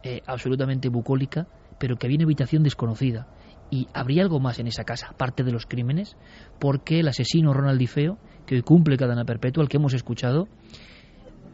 [0.03, 1.47] eh, absolutamente bucólica,
[1.79, 3.27] pero que había una habitación desconocida.
[3.69, 6.15] Y habría algo más en esa casa, aparte de los crímenes,
[6.59, 10.47] porque el asesino Ronald Difeo, que hoy cumple cadena perpetua, al que hemos escuchado,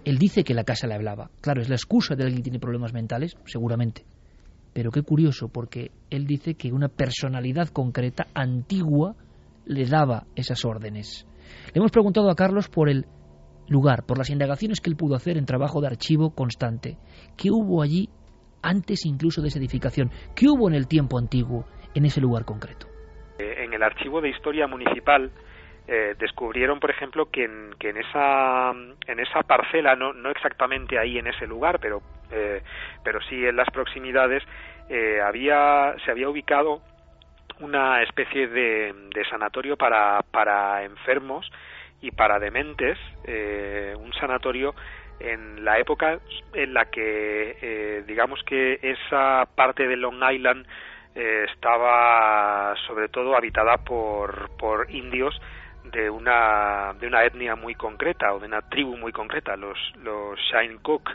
[0.05, 1.29] él dice que la casa le hablaba.
[1.41, 4.03] Claro, es la excusa de alguien que tiene problemas mentales, seguramente.
[4.73, 9.15] Pero qué curioso, porque él dice que una personalidad concreta, antigua,
[9.65, 11.27] le daba esas órdenes.
[11.73, 13.05] Le hemos preguntado a Carlos por el
[13.67, 16.97] lugar, por las indagaciones que él pudo hacer en trabajo de archivo constante.
[17.37, 18.09] ¿Qué hubo allí
[18.61, 20.11] antes incluso de esa edificación?
[20.35, 22.87] ¿Qué hubo en el tiempo antiguo en ese lugar concreto?
[23.39, 25.31] En el archivo de historia municipal
[25.87, 30.97] eh, descubrieron, por ejemplo, que en, que en esa en esa parcela, no, no exactamente
[30.97, 32.61] ahí en ese lugar, pero eh,
[33.03, 34.43] pero sí en las proximidades,
[34.89, 36.81] eh, había se había ubicado
[37.59, 41.51] una especie de, de sanatorio para para enfermos
[42.01, 44.75] y para dementes, eh, un sanatorio
[45.19, 46.19] en la época
[46.53, 50.65] en la que eh, digamos que esa parte de Long Island
[51.15, 55.39] estaba sobre todo habitada por, por indios
[55.93, 60.37] de una, de una etnia muy concreta o de una tribu muy concreta, los, los
[60.39, 61.09] Shine Cook.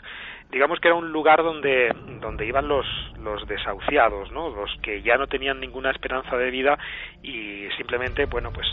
[0.49, 2.85] Digamos que era un lugar donde, donde iban los,
[3.19, 4.49] los desahuciados, ¿no?
[4.49, 6.77] los que ya no tenían ninguna esperanza de vida
[7.21, 8.65] y simplemente, bueno, pues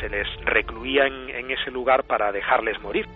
[0.00, 3.06] se les recluía en, en ese lugar para dejarles morir.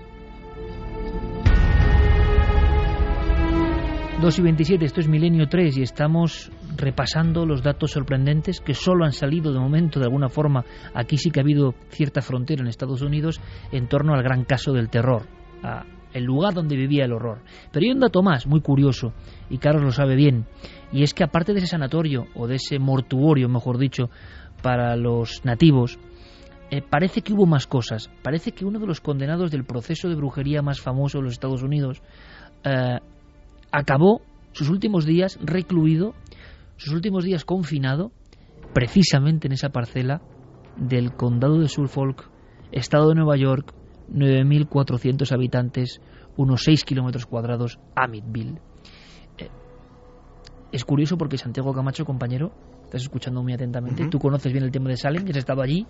[4.20, 9.04] 2 y 27, esto es Milenio 3 y estamos repasando los datos sorprendentes que solo
[9.04, 10.64] han salido de momento de alguna forma.
[10.94, 14.72] Aquí sí que ha habido cierta frontera en Estados Unidos en torno al gran caso
[14.72, 15.26] del terror,
[16.12, 17.42] el lugar donde vivía el horror.
[17.70, 19.12] Pero hay un dato más, muy curioso,
[19.48, 20.46] y Carlos lo sabe bien,
[20.92, 24.10] y es que aparte de ese sanatorio, o de ese mortuorio, mejor dicho,
[24.62, 25.98] para los nativos,
[26.70, 28.10] eh, parece que hubo más cosas.
[28.22, 31.62] Parece que uno de los condenados del proceso de brujería más famoso de los Estados
[31.62, 32.00] Unidos
[32.64, 32.98] eh,
[33.72, 34.22] acabó
[34.52, 36.14] sus últimos días recluido,
[36.80, 38.10] sus últimos días confinado,
[38.72, 40.22] precisamente en esa parcela
[40.78, 42.30] del condado de Suffolk,
[42.72, 43.74] estado de Nueva York,
[44.10, 46.00] 9.400 habitantes,
[46.38, 48.60] unos 6 kilómetros cuadrados, Amityville.
[49.36, 49.50] Eh,
[50.72, 52.54] es curioso porque Santiago Camacho, compañero,
[52.84, 55.86] estás escuchando muy atentamente, tú conoces bien el tema de Salem, que has estado allí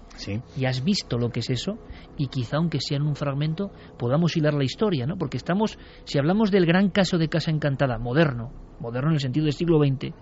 [0.56, 1.78] y has visto lo que es eso
[2.18, 5.16] y quizá aunque sea en un fragmento podamos hilar la historia, ¿no?
[5.16, 9.44] Porque estamos, si hablamos del gran caso de Casa Encantada, moderno, moderno en el sentido
[9.44, 10.12] del siglo XX,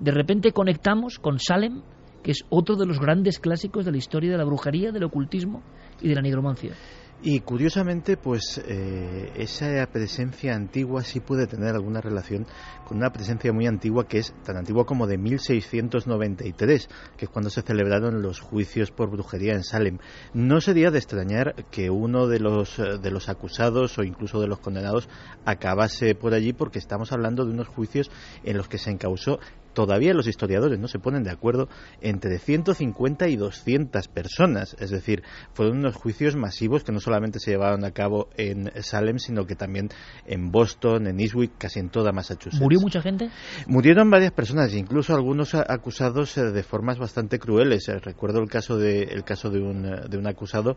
[0.00, 1.82] de repente conectamos con Salem,
[2.22, 5.62] que es otro de los grandes clásicos de la historia de la brujería, del ocultismo
[6.00, 6.72] y de la nigromancia.
[7.20, 12.46] Y curiosamente, pues eh, esa presencia antigua sí puede tener alguna relación
[12.86, 17.50] con una presencia muy antigua que es tan antigua como de 1693, que es cuando
[17.50, 19.98] se celebraron los juicios por brujería en Salem.
[20.32, 24.46] No sería de extrañar que uno de los, eh, de los acusados o incluso de
[24.46, 25.08] los condenados
[25.44, 28.12] acabase por allí porque estamos hablando de unos juicios
[28.44, 29.40] en los que se encausó
[29.78, 31.68] todavía los historiadores no se ponen de acuerdo
[32.00, 34.74] entre 150 y 200 personas.
[34.80, 35.22] Es decir,
[35.52, 39.54] fueron unos juicios masivos que no solamente se llevaron a cabo en Salem, sino que
[39.54, 39.90] también
[40.26, 42.60] en Boston, en Eastwick, casi en toda Massachusetts.
[42.60, 43.30] ¿Murió mucha gente?
[43.68, 47.88] Murieron varias personas, incluso algunos acusados eh, de formas bastante crueles.
[47.88, 50.76] Eh, recuerdo el caso de, el caso de un, de un acusado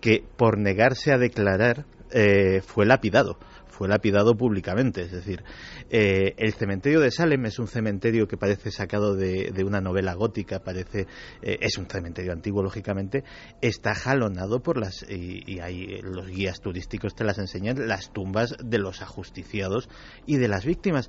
[0.00, 3.38] que por negarse a declarar eh, fue lapidado
[3.80, 5.00] fue lapidado públicamente.
[5.00, 5.42] Es decir,
[5.88, 10.58] eh, el cementerio de Salem es un cementerio que parece sacado de, una novela gótica,
[10.58, 11.06] parece
[11.40, 13.24] eh, es un cementerio antiguo, lógicamente,
[13.62, 18.54] está jalonado por las y, y hay los guías turísticos te las enseñan las tumbas
[18.62, 19.88] de los ajusticiados
[20.26, 21.08] y de las víctimas.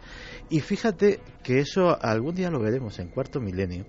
[0.49, 3.85] Y fíjate que eso algún día lo veremos en cuarto milenio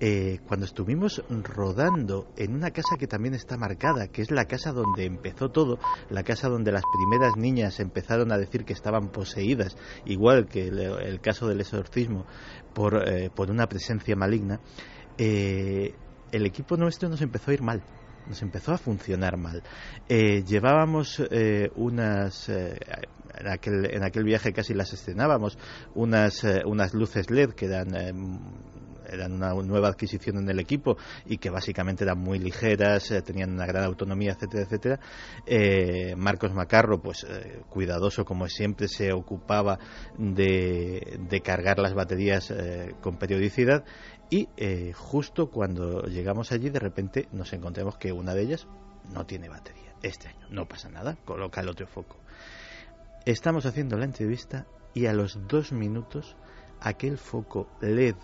[0.00, 4.72] eh, cuando estuvimos rodando en una casa que también está marcada, que es la casa
[4.72, 5.78] donde empezó todo,
[6.10, 11.20] la casa donde las primeras niñas empezaron a decir que estaban poseídas, igual que el,
[11.20, 12.26] caso del exorcismo,
[12.74, 14.60] por, eh, por una presencia maligna,
[15.16, 15.94] eh,
[16.32, 17.82] el equipo nuestro nos empezó a ir mal
[18.26, 19.62] nos empezó a funcionar mal.
[20.08, 21.22] llevábamos
[21.76, 22.78] unas, en,
[23.46, 25.58] aquel, en aquel viaje casi las estrenábamos,
[25.94, 27.94] unas, unas luces LED que dan
[29.14, 30.96] eran una nueva adquisición en el equipo
[31.26, 35.00] y que básicamente eran muy ligeras, eh, tenían una gran autonomía, etcétera, etcétera.
[35.46, 39.78] Eh, Marcos Macarro, pues eh, cuidadoso como siempre, se ocupaba
[40.18, 42.52] de, de cargar las baterías
[43.00, 43.84] con periodicidad
[44.30, 44.48] y
[44.92, 48.66] justo cuando llegamos allí de repente nos encontramos que una de ellas
[49.12, 50.46] no tiene batería este año.
[50.50, 52.18] No pasa nada, coloca el otro foco.
[53.24, 56.36] Estamos haciendo la entrevista y a los dos minutos
[56.80, 58.16] aquel foco LED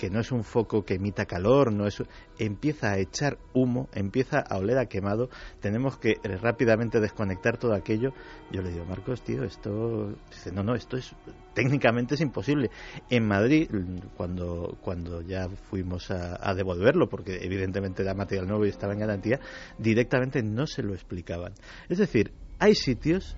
[0.00, 2.02] que no es un foco que emita calor, no es
[2.38, 5.28] empieza a echar humo, empieza a oler a quemado,
[5.60, 8.14] tenemos que rápidamente desconectar todo aquello.
[8.50, 11.14] Yo le digo, Marcos, tío, esto dice, no, no, esto es
[11.52, 12.70] técnicamente es imposible.
[13.10, 13.68] En Madrid,
[14.16, 19.00] cuando cuando ya fuimos a, a devolverlo, porque evidentemente era material nuevo y estaba en
[19.00, 19.38] garantía,
[19.76, 21.52] directamente no se lo explicaban.
[21.90, 23.36] Es decir, hay sitios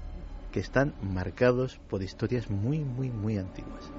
[0.53, 3.91] que están marcados por historias muy, muy, muy antiguas.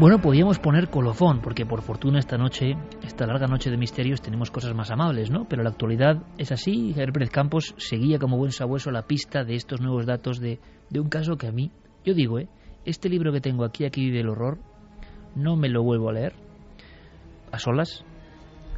[0.00, 2.72] Bueno, podíamos poner colofón, porque por fortuna esta noche,
[3.02, 5.46] esta larga noche de misterios, tenemos cosas más amables, ¿no?
[5.46, 6.94] Pero la actualidad es así.
[6.96, 11.10] Herbert Campos seguía como buen sabueso la pista de estos nuevos datos de, de un
[11.10, 11.70] caso que a mí,
[12.02, 12.48] yo digo, ¿eh?
[12.86, 14.56] Este libro que tengo aquí, aquí vive el horror,
[15.34, 16.32] no me lo vuelvo a leer
[17.52, 18.02] a solas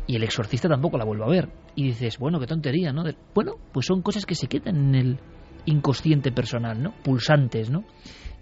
[0.08, 1.50] y el exorcista tampoco la vuelvo a ver.
[1.76, 3.04] Y dices, bueno, qué tontería, ¿no?
[3.32, 5.18] bueno, pues son cosas que se quedan en el
[5.66, 6.94] inconsciente personal, ¿no?
[7.04, 7.84] Pulsantes, ¿no?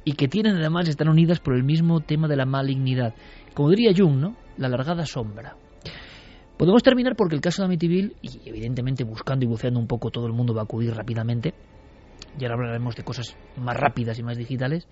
[0.05, 3.15] Y que tienen además, están unidas por el mismo tema de la malignidad.
[3.55, 4.37] Como diría Jung, ¿no?
[4.57, 5.57] La alargada sombra.
[6.57, 10.27] Podemos terminar porque el caso de Amityville, y evidentemente buscando y buceando un poco todo
[10.27, 11.55] el mundo va a acudir rápidamente,
[12.39, 14.87] y ahora hablaremos de cosas más rápidas y más digitales,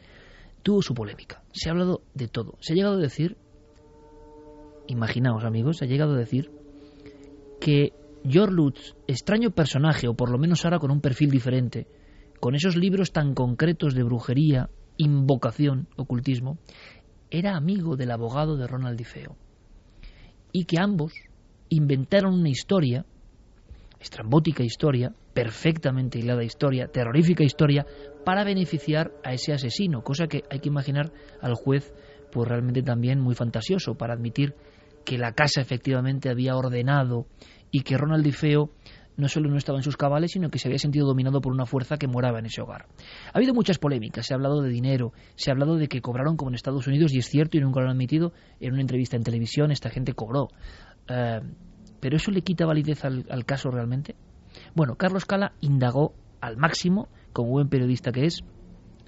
[0.62, 1.42] tuvo su polémica.
[1.52, 2.54] Se ha hablado de todo.
[2.60, 3.36] Se ha llegado a decir,
[4.86, 6.50] imaginaos amigos, se ha llegado a decir
[7.60, 7.92] que
[8.24, 11.86] George Lutz, extraño personaje, o por lo menos ahora con un perfil diferente,
[12.40, 16.58] con esos libros tan concretos de brujería invocación, ocultismo,
[17.30, 19.36] era amigo del abogado de Ronald Difeo.
[20.52, 21.14] Y que ambos
[21.70, 23.06] inventaron una historia,
[24.00, 27.86] estrambótica historia, perfectamente hilada historia, terrorífica historia,
[28.24, 31.94] para beneficiar a ese asesino, cosa que hay que imaginar al juez
[32.30, 34.54] pues realmente también muy fantasioso para admitir
[35.04, 37.26] que la casa efectivamente había ordenado
[37.70, 38.70] y que Ronald Difeo
[39.18, 41.66] no solo no estaba en sus cabales, sino que se había sentido dominado por una
[41.66, 42.86] fuerza que moraba en ese hogar.
[43.32, 46.36] Ha habido muchas polémicas, se ha hablado de dinero, se ha hablado de que cobraron
[46.36, 49.16] como en Estados Unidos, y es cierto, y nunca lo han admitido, en una entrevista
[49.16, 50.48] en televisión esta gente cobró.
[51.08, 51.40] Eh,
[52.00, 54.14] ¿Pero eso le quita validez al, caso realmente?
[54.76, 58.44] Bueno, Carlos Cala indagó al máximo, como buen periodista que es,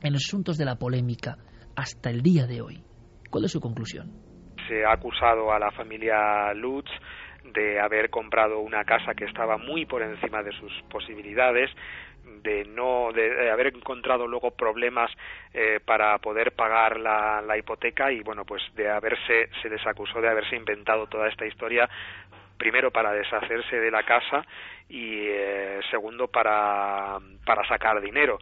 [0.03, 1.39] en los asuntos de la polémica
[1.77, 2.83] hasta el día de hoy.
[3.31, 4.11] ¿Cuál es su conclusión?
[4.69, 6.91] Se ha acusado a la familia Lutz
[7.45, 11.70] de haber comprado una casa que estaba muy por encima de sus posibilidades
[12.43, 15.11] de no de, haber encontrado luego problemas
[15.53, 20.20] eh, para poder pagar la, la, hipoteca y bueno pues de haberse se les acusó
[20.20, 21.88] de haberse inventado toda esta historia
[22.57, 24.45] primero para deshacerse de la casa
[24.88, 28.38] y eh, segundo para para sacar dinero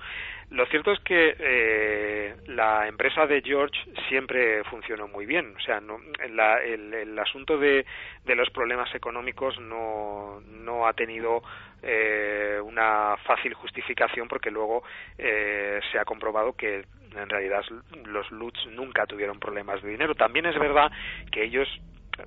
[0.50, 3.78] lo cierto es que eh, la empresa de George
[4.08, 5.54] siempre funcionó muy bien.
[5.56, 7.84] O sea, no, el, el, asunto de,
[8.24, 11.42] de, los problemas económicos no, no ha tenido
[11.82, 14.82] eh, una fácil justificación porque luego
[15.18, 16.84] eh, se ha comprobado que
[17.14, 17.62] en realidad
[18.06, 20.14] los Lutz nunca tuvieron problemas de dinero.
[20.14, 20.90] También es verdad
[21.30, 21.68] que ellos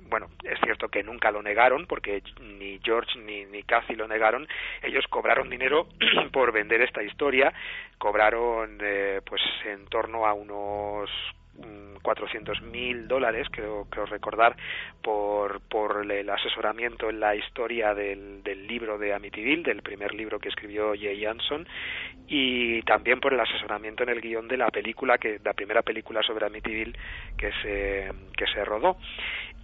[0.08, 4.46] bueno, es cierto que nunca lo negaron, porque ni George ni, ni Cathy lo negaron,
[4.82, 5.88] ellos cobraron dinero
[6.32, 7.52] por vender esta historia,
[7.98, 11.10] cobraron eh, pues en torno a unos
[12.02, 14.56] 400 mil dólares, creo, creo recordar,
[15.02, 20.38] por, por el asesoramiento en la historia del, del libro de Amityville, del primer libro
[20.38, 21.66] que escribió Jay Jansson,
[22.26, 26.22] y también por el asesoramiento en el guion de la película, que la primera película
[26.22, 26.96] sobre Amityville
[27.36, 28.96] que se, que se rodó.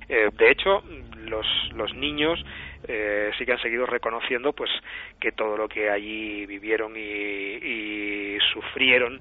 [0.08, 0.82] Eh, de hecho,
[1.18, 2.42] los, los niños
[2.84, 4.70] eh, sí que han seguido reconociendo pues
[5.20, 9.20] que todo lo que allí vivieron y sufrieron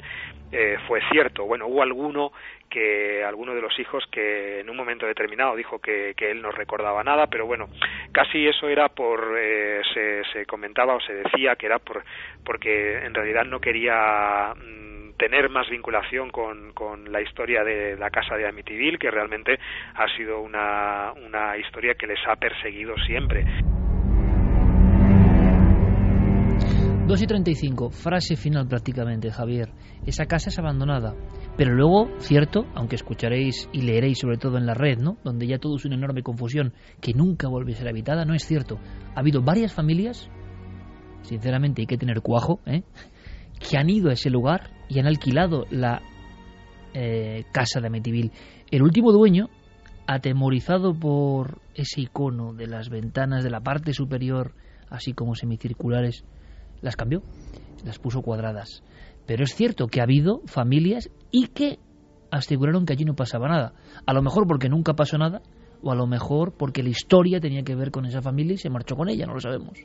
[0.52, 1.46] eh, fue cierto.
[1.46, 2.32] Bueno, hubo alguno
[2.70, 7.04] que alguno de los hijos que en un momento determinado dijo que, él no recordaba
[7.04, 7.70] nada, pero bueno,
[8.12, 12.04] casi eso era por eh, se, se comentaba o se decía que era por
[12.44, 18.10] porque en realidad no quería mm, tener más vinculación con, con la historia de la
[18.10, 19.60] casa de Amityville, que realmente
[19.96, 23.46] ha sido una, una historia que les ha perseguido siempre.
[27.08, 29.70] 2 y 35, frase final prácticamente, Javier.
[30.06, 31.16] Esa casa es abandonada.
[31.56, 35.18] Pero luego, cierto, aunque escucharéis y leeréis sobre todo en la red, ¿no?
[35.24, 38.46] Donde ya todo es una enorme confusión, que nunca vuelve a ser habitada, no es
[38.46, 38.78] cierto.
[39.16, 40.30] Ha habido varias familias,
[41.22, 42.84] sinceramente hay que tener cuajo, ¿eh?
[43.58, 46.02] que han ido a ese lugar y han alquilado la
[46.94, 48.32] eh, casa de Amityville.
[48.70, 49.48] El último dueño,
[50.08, 54.52] atemorizado por ese icono de las ventanas de la parte superior,
[54.90, 56.26] así como semicirculares,
[56.82, 57.22] las cambió,
[57.86, 58.84] las puso cuadradas.
[59.26, 61.80] Pero es cierto que ha habido familias y que
[62.32, 63.74] aseguraron que allí no pasaba nada.
[64.06, 65.42] A lo mejor porque nunca pasó nada,
[65.82, 68.70] o a lo mejor porque la historia tenía que ver con esa familia y se
[68.70, 69.78] marchó con ella, no lo sabemos.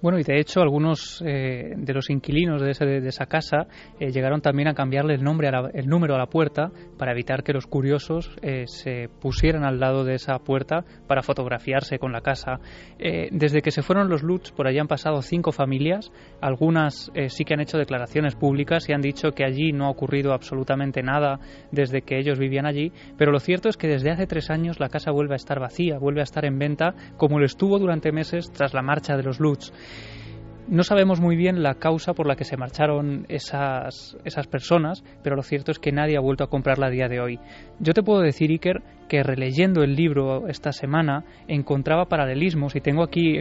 [0.00, 3.66] Bueno, y de hecho algunos eh, de los inquilinos de, ese, de esa casa
[3.98, 7.10] eh, llegaron también a cambiarle el, nombre a la, el número a la puerta para
[7.10, 12.12] evitar que los curiosos eh, se pusieran al lado de esa puerta para fotografiarse con
[12.12, 12.60] la casa.
[12.98, 16.10] Desde que se fueron los Lutz, por allí han pasado cinco familias.
[16.40, 20.32] Algunas sí que han hecho declaraciones públicas y han dicho que allí no ha ocurrido
[20.32, 21.38] absolutamente nada
[21.70, 22.92] desde que ellos vivían allí.
[23.16, 25.98] Pero lo cierto es que desde hace tres años la casa vuelve a estar vacía,
[25.98, 29.40] vuelve a estar en venta como lo estuvo durante meses tras la marcha de los
[29.40, 29.72] Lutz.
[30.68, 35.34] No sabemos muy bien la causa por la que se marcharon esas, esas personas, pero
[35.34, 37.40] lo cierto es que nadie ha vuelto a comprarla a día de hoy.
[37.80, 43.02] Yo te puedo decir, Iker, que releyendo el libro esta semana encontraba paralelismos y tengo
[43.02, 43.38] aquí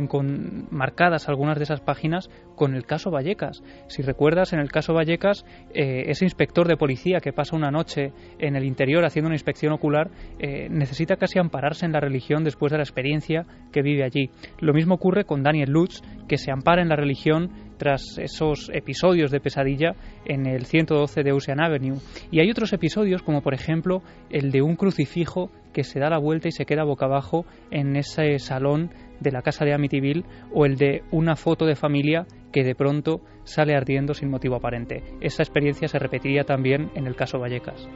[0.71, 3.61] marcadas algunas de esas páginas con el caso Vallecas.
[3.87, 8.13] Si recuerdas, en el caso Vallecas, eh, ese inspector de policía que pasa una noche
[8.39, 10.09] en el interior haciendo una inspección ocular
[10.39, 14.29] eh, necesita casi ampararse en la religión después de la experiencia que vive allí.
[14.59, 19.31] Lo mismo ocurre con Daniel Lutz, que se ampara en la religión tras esos episodios
[19.31, 21.99] de pesadilla en el 112 de Ocean Avenue.
[22.31, 26.17] Y hay otros episodios, como por ejemplo el de un crucifijo que se da la
[26.17, 30.65] vuelta y se queda boca abajo en ese salón de la casa de Amityville, o
[30.65, 35.03] el de una foto de familia que de pronto sale ardiendo sin motivo aparente.
[35.21, 37.87] Esa experiencia se repetiría también en el caso Vallecas.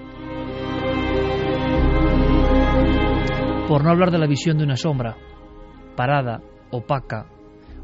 [3.68, 5.16] Por no hablar de la visión de una sombra,
[5.96, 7.28] parada, opaca,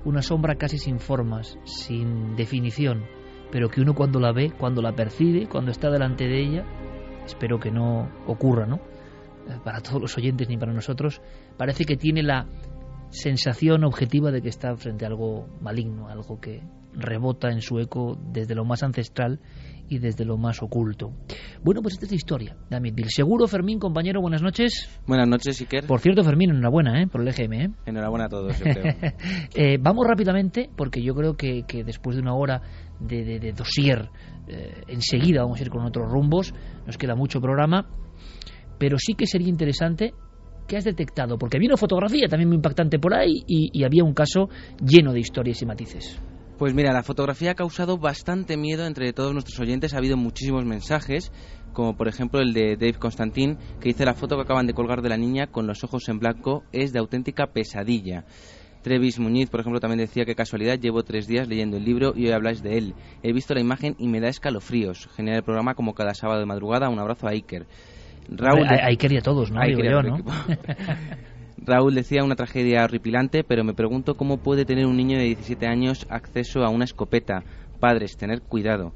[0.06, 3.06] una sombra casi sin formas, sin definición,
[3.52, 6.66] pero que uno cuando la ve, cuando la percibe, cuando está delante de ella,
[7.26, 8.78] espero que no ocurra, ¿no?
[9.48, 11.22] Eh, para todos los oyentes ni para nosotros,
[11.58, 12.48] parece que tiene la
[13.10, 16.62] sensación objetiva de que está frente a algo maligno, algo que
[16.98, 19.40] rebota en su eco desde lo más ancestral
[19.90, 21.14] y desde lo más oculto.
[21.64, 23.10] Bueno, pues esta es la historia de Amityville.
[23.10, 24.90] Seguro, Fermín, compañero, buenas noches.
[25.06, 25.86] Buenas noches, Iker.
[25.86, 27.08] Por cierto, Fermín, enhorabuena ¿eh?
[27.08, 27.54] por el EGM.
[27.54, 27.70] ¿eh?
[27.86, 28.96] Enhorabuena a todos, yo creo.
[29.56, 32.62] eh, vamos rápidamente, porque yo creo que, que después de una hora
[33.00, 34.10] de, de, de dossier,
[34.48, 36.54] eh, enseguida vamos a ir con otros rumbos,
[36.86, 37.88] nos queda mucho programa,
[38.78, 40.14] pero sí que sería interesante
[40.68, 44.04] que has detectado, porque había una fotografía también muy impactante por ahí y, y había
[44.04, 44.50] un caso
[44.86, 46.22] lleno de historias y matices.
[46.58, 49.94] Pues mira, la fotografía ha causado bastante miedo entre todos nuestros oyentes.
[49.94, 51.32] Ha habido muchísimos mensajes,
[51.72, 55.04] como por ejemplo el de Dave Constantin, que dice la foto que acaban de colgar
[55.04, 58.26] de la niña con los ojos en blanco es de auténtica pesadilla.
[58.82, 62.26] Trevis Muñiz, por ejemplo, también decía que casualidad, llevo tres días leyendo el libro y
[62.26, 62.96] hoy habláis de él.
[63.22, 65.10] He visto la imagen y me da escalofríos.
[65.16, 66.90] Genial el programa como cada sábado de madrugada.
[66.90, 67.68] Un abrazo a Iker.
[68.30, 69.60] Raúl, ahí quería todos, ¿no?
[71.68, 75.68] Raúl decía una tragedia horripilante, pero me pregunto cómo puede tener un niño de 17
[75.68, 77.44] años acceso a una escopeta.
[77.82, 78.94] Padres, tener cuidado.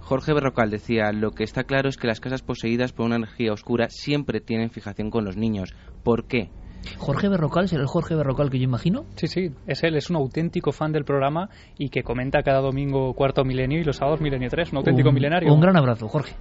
[0.00, 3.52] Jorge Berrocal decía, lo que está claro es que las casas poseídas por una energía
[3.52, 5.74] oscura siempre tienen fijación con los niños.
[6.04, 6.50] ¿Por qué?
[6.98, 9.06] Jorge Berrocal, ¿será el Jorge Berrocal que yo imagino?
[9.16, 13.14] Sí, sí, es él, es un auténtico fan del programa y que comenta cada domingo
[13.14, 15.52] cuarto milenio y los sábados milenio 3, un auténtico un, milenario.
[15.52, 16.36] Un gran abrazo, Jorge.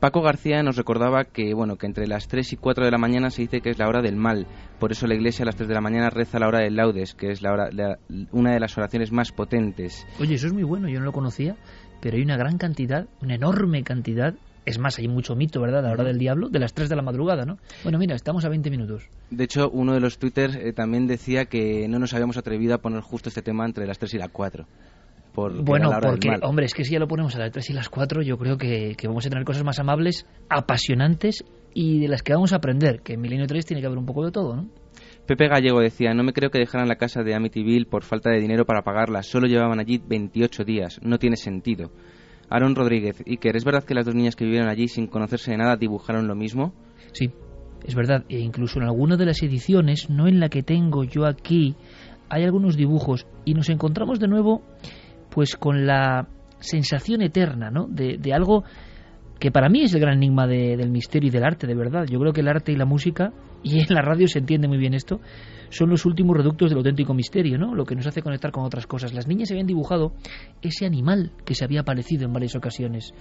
[0.00, 3.30] Paco García nos recordaba que bueno que entre las 3 y 4 de la mañana
[3.30, 4.46] se dice que es la hora del mal.
[4.78, 7.14] Por eso la iglesia a las 3 de la mañana reza la hora del laudes,
[7.14, 7.98] que es la hora, la,
[8.30, 10.06] una de las oraciones más potentes.
[10.20, 11.56] Oye, eso es muy bueno, yo no lo conocía,
[12.02, 14.34] pero hay una gran cantidad, una enorme cantidad
[14.66, 15.78] Es más, hay mucho mito, ¿verdad?
[15.78, 17.56] A la hora del diablo, de las 3 de la madrugada, ¿no?
[17.84, 19.08] Bueno, mira, estamos a 20 minutos.
[19.30, 22.78] De hecho, uno de los twitters eh, también decía que no nos habíamos atrevido a
[22.78, 24.66] poner justo este tema entre las 3 y las 4.
[25.36, 27.90] Por, bueno, porque, hombre, es que si ya lo ponemos a las 3 y las
[27.90, 31.44] 4, yo creo que, que vamos a tener cosas más amables, apasionantes
[31.74, 34.06] y de las que vamos a aprender, que en Milenio 3 tiene que haber un
[34.06, 34.70] poco de todo, ¿no?
[35.26, 38.40] Pepe Gallego decía, no me creo que dejaran la casa de Amityville por falta de
[38.40, 41.90] dinero para pagarla, solo llevaban allí 28 días, no tiene sentido.
[42.48, 45.58] Aaron Rodríguez, Iker, ¿es verdad que las dos niñas que vivieron allí sin conocerse de
[45.58, 46.72] nada dibujaron lo mismo?
[47.12, 47.30] Sí,
[47.84, 51.26] es verdad, e incluso en alguna de las ediciones, no en la que tengo yo
[51.26, 51.76] aquí,
[52.28, 54.62] hay algunos dibujos y nos encontramos de nuevo
[55.36, 56.26] pues con la
[56.60, 57.86] sensación eterna, ¿no?
[57.88, 58.64] De, algo
[59.38, 62.06] que para mí es el gran enigma del misterio y del arte, de verdad.
[62.10, 64.78] Yo creo que el arte y la música, y en la radio se entiende muy
[64.78, 65.20] bien esto,
[65.68, 67.74] son los últimos reductos del auténtico misterio, ¿no?
[67.74, 69.12] Lo que nos hace conectar con otras cosas.
[69.12, 70.14] Las niñas habían dibujado
[70.62, 73.12] ese animal que se había aparecido en varias ocasiones.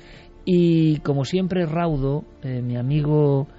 [0.45, 3.49] Y como siempre, Raudo, eh, mi amigo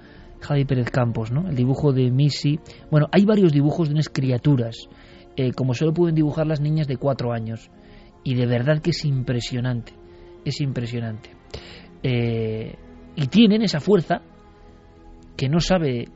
[0.41, 1.47] Javi Pérez Campos, ¿no?
[1.47, 2.59] El dibujo de Missy.
[2.89, 4.89] Bueno, hay varios dibujos de unas criaturas,
[5.35, 7.69] eh, como solo pueden dibujar las niñas de cuatro años.
[8.27, 9.93] Y de verdad que es impresionante.
[10.43, 11.29] Es impresionante.
[12.03, 12.75] Eh,
[13.15, 14.21] y tienen esa fuerza
[15.37, 16.09] que no sabe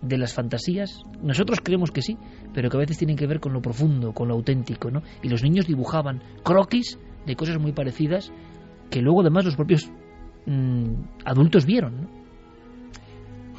[0.00, 1.02] de las fantasías.
[1.20, 2.16] Nosotros creemos que sí,
[2.54, 5.02] pero que a veces tienen que ver con lo profundo, con lo auténtico, ¿no?
[5.20, 6.96] Y los niños dibujaban croquis
[7.26, 8.32] de cosas muy parecidas
[8.88, 9.90] que luego además los propios
[10.46, 10.92] mm,
[11.24, 12.22] adultos vieron, ¿no?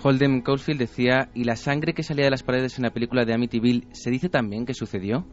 [0.02, 3.34] Holden Caulfield decía, ¿y la sangre que salía de las paredes en la película de
[3.34, 5.26] Amityville se dice también que sucedió?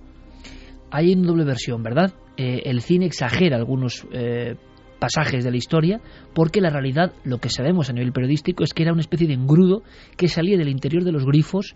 [0.90, 2.12] Hay una doble versión, ¿verdad?
[2.42, 4.56] Eh, el cine exagera algunos eh,
[4.98, 6.00] pasajes de la historia,
[6.34, 9.34] porque la realidad, lo que sabemos a nivel periodístico, es que era una especie de
[9.34, 9.82] engrudo
[10.16, 11.74] que salía del interior de los grifos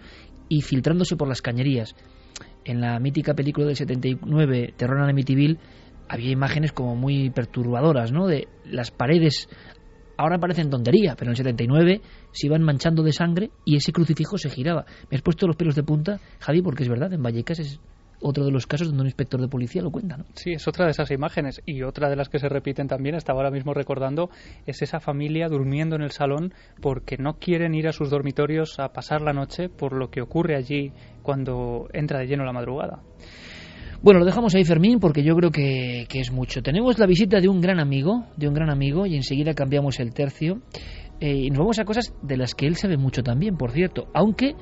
[0.48, 1.94] y filtrándose por las cañerías.
[2.64, 5.58] En la mítica película del 79, Terror en Amityville,
[6.08, 8.26] había imágenes como muy perturbadoras, ¿no?
[8.26, 9.50] De las paredes
[10.16, 12.00] ahora parecen tontería, pero en el 79
[12.32, 14.86] se iban manchando de sangre y ese crucifijo se giraba.
[15.10, 17.80] Me has puesto los pelos de punta, Javi, porque es verdad, en Vallecas es
[18.20, 20.24] otro de los casos donde un inspector de policía lo cuenta, ¿no?
[20.34, 21.62] Sí, es otra de esas imágenes.
[21.66, 24.30] Y otra de las que se repiten también, estaba ahora mismo recordando,
[24.66, 28.92] es esa familia durmiendo en el salón porque no quieren ir a sus dormitorios a
[28.92, 30.92] pasar la noche por lo que ocurre allí
[31.22, 33.02] cuando entra de lleno la madrugada.
[34.04, 36.62] Bueno, lo dejamos ahí, Fermín, porque yo creo que, es mucho.
[36.62, 40.12] Tenemos la visita de un gran amigo, de un gran amigo, y enseguida cambiamos el
[40.12, 40.60] tercio.
[41.20, 44.08] Eh, y nos vamos a cosas de las que él sabe mucho también, por cierto,
[44.12, 44.56] aunque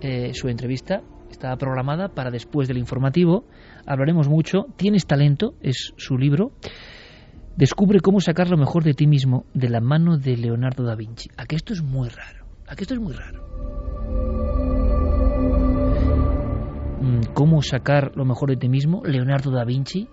[0.00, 3.44] eh, su entrevista Está programada para después del informativo.
[3.86, 4.66] Hablaremos mucho.
[4.76, 6.52] Tienes talento, es su libro.
[7.56, 11.30] Descubre cómo sacar lo mejor de ti mismo de la mano de Leonardo da Vinci.
[11.36, 12.46] A que esto es muy raro.
[12.66, 13.46] A que esto es muy raro.
[17.00, 19.02] Mm, ¿Cómo sacar lo mejor de ti mismo?
[19.04, 20.08] Leonardo da Vinci.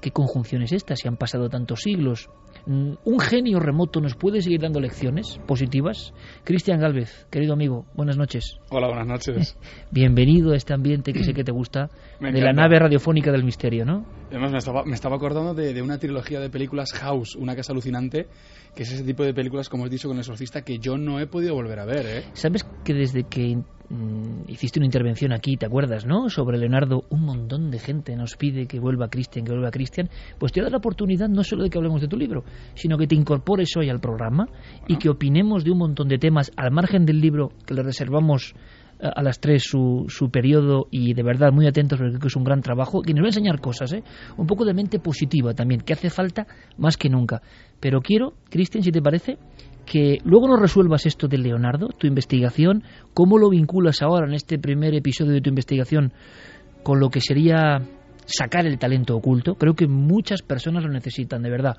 [0.00, 0.96] ¿Qué conjunción es esta?
[0.96, 2.28] Si han pasado tantos siglos.
[2.66, 6.12] Mm, ¿Un genio remoto nos puede seguir dando lecciones positivas?
[6.44, 8.58] Cristian Galvez, querido amigo, buenas noches.
[8.70, 9.56] Hola, buenas noches.
[9.90, 13.84] Bienvenido a este ambiente que sé que te gusta, de la nave radiofónica del misterio,
[13.84, 14.04] ¿no?
[14.30, 17.72] Además, me estaba, me estaba acordando de, de, una trilogía de películas House, una casa
[17.72, 18.28] alucinante,
[18.74, 21.20] que es ese tipo de películas, como has dicho, con el exorcista, que yo no
[21.20, 22.24] he podido volver a ver, ¿eh?
[22.34, 23.58] ¿Sabes que desde que
[23.90, 26.28] Mm, hiciste una intervención aquí, ¿te acuerdas, no?
[26.30, 30.08] Sobre Leonardo, un montón de gente nos pide que vuelva Cristian, que vuelva Cristian.
[30.38, 32.44] Pues te da la oportunidad no solo de que hablemos de tu libro,
[32.74, 34.48] sino que te incorpores hoy al programa
[34.86, 38.54] y que opinemos de un montón de temas al margen del libro que le reservamos
[39.02, 42.36] a las tres su, su periodo y de verdad muy atentos porque creo que es
[42.36, 44.02] un gran trabajo que nos va a enseñar cosas, ¿eh?
[44.36, 46.46] un poco de mente positiva también, que hace falta
[46.78, 47.42] más que nunca.
[47.80, 49.38] Pero quiero, Cristian, si te parece,
[49.86, 54.58] que luego nos resuelvas esto de Leonardo, tu investigación, cómo lo vinculas ahora en este
[54.58, 56.12] primer episodio de tu investigación
[56.82, 57.82] con lo que sería
[58.26, 59.54] sacar el talento oculto.
[59.56, 61.76] Creo que muchas personas lo necesitan, de verdad.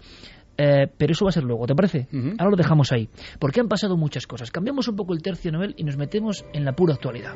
[0.63, 2.07] Eh, pero eso va a ser luego, ¿te parece?
[2.37, 3.09] Ahora lo dejamos ahí.
[3.39, 4.51] Porque han pasado muchas cosas.
[4.51, 7.33] Cambiamos un poco el tercio Nobel y nos metemos en la pura actualidad.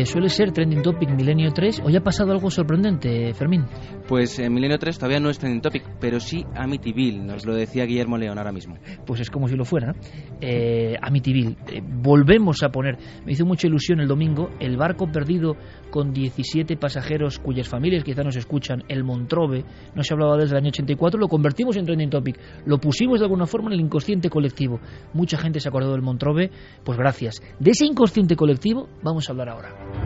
[0.00, 1.82] Eh, suele ser Trending Topic Milenio 3.
[1.84, 3.66] ¿Hoy ha pasado algo sorprendente, Fermín?
[4.08, 7.84] Pues en Milenio 3 todavía no es Trending Topic, pero sí Amityville, nos lo decía
[7.84, 8.76] Guillermo León ahora mismo.
[9.04, 9.94] Pues es como si lo fuera.
[10.40, 12.96] Eh, Amityville, eh, volvemos a poner,
[13.26, 15.56] me hizo mucha ilusión el domingo, el barco perdido
[15.90, 20.62] con 17 pasajeros cuyas familias quizá nos escuchan, el Montrove, no se hablaba desde el
[20.62, 24.30] año 84, lo convertimos en Trending Topic, lo pusimos de alguna forma en el inconsciente
[24.30, 24.80] colectivo.
[25.12, 26.50] Mucha gente se acordó del Montrove,
[26.86, 27.42] pues gracias.
[27.58, 29.99] De ese inconsciente colectivo vamos a hablar ahora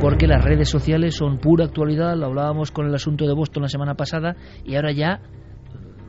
[0.00, 3.68] porque las redes sociales son pura actualidad, lo hablábamos con el asunto de Boston la
[3.68, 5.20] semana pasada y ahora ya,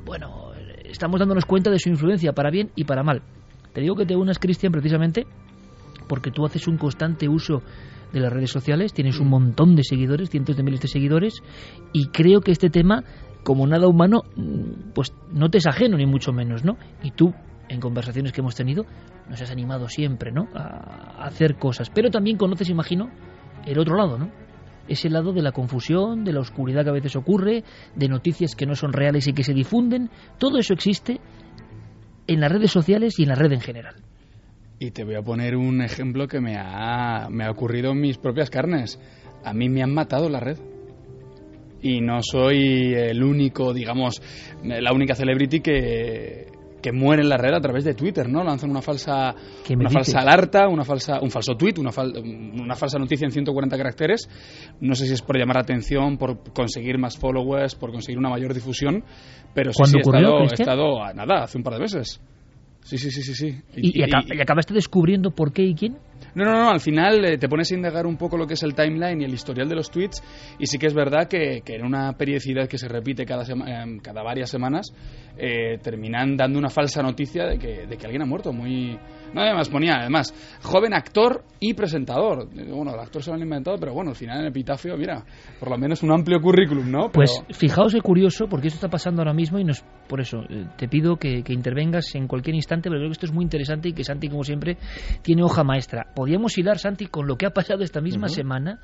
[0.06, 0.52] bueno,
[0.86, 3.22] estamos dándonos cuenta de su influencia para bien y para mal.
[3.74, 5.28] Te digo que te unas, Cristian, precisamente
[6.08, 7.64] porque tú haces un constante uso
[8.14, 11.44] de las redes sociales, tienes un montón de seguidores, cientos de miles de seguidores,
[11.92, 13.04] y creo que este tema,
[13.44, 16.78] como nada humano, mm, pues no te es ajeno, ni mucho menos, ¿no?
[17.04, 17.34] Y tú,
[17.68, 18.86] en conversaciones que hemos tenido,
[19.30, 20.48] nos has animado siempre, ¿no?
[20.54, 21.90] A hacer cosas.
[21.90, 23.10] Pero también conoces, imagino,
[23.66, 24.32] el otro lado, ¿no?
[24.88, 27.64] Ese lado de la confusión, de la oscuridad que a veces ocurre,
[27.96, 30.10] de noticias que no son reales y que se difunden.
[30.38, 31.20] Todo eso existe
[32.28, 33.96] en las redes sociales y en la red en general.
[34.80, 38.18] Y te voy a poner un ejemplo que me ha, me ha ocurrido en mis
[38.18, 39.00] propias carnes.
[39.46, 40.58] A mí me han matado la red.
[41.84, 44.22] Y no soy el único, digamos,
[44.64, 46.51] la única celebrity que,
[46.82, 48.44] que muere en la red a través de Twitter, ¿no?
[48.44, 49.36] Lanzan una falsa,
[49.70, 51.92] una falsa alerta, una falsa, un falso tweet, una,
[52.62, 54.28] una falsa noticia en 140 caracteres.
[54.80, 58.30] No sé si es por llamar la atención, por conseguir más followers, por conseguir una
[58.30, 59.04] mayor difusión,
[59.54, 62.22] pero sí, sí he, estado, he estado a nada, hace un par de meses.
[62.84, 63.36] Sí, sí, sí, sí.
[63.36, 63.62] sí.
[63.76, 65.98] ¿Y, y, acabaste descubriendo por qué y quién?
[66.34, 68.64] No, no, no, al final eh, te pones a indagar un poco lo que es
[68.64, 70.24] el timeline y el historial de los tweets
[70.60, 73.98] y sí que es verdad que, que en una periodicidad que se repite cada, eh,
[74.02, 74.94] cada varias semanas
[75.38, 78.54] eh, terminan dando una falsa noticia de que, de que alguien ha muerto.
[78.54, 78.98] Muy,
[79.34, 82.50] no, además ponía, además, joven actor y presentador.
[82.54, 85.24] Bueno, el actor se lo han inventado, pero bueno, al final en el epitafio, mira,
[85.60, 87.10] por lo menos un amplio currículum, ¿no?
[87.12, 90.66] Pues fijaos qué curioso, porque esto está pasando ahora mismo y nos, por eso eh,
[90.78, 93.94] te pido que, intervengas en cualquier instante, pero creo que esto es muy interesante y
[93.94, 94.78] que Santi, como siempre,
[95.22, 96.08] tiene hoja maestra.
[96.16, 98.80] Podríamos hilar, Santi, con lo que ha pasado esta misma semana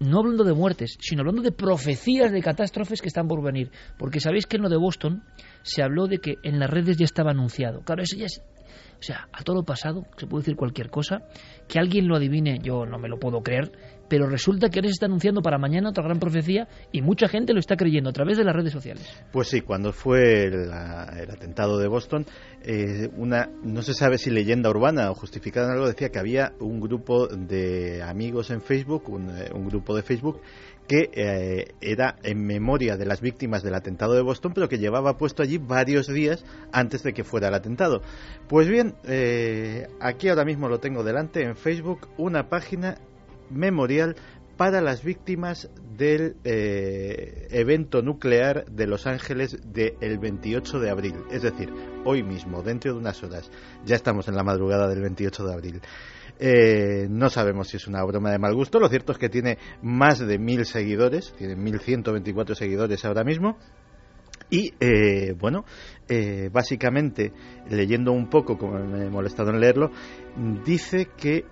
[0.00, 3.70] no hablando de muertes, sino hablando de profecías de catástrofes que están por venir.
[3.96, 5.24] Porque sabéis que en lo de Boston
[5.62, 7.80] se habló de que en las redes ya estaba anunciado.
[7.80, 8.42] Claro, eso ya es
[8.98, 11.22] o sea, a todo pasado, se puede decir cualquier cosa,
[11.68, 13.70] que alguien lo adivine, yo no me lo puedo creer,
[14.08, 17.52] pero resulta que ahora se está anunciando para mañana otra gran profecía y mucha gente
[17.52, 19.06] lo está creyendo a través de las redes sociales.
[19.30, 22.26] Pues sí, cuando fue el, atentado de Boston,
[22.62, 26.52] eh, una no se sabe si leyenda urbana o justificada en algo decía que había
[26.58, 30.40] un grupo de amigos en Facebook, un, eh, un grupo de Facebook
[30.88, 35.18] que eh, era en memoria de las víctimas del atentado de Boston, pero que llevaba
[35.18, 38.02] puesto allí varios días antes de que fuera el atentado.
[38.48, 42.96] Pues bien, eh, aquí ahora mismo lo tengo delante en Facebook, una página
[43.50, 44.16] memorial
[44.56, 51.42] para las víctimas del eh, evento nuclear de Los Ángeles del 28 de abril, es
[51.42, 51.72] decir,
[52.04, 53.50] hoy mismo, dentro de unas horas.
[53.84, 55.80] Ya estamos en la madrugada del 28 de abril.
[56.38, 58.78] Eh, no sabemos si es una broma de mal gusto.
[58.78, 63.58] Lo cierto es que tiene más de mil seguidores, tiene 1124 seguidores ahora mismo.
[64.50, 65.66] Y eh, bueno,
[66.08, 67.32] eh, básicamente,
[67.68, 69.90] leyendo un poco, como me he molestado en leerlo,
[70.64, 71.44] dice que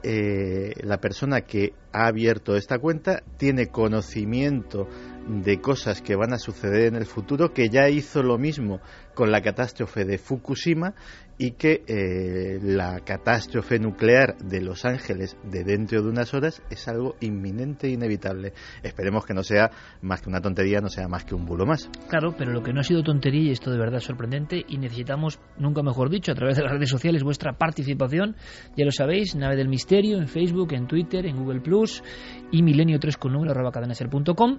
[0.83, 4.89] la persona que ha abierto esta cuenta tiene conocimiento
[5.29, 8.81] de cosas que van a suceder en el futuro, que ya hizo lo mismo
[9.15, 10.95] con la catástrofe de Fukushima
[11.39, 16.89] y que eh, la catástrofe nuclear de Los Ángeles de dentro de unas horas es
[16.89, 18.53] algo inminente e inevitable.
[18.83, 21.91] Esperemos que no sea más que una tontería, no sea más que un bulo más.
[22.09, 24.79] Claro, pero lo que no ha sido tontería y esto de verdad es sorprendente y
[24.79, 28.37] necesitamos, nunca mejor dicho, a través de las redes sociales vuestra participación.
[28.77, 32.03] Ya lo sabéis, Nave del Misterio en Facebook, en Twitter, en Google Plus
[32.51, 34.59] y milenio3 con número arroba cadenaser.com.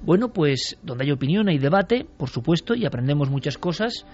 [0.00, 4.04] Bueno, pues donde hay opinión hay debate, por supuesto, y aprendemos muchas cosas,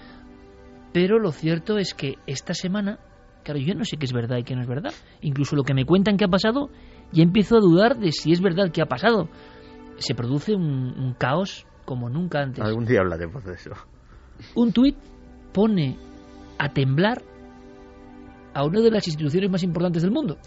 [0.93, 2.99] pero lo cierto es que esta semana,
[3.43, 4.93] claro, yo no sé qué es verdad y qué no es verdad.
[5.21, 6.69] Incluso lo que me cuentan que ha pasado,
[7.11, 9.29] ya empiezo a dudar de si es verdad que ha pasado.
[9.97, 12.63] Se produce un, caos como nunca antes.
[12.63, 13.71] Algún día hablaremos de eso.
[14.55, 14.97] Un tuit
[15.53, 15.97] pone
[16.57, 17.21] a temblar
[18.53, 20.37] a una de las instituciones más importantes del mundo.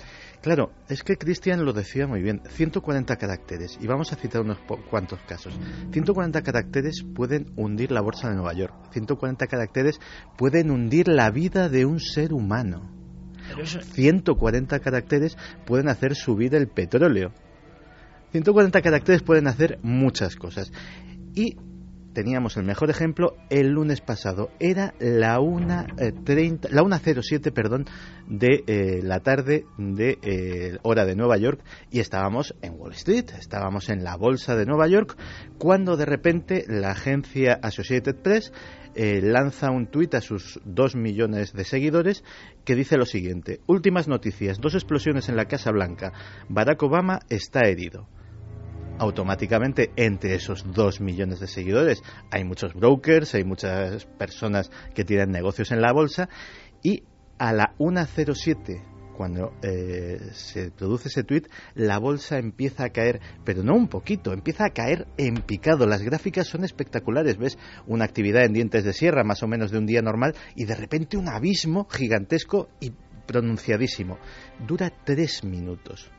[0.45, 4.59] Claro, es que Cristian lo decía muy bien, 140 caracteres, y vamos a citar unos
[4.91, 5.59] cuantos casos.
[5.91, 9.99] 140 caracteres pueden hundir la bolsa de Nueva York, 140 caracteres
[10.37, 12.91] pueden hundir la vida de un ser humano.
[13.95, 17.33] 140 caracteres pueden hacer subir el petróleo.
[18.33, 20.71] 140 caracteres pueden hacer muchas cosas.
[21.35, 21.57] Y
[22.15, 24.51] teníamos el mejor ejemplo el lunes pasado.
[24.59, 27.85] Era la 1.30, eh, la 1.07, perdón,
[28.27, 33.27] de eh, la tarde de eh, hora de Nueva York y estábamos en Wall Street,
[33.39, 35.19] estábamos en la bolsa de Nueva York
[35.59, 38.53] cuando de repente la agencia Associated Press
[38.97, 42.23] lanza un tuit a sus dos millones de seguidores
[42.65, 46.12] que dice lo siguiente: últimas noticias, dos explosiones en la Casa Blanca,
[46.49, 48.07] Barack Obama está herido
[48.99, 55.31] automáticamente entre esos dos millones de seguidores hay muchos brokers, hay muchas personas que tienen
[55.31, 56.29] negocios en la bolsa
[56.83, 57.03] y
[57.39, 61.45] a la 1.07 cuando eh, se produce ese tweet,
[61.75, 65.87] la bolsa empieza a caer, pero no un poquito, empieza a caer en picado.
[65.87, 67.39] Las gráficas son espectaculares.
[67.39, 67.57] Ves
[67.87, 70.75] una actividad en dientes de sierra, más o menos de un día normal, y de
[70.75, 72.93] repente un abismo gigantesco y
[73.27, 74.19] pronunciadísimo.
[74.66, 76.11] Dura tres minutos.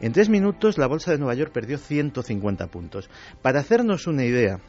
[0.00, 3.08] En tres minutos la Bolsa de Nueva York perdió 150 puntos.
[3.42, 4.60] Para hacernos una idea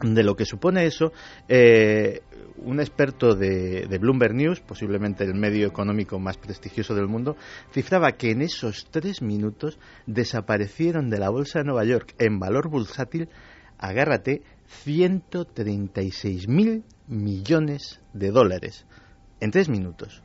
[0.00, 1.12] de lo que supone eso,
[1.48, 2.22] eh,
[2.58, 7.36] un experto de, de, Bloomberg News, posiblemente el medio económico más prestigioso del mundo,
[7.72, 12.70] cifraba que en esos tres minutos desaparecieron de la Bolsa de Nueva York en valor
[12.70, 13.28] bursátil,
[13.78, 18.86] agárrate, 136 mil millones de dólares
[19.40, 20.22] en tres minutos.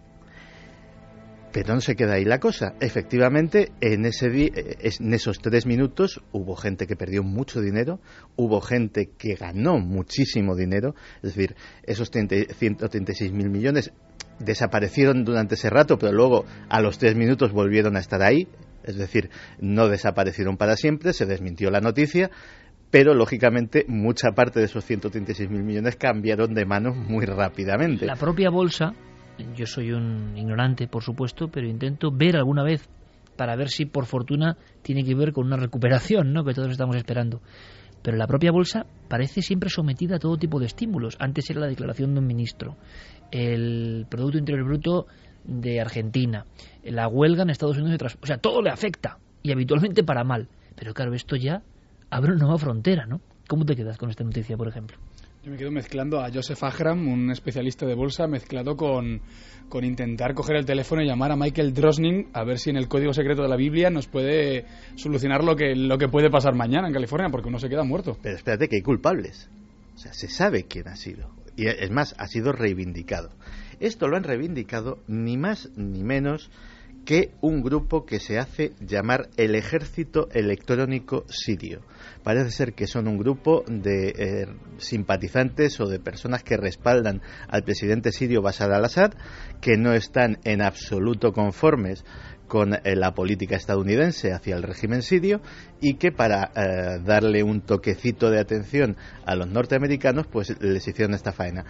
[1.53, 2.73] Pero no se queda ahí la cosa.
[2.81, 7.99] Efectivamente, en, ese eh, en esos tres minutos hubo gente que perdió mucho dinero,
[8.35, 13.93] hubo gente que ganó muchísimo dinero, es decir, esos 136 mil millones
[14.39, 18.47] desaparecieron durante ese rato, pero luego a los tres minutos volvieron a estar ahí,
[18.83, 22.31] es decir, no desaparecieron para siempre, se desmintió la noticia,
[22.89, 28.07] pero lógicamente mucha parte de esos 136 mil millones cambiaron de manos muy rápidamente.
[28.07, 28.93] La propia bolsa
[29.55, 32.87] yo soy un ignorante, por supuesto, pero intento ver alguna vez
[33.35, 36.43] para ver si por fortuna tiene que ver con una recuperación, ¿no?
[36.43, 37.41] que todos estamos esperando.
[38.01, 41.15] Pero la propia bolsa parece siempre sometida a todo tipo de estímulos.
[41.19, 42.75] Antes era la declaración de un ministro,
[43.31, 45.07] el Producto Interior Bruto
[45.45, 46.45] de Argentina,
[46.83, 50.49] la huelga en Estados Unidos, o sea, todo le afecta y habitualmente para mal.
[50.75, 51.63] Pero claro, esto ya
[52.09, 53.21] abre una nueva frontera, ¿no?
[53.47, 54.97] ¿Cómo te quedas con esta noticia, por ejemplo?
[55.43, 59.19] Yo me quedo mezclando a Joseph Ahram, un especialista de bolsa, mezclado con,
[59.67, 62.87] con intentar coger el teléfono y llamar a Michael Drosnin a ver si en el
[62.87, 64.63] código secreto de la Biblia nos puede
[64.95, 68.17] solucionar lo que, lo que puede pasar mañana en California, porque uno se queda muerto.
[68.21, 69.49] Pero espérate que hay culpables.
[69.95, 71.29] O sea, se sabe quién ha sido.
[71.57, 73.31] Y es más, ha sido reivindicado.
[73.81, 76.51] Esto lo han reivindicado ni más ni menos
[77.05, 81.81] que un grupo que se hace llamar el Ejército Electrónico Sirio.
[82.23, 84.47] Parece ser que son un grupo de eh,
[84.77, 89.13] simpatizantes o de personas que respaldan al presidente sirio Bashar al-Assad,
[89.59, 92.05] que no están en absoluto conformes
[92.53, 95.41] con eh, la política estadounidense hacia el régimen sirio
[95.81, 101.15] y que para eh, darle un toquecito de atención a los norteamericanos pues les hicieron
[101.15, 101.65] esta faena.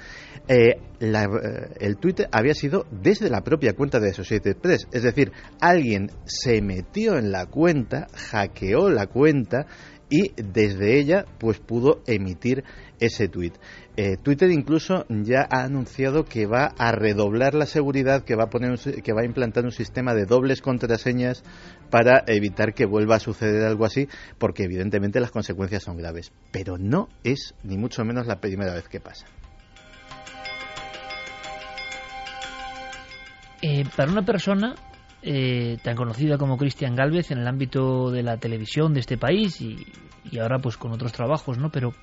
[0.49, 5.31] Eh, el Twitter había sido desde la propia cuenta de Associated Press, es decir,
[5.61, 9.67] alguien se metió en la cuenta, hackeó la cuenta
[10.09, 12.65] y desde ella pues pudo emitir
[12.99, 13.53] ese tweet.
[13.95, 18.49] Eh, Twitter incluso ya ha anunciado que va a redoblar la seguridad, que va a
[18.49, 21.43] poner que va a implantar un sistema de dobles contraseñas
[21.91, 24.07] para evitar que vuelva a suceder algo así,
[24.39, 26.31] porque evidentemente las consecuencias son graves.
[26.51, 29.27] Pero no es ni mucho menos la primera vez que pasa.
[33.61, 34.75] Eh, para una persona
[35.21, 39.61] eh, tan conocida como Cristian Galvez en el ámbito de la televisión de este país
[39.61, 39.85] y,
[40.37, 41.69] ahora pues con otros trabajos, ¿no?
[41.69, 41.93] Pero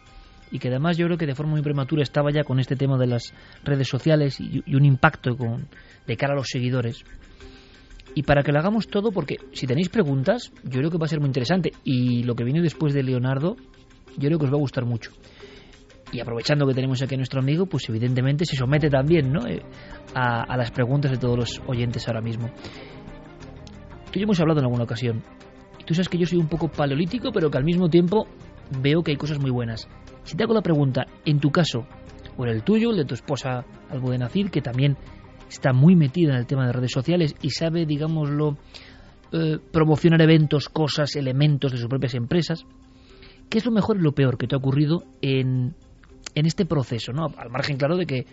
[0.50, 2.98] y que además yo creo que de forma muy prematura estaba ya con este tema
[2.98, 3.32] de las
[3.64, 5.68] redes sociales y, un impacto con,
[6.06, 7.04] de cara a los seguidores.
[8.14, 11.08] Y para que lo hagamos todo, porque si tenéis preguntas, yo creo que va a
[11.08, 11.72] ser muy interesante.
[11.84, 13.56] Y lo que viene después de Leonardo,
[14.16, 15.12] yo creo que os va a gustar mucho.
[16.12, 19.46] Y aprovechando que tenemos aquí a nuestro amigo, pues evidentemente se somete también ¿no?
[19.46, 19.62] Eh,
[20.14, 22.50] a, las preguntas de todos los oyentes ahora mismo.
[24.10, 25.22] Tú y hemos hablado en alguna ocasión.
[25.78, 28.26] Y tú sabes que yo soy un poco paleolítico, pero que al mismo tiempo
[28.82, 29.88] veo que hay cosas muy buenas.
[30.24, 31.86] Si te hago la pregunta, en tu caso,
[32.36, 33.64] o en el tuyo, el de tu esposa
[34.18, 34.96] Nacir, que también
[35.48, 38.56] está muy metida en el tema de redes sociales y sabe, digámoslo,
[39.32, 42.64] eh, promocionar eventos, cosas, elementos de sus propias empresas,
[43.48, 45.74] ¿qué es lo mejor y lo peor que te ha ocurrido en,
[46.34, 47.12] en este proceso?
[47.12, 47.26] ¿no?
[47.36, 48.26] Al margen, claro, de que,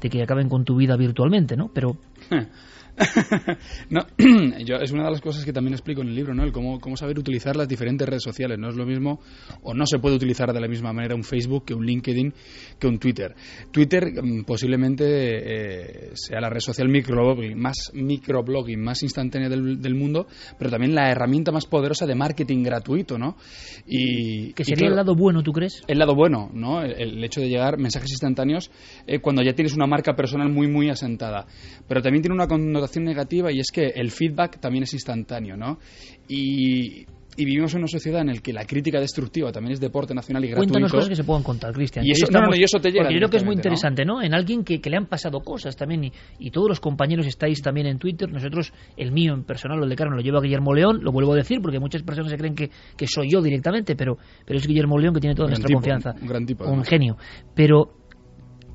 [0.00, 1.70] de que acaben con tu vida virtualmente, ¿no?
[1.72, 1.96] Pero
[3.90, 4.06] no,
[4.64, 6.44] yo, es una de las cosas que también explico en el libro, ¿no?
[6.44, 8.58] El cómo, cómo, saber utilizar las diferentes redes sociales.
[8.58, 9.20] No es lo mismo,
[9.62, 12.32] o no se puede utilizar de la misma manera un Facebook que un LinkedIn,
[12.78, 13.34] que un Twitter.
[13.70, 19.94] Twitter mm, posiblemente eh, sea la red social microblogging más, microblogging más instantánea del, del,
[19.94, 20.26] mundo,
[20.58, 23.36] pero también la herramienta más poderosa de marketing gratuito, ¿no?
[23.86, 25.82] Y, ¿Que sería el lado bueno, tú crees?
[25.86, 26.82] El lado bueno, ¿no?
[26.82, 28.70] El, hecho de llegar mensajes instantáneos
[29.06, 31.46] eh, cuando ya tienes una marca personal muy, muy asentada.
[31.88, 35.78] Pero también tiene una connotación negativa y es que el feedback también es instantáneo, ¿no?
[36.28, 37.06] Y,
[37.36, 40.48] vivimos en una sociedad en la que la crítica destructiva también es deporte nacional y
[40.48, 40.72] gratuito.
[40.72, 42.06] Cuéntanos cosas que se puedan contar, Cristian.
[42.06, 43.04] Y eso, no, eso te llega.
[43.04, 44.22] Porque yo creo que es muy interesante, ¿no?
[44.22, 47.98] En alguien que, le han pasado cosas también y, todos los compañeros estáis también en
[47.98, 48.32] Twitter.
[48.32, 51.36] Nosotros, el mío en personal, el de Carmen, lo lleva Guillermo León, lo vuelvo a
[51.36, 52.70] decir porque muchas personas se creen que,
[53.06, 56.14] soy yo directamente, pero, pero es Guillermo León que tiene toda nuestra confianza.
[56.18, 56.64] Un gran tipo.
[56.64, 57.18] Un genio.
[57.54, 58.05] Pero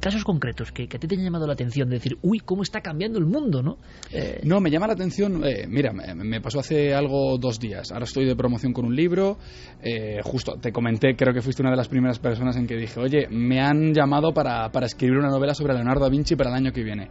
[0.01, 2.81] casos concretos que, a ti te han llamado la atención, de decir, uy, cómo está
[2.81, 3.77] cambiando el mundo, ¿no?
[4.11, 8.03] Eh, no, me llama la atención, eh, mira, me, pasó hace algo dos días, ahora
[8.03, 9.37] estoy de promoción con un libro,
[9.81, 12.99] eh, justo te comenté, creo que fuiste una de las primeras personas en que dije,
[12.99, 16.73] oye, me han llamado para, escribir una novela sobre Leonardo da Vinci para el año
[16.73, 17.09] que viene.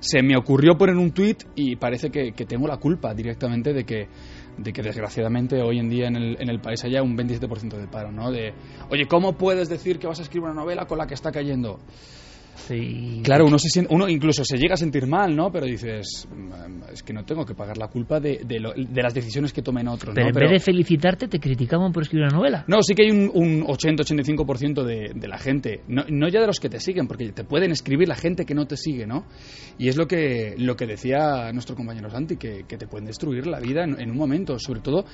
[0.00, 3.84] Se me ocurrió poner un tuit y parece que, que tengo la culpa directamente de
[3.84, 4.08] que
[4.58, 7.88] de que desgraciadamente hoy en día en el, en el país haya un 27% de
[7.88, 8.30] paro, ¿no?
[8.30, 8.54] De,
[8.90, 11.80] oye, ¿cómo puedes decir que vas a escribir una novela con la que está cayendo?
[13.22, 15.50] Claro, uno, se uno incluso se llega a sentir mal, ¿no?
[15.50, 19.52] Pero dices, mm, es que no tengo que pagar la culpa de, de, las decisiones
[19.52, 20.14] que tomen otros.
[20.14, 22.64] Pero en vez de felicitarte, te criticaban por escribir una novela.
[22.68, 26.46] No, sí que hay un, un 80-85% de, de la gente, no, no, ya de
[26.46, 29.26] los que te siguen, porque te pueden escribir la gente que no te sigue, ¿no?
[29.78, 33.46] Y es lo que, lo que decía nuestro compañero Santi, que, que te pueden destruir
[33.46, 35.04] la vida en, un momento, sobre todo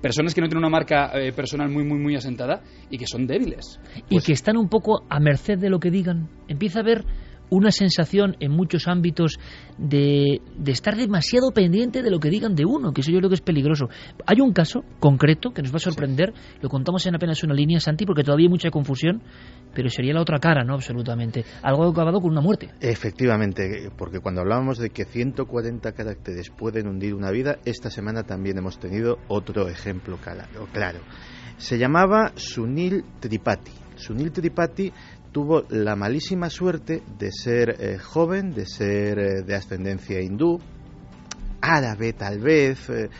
[0.00, 3.26] personas que no tienen una marca eh, personal muy, muy, muy asentada y que son
[3.26, 3.80] débiles.
[4.08, 6.28] y pues que están un poco a merced de lo que digan.
[6.48, 7.04] Empieza a haber
[7.50, 9.38] una sensación en muchos ámbitos
[9.78, 13.28] de, de, estar demasiado pendiente de lo que digan de uno, que eso yo creo
[13.28, 13.88] que es peligroso.
[14.26, 17.80] Hay un caso concreto que nos va a sorprender, lo contamos en apenas una línea,
[17.80, 19.22] Santi, porque todavía hay mucha confusión,
[19.74, 20.74] pero sería la otra cara, ¿no?
[20.74, 21.44] Absolutamente.
[21.62, 22.70] Algo acabado con una muerte.
[22.80, 28.58] Efectivamente, porque cuando hablábamos de que 140 caracteres pueden hundir una vida, esta semana también
[28.58, 30.18] hemos tenido otro ejemplo
[30.72, 31.00] claro.
[31.58, 33.72] Se llamaba Sunil Tripathi.
[33.96, 34.92] Sunil Tripathi
[35.36, 40.58] tuvo la malísima suerte de ser eh, joven, de ser eh, de ascendencia hindú,
[41.60, 43.10] árabe tal vez, eh,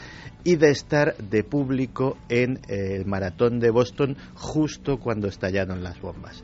[0.43, 6.43] y de estar de público en el maratón de Boston justo cuando estallaron las bombas.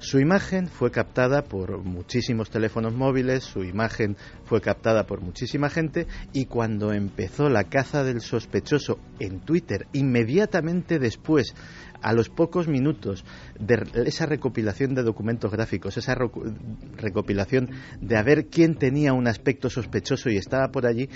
[0.00, 6.08] Su imagen fue captada por muchísimos teléfonos móviles, su imagen fue captada por muchísima gente
[6.32, 11.54] y cuando empezó la caza del sospechoso en Twitter, inmediatamente después
[12.04, 13.24] a los pocos minutos
[13.58, 16.14] de esa recopilación de documentos gráficos, esa
[16.96, 17.70] recopilación
[18.00, 21.08] de a ver quién tenía un aspecto sospechoso y estaba por allí,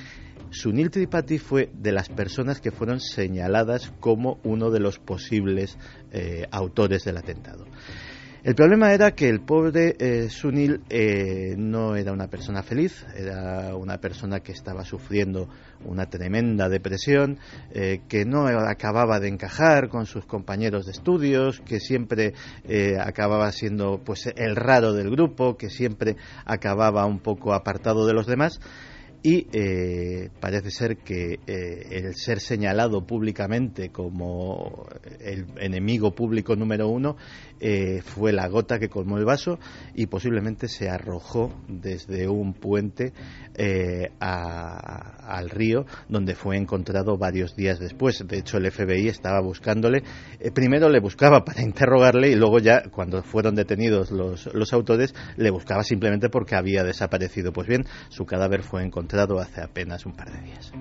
[0.51, 5.77] Sunil Tripathi fue de las personas que fueron señaladas como uno de los posibles
[6.11, 7.67] eh, autores del atentado.
[8.49, 13.77] El problema era que el pobre eh, Sunil eh, no era una persona feliz, era
[13.77, 15.51] una persona que estaba sufriendo
[15.85, 17.37] una tremenda depresión,
[17.73, 22.33] eh, que no acababa de encajar con sus compañeros de estudios, que siempre
[22.99, 26.17] acababa siendo pues el raro del grupo, que siempre
[26.47, 28.61] acababa un poco apartado de los demás.
[29.23, 34.87] Y eh, parece ser que eh, el ser señalado públicamente como
[35.21, 37.17] el enemigo público número uno
[37.61, 39.59] eh, fue la gota que colmó el vaso
[39.95, 43.13] y posiblemente se arrojó desde un puente
[44.21, 48.25] al río donde fue encontrado varios días después.
[48.27, 50.03] De hecho, el FBI estaba buscándole.
[50.55, 55.51] primero le buscaba para interrogarle y luego ya cuando fueron detenidos los, los autores le
[55.51, 57.53] buscaba simplemente porque había desaparecido.
[57.53, 60.73] Pues bien, su cadáver fue encontrado hace apenas un par de días.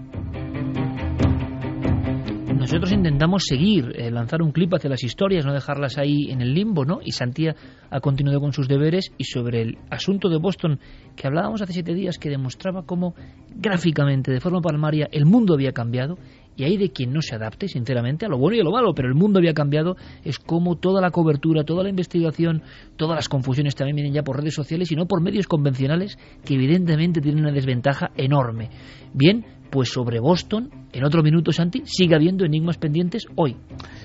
[2.58, 6.56] Nosotros intentamos seguir, eh, lanzar un clip hacia las historias, no dejarlas ahí en el
[6.56, 7.00] limbo, ¿no?
[7.04, 7.56] Y Santía
[7.92, 10.80] ha continuado con sus deberes y sobre el asunto de Boston
[11.16, 13.14] que hablábamos hace siete días que demostraba cómo
[13.56, 16.18] gráficamente, de forma palmaria, el mundo había cambiado
[16.58, 18.94] y hay de quien no se adapte, sinceramente, a lo bueno y a lo malo,
[18.96, 22.64] pero el mundo había cambiado, es como toda la cobertura, toda la investigación,
[22.96, 26.56] todas las confusiones también vienen ya por redes sociales y no por medios convencionales que
[26.56, 28.72] evidentemente tienen una desventaja enorme.
[29.14, 33.57] Bien, pues sobre Boston, en otro minuto, Santi, sigue habiendo enigmas pendientes hoy.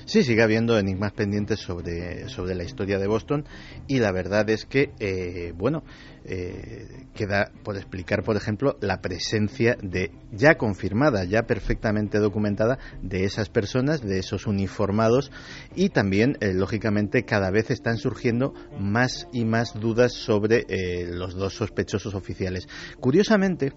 [0.05, 3.45] Sí, sigue habiendo enigmas pendientes sobre, sobre la historia de Boston
[3.87, 5.85] y la verdad es que, eh, bueno,
[6.25, 13.25] eh, queda por explicar, por ejemplo, la presencia de ya confirmada, ya perfectamente documentada de
[13.25, 15.31] esas personas, de esos uniformados
[15.75, 20.67] y también, eh, lógicamente, cada vez están surgiendo más y más dudas sobre
[21.07, 22.67] los dos sospechosos oficiales.
[23.01, 23.73] Curiosamente,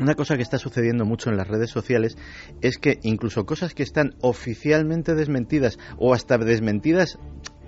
[0.00, 2.16] una cosa que está sucediendo mucho en las redes sociales
[2.60, 7.18] es que incluso cosas que están oficialmente desmentidas o hasta desmentidas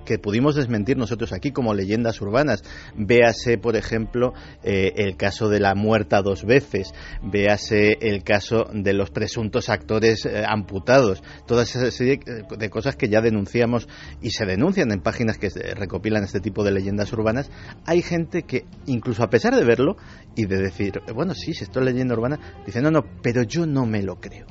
[0.07, 2.62] que pudimos desmentir nosotros aquí como leyendas urbanas.
[2.97, 8.95] Véase, por ejemplo, eh, el caso de la muerta dos veces, véase el caso de
[8.95, 12.20] los presuntos actores eh, amputados, toda esa serie
[12.59, 13.89] de cosas que ya denunciamos
[14.23, 17.51] y se denuncian en páginas que recopilan este tipo de leyendas urbanas.
[17.85, 19.97] Hay gente que, incluso a pesar de verlo
[20.35, 23.66] y de decir, bueno, sí, si esto es leyenda urbana, dice, no, no, pero yo
[23.66, 24.47] no me lo creo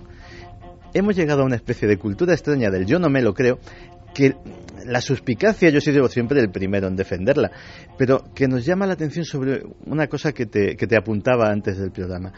[0.96, 3.60] hemos llegado a una especie de cultura extraña del yo no me lo creo,
[4.16, 4.34] que
[4.86, 7.52] la suspicacia, yo he sido siempre el primero en defenderla,
[7.98, 11.78] pero que nos llama la atención sobre una cosa que te, que te apuntaba antes
[11.78, 12.32] del programa.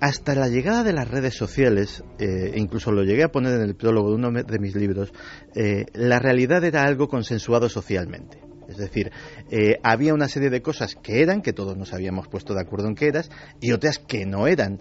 [0.00, 3.76] Hasta la llegada de las redes sociales, eh, incluso lo llegué a poner en el
[3.76, 5.12] prólogo de uno de mis libros,
[5.54, 8.40] eh, la realidad era algo consensuado socialmente.
[8.68, 9.12] Es decir,
[9.50, 12.88] eh, había una serie de cosas que eran, que todos nos habíamos puesto de acuerdo
[12.88, 13.30] en que eras,
[13.60, 14.80] y otras que no eran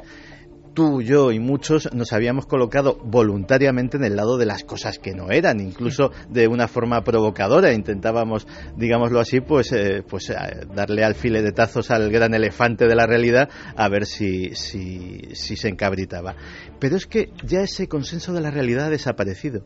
[0.75, 5.15] tú, yo y muchos nos habíamos colocado voluntariamente en el lado de las cosas que
[5.15, 7.73] no eran, incluso de una forma provocadora.
[7.73, 8.45] Intentábamos,
[8.75, 10.35] digámoslo así, pues, eh, pues eh,
[10.75, 16.35] darle alfiletazos al gran elefante de la realidad a ver si, si, si se encabritaba.
[16.79, 19.63] Pero es que ya ese consenso de la realidad ha desaparecido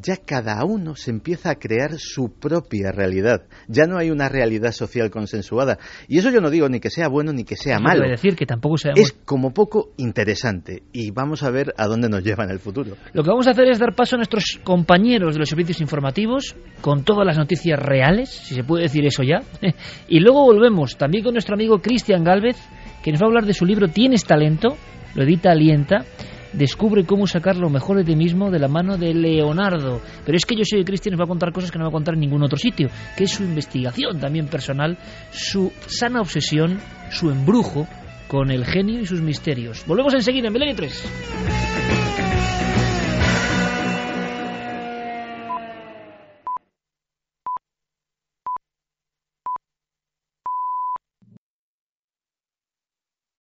[0.00, 3.42] ya cada uno se empieza a crear su propia realidad.
[3.66, 5.78] Ya no hay una realidad social consensuada.
[6.06, 8.08] Y eso yo no digo ni que sea bueno ni que sea malo.
[8.08, 12.44] decir que tampoco Es como poco interesante y vamos a ver a dónde nos lleva
[12.44, 12.96] en el futuro.
[13.12, 16.56] Lo que vamos a hacer es dar paso a nuestros compañeros de los servicios informativos
[16.80, 19.42] con todas las noticias reales, si se puede decir eso ya.
[20.08, 22.56] Y luego volvemos también con nuestro amigo Cristian Galvez,
[23.02, 24.76] que nos va a hablar de su libro Tienes talento,
[25.14, 26.04] lo edita Alienta
[26.52, 30.00] descubre cómo sacar lo mejor de ti mismo de la mano de Leonardo.
[30.24, 31.92] Pero es que yo soy Cristian nos va a contar cosas que no va a
[31.92, 34.98] contar en ningún otro sitio, que es su investigación también personal,
[35.30, 36.78] su sana obsesión,
[37.10, 37.86] su embrujo
[38.28, 39.84] con el genio y sus misterios.
[39.86, 41.97] Volvemos enseguida en Milenio 3.